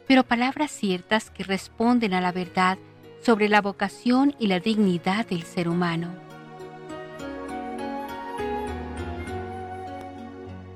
pero 0.07 0.25
palabras 0.25 0.71
ciertas 0.71 1.31
que 1.31 1.45
responden 1.45 2.15
a 2.15 2.21
la 2.21 2.33
verdad 2.33 2.79
sobre 3.21 3.49
la 3.49 3.61
vocación 3.61 4.35
y 4.39 4.47
la 4.47 4.61
dignidad 4.61 5.27
del 5.27 5.43
ser 5.43 5.69
humano. 5.69 6.15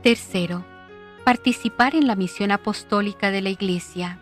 Tercero, 0.03 0.65
participar 1.25 1.95
en 1.95 2.07
la 2.07 2.17
misión 2.17 2.51
apostólica 2.51 3.31
de 3.31 3.43
la 3.43 3.51
Iglesia. 3.51 4.19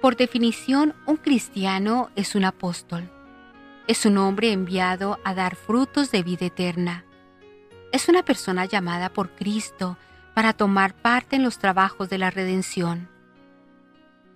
Por 0.00 0.16
definición, 0.16 0.94
un 1.06 1.16
cristiano 1.16 2.10
es 2.16 2.34
un 2.34 2.44
apóstol. 2.44 3.10
Es 3.86 4.04
un 4.04 4.18
hombre 4.18 4.52
enviado 4.52 5.20
a 5.24 5.34
dar 5.34 5.54
frutos 5.54 6.10
de 6.10 6.22
vida 6.22 6.46
eterna. 6.46 7.04
Es 7.92 8.08
una 8.08 8.24
persona 8.24 8.64
llamada 8.64 9.10
por 9.12 9.30
Cristo 9.30 9.96
para 10.34 10.52
tomar 10.52 10.94
parte 10.94 11.36
en 11.36 11.44
los 11.44 11.58
trabajos 11.58 12.10
de 12.10 12.18
la 12.18 12.30
redención. 12.30 13.08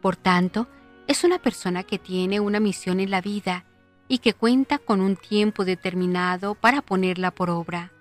Por 0.01 0.17
tanto, 0.17 0.69
es 1.09 1.25
una 1.25 1.41
persona 1.41 1.83
que 1.83 1.99
tiene 1.99 2.39
una 2.39 2.61
misión 2.61 3.01
en 3.01 3.11
la 3.11 3.21
vida 3.21 3.65
y 4.07 4.19
que 4.19 4.33
cuenta 4.33 4.79
con 4.79 5.01
un 5.01 5.17
tiempo 5.17 5.65
determinado 5.65 6.55
para 6.55 6.81
ponerla 6.81 7.33
por 7.33 7.51
obra. 7.51 7.93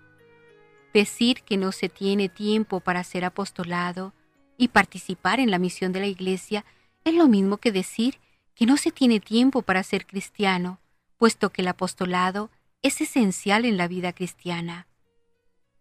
Decir 0.94 1.44
que 1.44 1.58
no 1.58 1.72
se 1.72 1.90
tiene 1.90 2.30
tiempo 2.30 2.80
para 2.80 3.04
ser 3.04 3.26
apostolado 3.26 4.14
y 4.58 4.70
participar 4.70 5.40
en 5.40 5.52
la 5.52 5.60
misión 5.60 5.92
de 5.92 6.00
la 6.00 6.08
Iglesia 6.08 6.66
es 7.04 7.14
lo 7.14 7.28
mismo 7.28 7.58
que 7.58 7.72
decir 7.72 8.20
que 8.56 8.66
no 8.66 8.76
se 8.78 8.92
tiene 8.92 9.20
tiempo 9.20 9.62
para 9.62 9.84
ser 9.84 10.06
cristiano, 10.06 10.80
puesto 11.18 11.52
que 11.52 11.62
el 11.62 11.68
apostolado 11.68 12.50
es 12.82 13.02
esencial 13.02 13.66
en 13.66 13.78
la 13.78 13.88
vida 13.88 14.14
cristiana. 14.14 14.88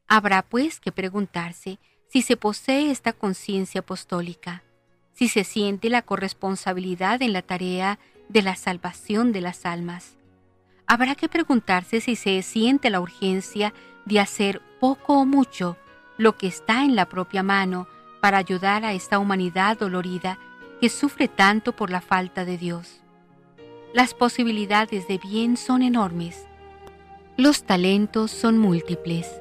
Habrá 0.06 0.42
pues 0.42 0.80
que 0.80 0.92
preguntarse 0.92 1.78
si 2.08 2.22
se 2.22 2.36
posee 2.36 2.90
esta 2.90 3.12
conciencia 3.12 3.80
apostólica, 3.80 4.62
si 5.12 5.28
se 5.28 5.44
siente 5.44 5.90
la 5.90 6.02
corresponsabilidad 6.02 7.20
en 7.22 7.32
la 7.32 7.42
tarea 7.42 7.98
de 8.28 8.42
la 8.42 8.56
salvación 8.56 9.32
de 9.32 9.40
las 9.40 9.66
almas. 9.66 10.16
Habrá 10.86 11.14
que 11.14 11.28
preguntarse 11.28 12.00
si 12.00 12.16
se 12.16 12.40
siente 12.42 12.88
la 12.88 13.00
urgencia 13.00 13.74
de 14.08 14.20
hacer 14.20 14.62
poco 14.80 15.18
o 15.18 15.26
mucho 15.26 15.76
lo 16.16 16.36
que 16.36 16.48
está 16.48 16.84
en 16.84 16.96
la 16.96 17.06
propia 17.06 17.42
mano 17.42 17.86
para 18.20 18.38
ayudar 18.38 18.84
a 18.84 18.94
esta 18.94 19.18
humanidad 19.18 19.78
dolorida 19.78 20.38
que 20.80 20.88
sufre 20.88 21.28
tanto 21.28 21.72
por 21.72 21.90
la 21.90 22.00
falta 22.00 22.44
de 22.44 22.56
Dios. 22.56 23.00
Las 23.92 24.14
posibilidades 24.14 25.06
de 25.08 25.18
bien 25.18 25.56
son 25.56 25.82
enormes. 25.82 26.46
Los 27.36 27.64
talentos 27.64 28.30
son 28.30 28.58
múltiples. 28.58 29.40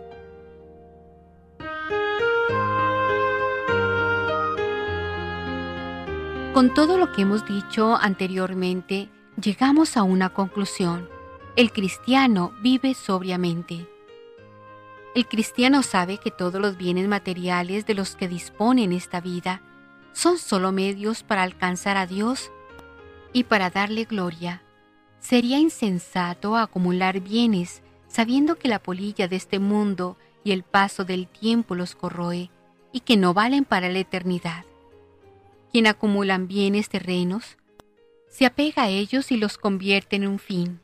Con 6.54 6.74
todo 6.74 6.98
lo 6.98 7.12
que 7.12 7.22
hemos 7.22 7.46
dicho 7.46 7.96
anteriormente, 7.96 9.10
llegamos 9.40 9.96
a 9.96 10.04
una 10.04 10.30
conclusión. 10.30 11.08
El 11.56 11.72
cristiano 11.72 12.52
vive 12.62 12.94
sobriamente. 12.96 13.88
El 15.18 15.28
cristiano 15.28 15.82
sabe 15.82 16.20
que 16.20 16.30
todos 16.30 16.62
los 16.62 16.78
bienes 16.78 17.08
materiales 17.08 17.88
de 17.88 17.96
los 17.96 18.16
que 18.16 18.28
dispone 18.28 18.84
en 18.84 18.94
esta 18.94 19.20
vida 19.20 19.64
son 20.14 20.38
solo 20.38 20.72
medios 20.72 21.24
para 21.24 21.42
alcanzar 21.42 21.98
a 21.98 22.06
Dios 22.06 22.52
y 23.34 23.46
para 23.46 23.72
darle 23.72 24.04
gloria. 24.04 24.62
Sería 25.20 25.58
insensato 25.58 26.56
acumular 26.56 27.20
bienes 27.20 27.82
sabiendo 28.08 28.60
que 28.60 28.68
la 28.68 28.78
polilla 28.78 29.28
de 29.28 29.38
este 29.38 29.58
mundo 29.58 30.18
y 30.44 30.52
el 30.52 30.62
paso 30.62 31.04
del 31.04 31.28
tiempo 31.28 31.74
los 31.74 31.96
corroe 31.96 32.52
y 32.92 33.00
que 33.00 33.18
no 33.18 33.34
valen 33.34 33.66
para 33.66 33.90
la 33.90 33.98
eternidad. 33.98 34.66
Quien 35.72 35.88
acumulan 35.88 36.48
bienes 36.48 36.90
terrenos, 36.90 37.58
se 38.30 38.46
apega 38.46 38.84
a 38.84 38.90
ellos 38.90 39.32
y 39.32 39.38
los 39.38 39.58
convierte 39.58 40.18
en 40.18 40.28
un 40.28 40.38
fin. 40.38 40.80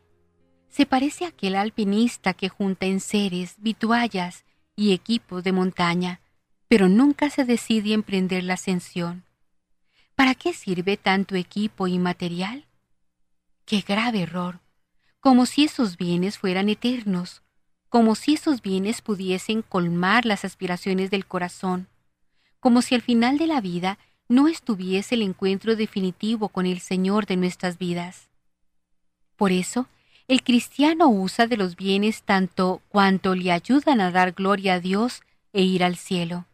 Se 0.73 0.87
parece 0.87 1.25
a 1.25 1.27
aquel 1.27 1.55
alpinista 1.55 2.33
que 2.33 2.49
junta 2.49 2.87
enseres, 2.87 3.57
vituallas 3.59 4.43
y 4.75 4.93
equipos 4.93 5.43
de 5.43 5.51
montaña, 5.51 6.19
pero 6.67 6.89
nunca 6.89 7.29
se 7.29 7.45
decide 7.45 7.91
a 7.91 7.93
emprender 7.93 8.43
la 8.43 8.55
ascensión. 8.55 9.23
¿Para 10.15 10.33
qué 10.33 10.51
sirve 10.51 10.97
tanto 10.97 11.35
equipo 11.35 11.85
y 11.85 11.99
material? 11.99 12.65
¡Qué 13.65 13.81
grave 13.81 14.21
error! 14.21 14.61
Como 15.19 15.45
si 15.45 15.63
esos 15.63 15.95
bienes 15.95 16.39
fueran 16.39 16.69
eternos, 16.69 17.43
como 17.87 18.15
si 18.15 18.33
esos 18.33 18.63
bienes 18.63 19.03
pudiesen 19.03 19.61
colmar 19.61 20.25
las 20.25 20.43
aspiraciones 20.43 21.11
del 21.11 21.27
corazón, 21.27 21.87
como 22.59 22.81
si 22.81 22.95
al 22.95 23.03
final 23.03 23.37
de 23.37 23.45
la 23.45 23.61
vida 23.61 23.99
no 24.27 24.47
estuviese 24.47 25.13
el 25.13 25.21
encuentro 25.21 25.75
definitivo 25.75 26.49
con 26.49 26.65
el 26.65 26.79
Señor 26.79 27.27
de 27.27 27.37
nuestras 27.37 27.77
vidas. 27.77 28.27
Por 29.35 29.51
eso, 29.51 29.87
el 30.27 30.43
cristiano 30.43 31.09
usa 31.09 31.47
de 31.47 31.57
los 31.57 31.75
bienes 31.75 32.23
tanto 32.23 32.81
cuanto 32.89 33.35
le 33.35 33.51
ayudan 33.51 33.99
a 33.99 34.11
dar 34.11 34.31
gloria 34.31 34.75
a 34.75 34.79
Dios 34.79 35.21
e 35.51 35.63
ir 35.63 35.83
al 35.83 35.97
cielo. 35.97 36.45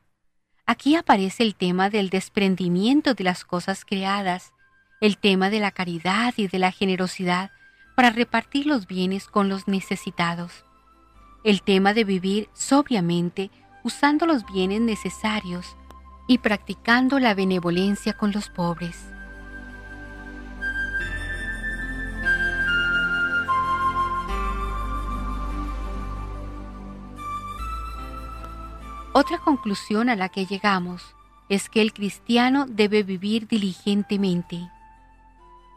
Aquí 0.65 0.95
aparece 0.95 1.43
el 1.43 1.55
tema 1.55 1.89
del 1.89 2.09
desprendimiento 2.09 3.13
de 3.13 3.23
las 3.23 3.45
cosas 3.45 3.85
creadas, 3.85 4.53
el 5.01 5.17
tema 5.17 5.49
de 5.49 5.59
la 5.59 5.71
caridad 5.71 6.33
y 6.37 6.47
de 6.47 6.59
la 6.59 6.71
generosidad 6.71 7.51
para 7.95 8.09
repartir 8.09 8.65
los 8.65 8.87
bienes 8.87 9.27
con 9.27 9.49
los 9.49 9.67
necesitados, 9.67 10.65
el 11.43 11.61
tema 11.61 11.93
de 11.93 12.03
vivir 12.03 12.49
sobriamente 12.53 13.51
usando 13.83 14.25
los 14.25 14.45
bienes 14.45 14.81
necesarios 14.81 15.75
y 16.27 16.39
practicando 16.39 17.19
la 17.19 17.33
benevolencia 17.33 18.13
con 18.13 18.31
los 18.31 18.49
pobres. 18.49 18.97
Otra 29.11 29.39
conclusión 29.39 30.07
a 30.09 30.15
la 30.15 30.29
que 30.29 30.45
llegamos 30.45 31.15
es 31.49 31.67
que 31.67 31.81
el 31.81 31.93
cristiano 31.93 32.67
debe 32.67 33.01
vivir 33.01 33.47
diligentemente. 33.47 34.69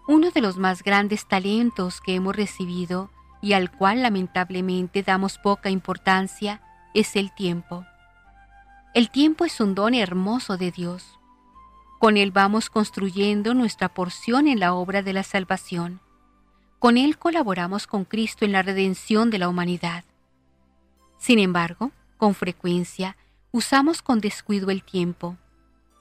Uno 0.07 0.31
de 0.31 0.43
los 0.43 0.59
más 0.59 0.83
grandes 0.83 1.27
talentos 1.27 2.03
que 2.03 2.15
hemos 2.15 2.37
recibido 2.37 3.11
y 3.41 3.55
al 3.55 3.71
cual 3.73 4.03
lamentablemente 4.03 5.03
damos 5.03 5.39
poca 5.39 5.71
importancia 5.71 6.61
es 6.93 7.17
el 7.17 7.33
tiempo. 7.33 7.87
El 8.95 9.11
tiempo 9.11 9.47
es 9.47 9.61
un 9.61 9.75
don 9.75 9.95
hermoso 9.95 10.59
de 10.59 10.71
Dios. 10.71 11.19
Con 11.99 12.19
él 12.19 12.33
vamos 12.33 12.69
construyendo 12.69 13.55
nuestra 13.55 13.89
porción 13.89 14.47
en 14.47 14.61
la 14.61 14.75
obra 14.75 15.01
de 15.01 15.15
la 15.15 15.23
salvación. 15.23 16.01
Con 16.79 16.99
él 16.99 17.17
colaboramos 17.17 17.87
con 17.87 18.05
Cristo 18.05 18.45
en 18.45 18.53
la 18.53 18.61
redención 18.61 19.31
de 19.31 19.39
la 19.39 19.49
humanidad. 19.49 20.05
Sin 21.17 21.39
embargo, 21.39 21.93
con 22.23 22.37
frecuencia 22.37 23.17
usamos 23.51 24.01
con 24.01 24.21
descuido 24.21 24.71
el 24.71 24.85
tiempo. 24.85 25.37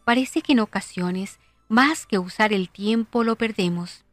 Parece 0.05 0.43
que 0.43 0.51
en 0.51 0.59
ocasiones, 0.59 1.39
más 1.67 2.05
que 2.05 2.19
usar 2.19 2.53
el 2.53 2.69
tiempo, 2.69 3.23
lo 3.23 3.35
perdemos. 3.35 4.05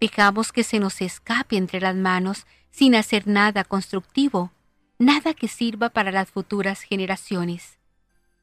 Dejamos 0.00 0.52
que 0.52 0.62
se 0.62 0.78
nos 0.78 1.02
escape 1.02 1.56
entre 1.56 1.80
las 1.80 1.96
manos 1.96 2.46
sin 2.70 2.94
hacer 2.94 3.26
nada 3.26 3.64
constructivo, 3.64 4.52
nada 5.00 5.34
que 5.34 5.48
sirva 5.48 5.88
para 5.88 6.12
las 6.12 6.30
futuras 6.30 6.82
generaciones 6.82 7.76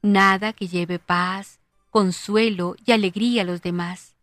nada 0.04 0.52
que 0.52 0.68
lleve 0.68 1.00
paz, 1.00 1.60
consuelo 1.90 2.76
y 2.86 2.92
alegría 2.92 3.42
a 3.44 3.46
los 3.46 3.62
demás. 3.62 4.16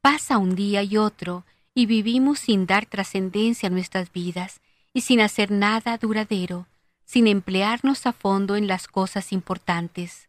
Pasa 0.00 0.38
un 0.38 0.54
día 0.54 0.82
y 0.84 0.96
otro 0.96 1.44
y 1.74 1.86
vivimos 1.86 2.38
sin 2.38 2.66
dar 2.66 2.86
trascendencia 2.86 3.66
a 3.66 3.70
nuestras 3.70 4.12
vidas 4.12 4.60
y 4.94 5.00
sin 5.02 5.20
hacer 5.20 5.50
nada 5.50 5.98
duradero, 5.98 6.68
sin 7.10 7.26
emplearnos 7.26 8.06
a 8.06 8.12
fondo 8.12 8.54
en 8.54 8.68
las 8.68 8.86
cosas 8.86 9.32
importantes. 9.32 10.28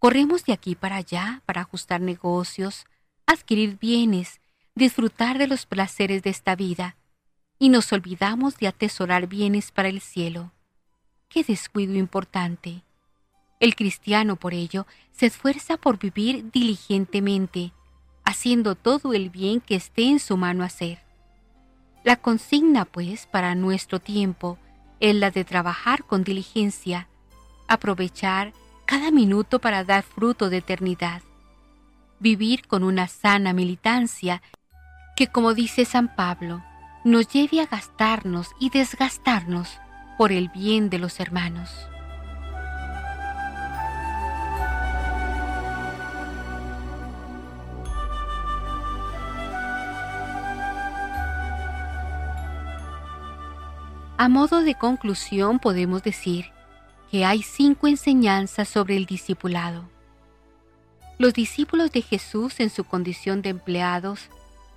Corremos 0.00 0.44
de 0.44 0.52
aquí 0.52 0.74
para 0.74 0.96
allá 0.96 1.42
para 1.46 1.60
ajustar 1.60 2.00
negocios, 2.00 2.86
adquirir 3.24 3.78
bienes, 3.78 4.40
disfrutar 4.74 5.38
de 5.38 5.46
los 5.46 5.66
placeres 5.66 6.24
de 6.24 6.30
esta 6.30 6.56
vida, 6.56 6.96
y 7.56 7.68
nos 7.68 7.92
olvidamos 7.92 8.56
de 8.56 8.66
atesorar 8.66 9.28
bienes 9.28 9.70
para 9.70 9.88
el 9.88 10.00
cielo. 10.00 10.50
¡Qué 11.28 11.44
descuido 11.44 11.94
importante! 11.94 12.82
El 13.60 13.76
cristiano, 13.76 14.34
por 14.34 14.54
ello, 14.54 14.88
se 15.12 15.26
esfuerza 15.26 15.76
por 15.76 16.00
vivir 16.00 16.50
diligentemente, 16.50 17.72
haciendo 18.24 18.74
todo 18.74 19.14
el 19.14 19.30
bien 19.30 19.60
que 19.60 19.76
esté 19.76 20.02
en 20.02 20.18
su 20.18 20.36
mano 20.36 20.64
hacer. 20.64 20.98
La 22.02 22.16
consigna, 22.16 22.86
pues, 22.86 23.28
para 23.28 23.54
nuestro 23.54 24.00
tiempo 24.00 24.58
es 25.00 25.14
la 25.14 25.30
de 25.30 25.44
trabajar 25.44 26.04
con 26.04 26.24
diligencia, 26.24 27.08
aprovechar 27.66 28.52
cada 28.84 29.10
minuto 29.10 29.58
para 29.58 29.84
dar 29.84 30.02
fruto 30.02 30.50
de 30.50 30.58
eternidad, 30.58 31.22
vivir 32.18 32.66
con 32.66 32.84
una 32.84 33.08
sana 33.08 33.52
militancia 33.52 34.42
que, 35.16 35.26
como 35.26 35.54
dice 35.54 35.84
San 35.84 36.14
Pablo, 36.14 36.62
nos 37.04 37.28
lleve 37.28 37.60
a 37.60 37.66
gastarnos 37.66 38.48
y 38.60 38.70
desgastarnos 38.70 39.78
por 40.18 40.32
el 40.32 40.48
bien 40.50 40.90
de 40.90 40.98
los 40.98 41.18
hermanos. 41.18 41.70
A 54.20 54.28
modo 54.28 54.60
de 54.60 54.74
conclusión 54.74 55.58
podemos 55.58 56.02
decir 56.02 56.50
que 57.10 57.24
hay 57.24 57.42
cinco 57.42 57.86
enseñanzas 57.86 58.68
sobre 58.68 58.98
el 58.98 59.06
discipulado. 59.06 59.88
Los 61.16 61.32
discípulos 61.32 61.90
de 61.90 62.02
Jesús 62.02 62.60
en 62.60 62.68
su 62.68 62.84
condición 62.84 63.40
de 63.40 63.48
empleados 63.48 64.28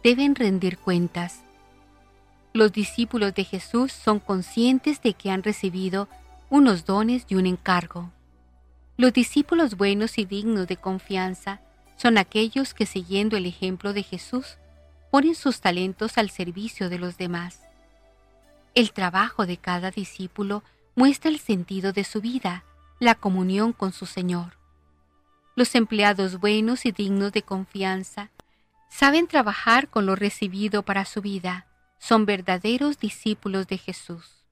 deben 0.01 0.35
rendir 0.35 0.77
cuentas. 0.77 1.41
Los 2.53 2.71
discípulos 2.71 3.35
de 3.35 3.43
Jesús 3.43 3.91
son 3.91 4.21
conscientes 4.21 5.01
de 5.01 5.13
que 5.13 5.29
han 5.29 5.43
recibido 5.43 6.07
unos 6.49 6.85
dones 6.85 7.25
y 7.27 7.35
un 7.35 7.45
encargo. 7.45 8.11
Los 8.95 9.11
discípulos 9.11 9.75
buenos 9.75 10.19
y 10.19 10.23
dignos 10.23 10.67
de 10.67 10.77
confianza 10.77 11.59
son 11.97 12.17
aquellos 12.17 12.73
que 12.73 12.85
siguiendo 12.85 13.35
el 13.35 13.45
ejemplo 13.45 13.91
de 13.91 14.03
Jesús 14.03 14.57
ponen 15.11 15.35
sus 15.35 15.59
talentos 15.59 16.17
al 16.17 16.29
servicio 16.29 16.87
de 16.87 16.97
los 16.97 17.17
demás. 17.17 17.59
El 18.75 18.91
trabajo 18.91 19.45
de 19.45 19.57
cada 19.57 19.91
discípulo 19.91 20.63
muestra 20.95 21.29
el 21.29 21.39
sentido 21.39 21.93
de 21.93 22.03
su 22.03 22.21
vida, 22.21 22.63
la 22.99 23.15
comunión 23.15 23.71
con 23.71 23.93
su 23.93 24.05
Señor. 24.05 24.57
Los 25.55 25.75
empleados 25.75 26.39
buenos 26.39 26.85
y 26.85 26.91
dignos 26.91 27.31
de 27.31 27.43
confianza 27.43 28.31
saben 28.89 29.27
trabajar 29.27 29.89
con 29.89 30.05
lo 30.05 30.15
recibido 30.15 30.83
para 30.83 31.05
su 31.05 31.21
vida, 31.21 31.67
son 31.99 32.25
verdaderos 32.25 32.97
discípulos 32.99 33.67
de 33.67 33.77
Jesús. 33.77 34.43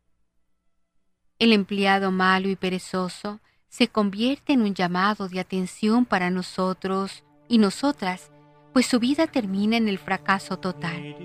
El 1.39 1.53
empleado 1.53 2.11
malo 2.11 2.49
y 2.49 2.55
perezoso 2.55 3.39
se 3.69 3.87
convierte 3.87 4.53
en 4.53 4.61
un 4.61 4.75
llamado 4.75 5.29
de 5.29 5.39
atención 5.39 6.05
para 6.05 6.29
nosotros 6.29 7.23
y 7.47 7.57
nosotras, 7.57 8.30
pues 8.73 8.85
su 8.85 8.99
vida 8.99 9.27
termina 9.27 9.77
en 9.77 9.87
el 9.87 9.97
fracaso 9.97 10.57
total. 10.57 11.15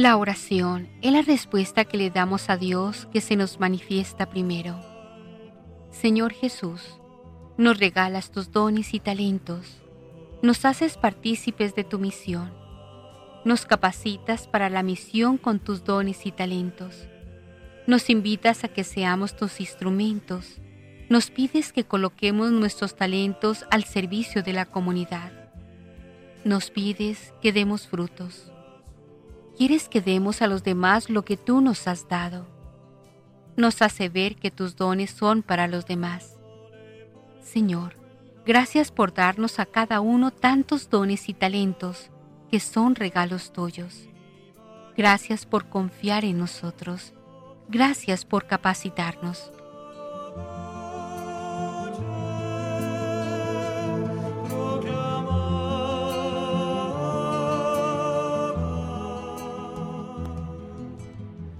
La 0.00 0.16
oración 0.16 0.88
es 1.02 1.12
la 1.12 1.20
respuesta 1.20 1.84
que 1.84 1.98
le 1.98 2.08
damos 2.08 2.48
a 2.48 2.56
Dios 2.56 3.06
que 3.12 3.20
se 3.20 3.36
nos 3.36 3.60
manifiesta 3.60 4.30
primero. 4.30 4.80
Señor 5.90 6.32
Jesús, 6.32 6.98
nos 7.58 7.78
regalas 7.78 8.30
tus 8.30 8.50
dones 8.50 8.94
y 8.94 9.00
talentos. 9.00 9.82
nos 10.40 10.64
haces 10.64 10.96
partícipes 10.96 11.74
de 11.74 11.84
tu 11.84 11.98
misión. 11.98 12.50
Nos 13.44 13.66
capacitas 13.66 14.48
para 14.48 14.70
la 14.70 14.82
misión 14.82 15.36
con 15.36 15.58
tus 15.58 15.84
dones 15.84 16.24
y 16.24 16.32
talentos. 16.32 17.06
Nos 17.86 18.08
invitas 18.08 18.64
a 18.64 18.68
que 18.68 18.84
seamos 18.84 19.36
tus 19.36 19.60
instrumentos. 19.60 20.62
Nos 21.10 21.30
pides 21.30 21.74
que 21.74 21.84
coloquemos 21.84 22.52
nuestros 22.52 22.96
talentos 22.96 23.66
al 23.70 23.84
servicio 23.84 24.42
de 24.42 24.54
la 24.54 24.64
comunidad. 24.64 25.30
Nos 26.42 26.70
pides 26.70 27.34
que 27.42 27.52
demos 27.52 27.86
frutos. 27.86 28.49
Quieres 29.60 29.90
que 29.90 30.00
demos 30.00 30.40
a 30.40 30.46
los 30.46 30.64
demás 30.64 31.10
lo 31.10 31.22
que 31.22 31.36
tú 31.36 31.60
nos 31.60 31.86
has 31.86 32.08
dado. 32.08 32.46
Nos 33.58 33.82
hace 33.82 34.08
ver 34.08 34.36
que 34.36 34.50
tus 34.50 34.74
dones 34.74 35.10
son 35.10 35.42
para 35.42 35.68
los 35.68 35.84
demás. 35.84 36.38
Señor, 37.42 38.00
Gracias 38.46 38.90
por 38.90 39.12
darnos 39.12 39.58
a 39.58 39.66
cada 39.66 40.00
uno 40.00 40.30
tantos 40.30 40.88
dones 40.88 41.28
y 41.28 41.34
talentos 41.34 42.10
que 42.50 42.58
son 42.58 42.94
regalos 42.94 43.52
tuyos. 43.52 44.08
Gracias 44.96 45.44
por 45.44 45.68
confiar 45.68 46.24
en 46.24 46.38
nosotros. 46.38 47.12
Gracias 47.68 48.24
por 48.24 48.46
capacitarnos. 48.46 49.52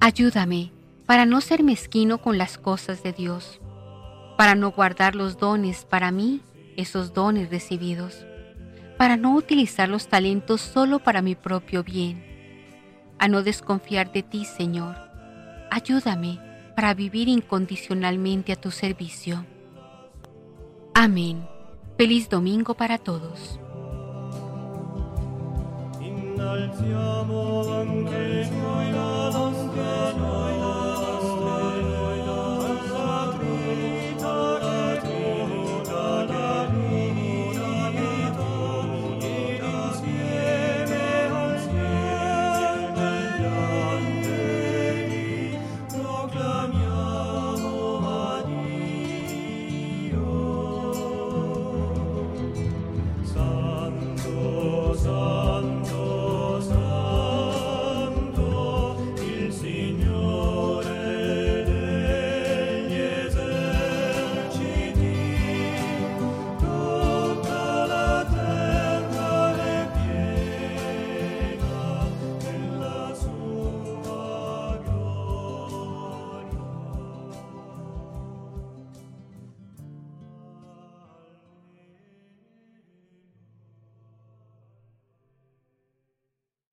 Ayúdame 0.03 0.72
para 1.05 1.26
no 1.26 1.42
ser 1.42 1.62
mezquino 1.62 2.18
con 2.18 2.38
las 2.38 2.57
cosas 2.57 3.03
de 3.03 3.12
Dios, 3.12 3.61
para 4.38 4.55
no 4.55 4.70
guardar 4.70 5.14
los 5.14 5.36
dones 5.36 5.84
para 5.84 6.11
mí 6.11 6.40
esos 6.78 7.12
dones 7.12 7.51
recibidos, 7.51 8.24
para 8.96 9.18
no 9.18 9.34
utilizar 9.34 9.90
los 9.90 10.09
talentos 10.09 10.62
solo 10.62 11.01
para 11.01 11.20
mi 11.20 11.34
propio 11.34 11.84
bien, 11.84 12.24
a 13.18 13.28
no 13.28 13.42
desconfiar 13.42 14.11
de 14.11 14.22
ti, 14.22 14.46
Señor. 14.46 14.96
Ayúdame 15.70 16.40
para 16.74 16.94
vivir 16.94 17.28
incondicionalmente 17.28 18.53
a 18.53 18.57
tu 18.57 18.70
servicio. 18.70 19.44
Amén. 20.94 21.46
Feliz 21.98 22.30
domingo 22.30 22.72
para 22.72 22.96
todos. 22.96 23.61
joy. 30.20 30.49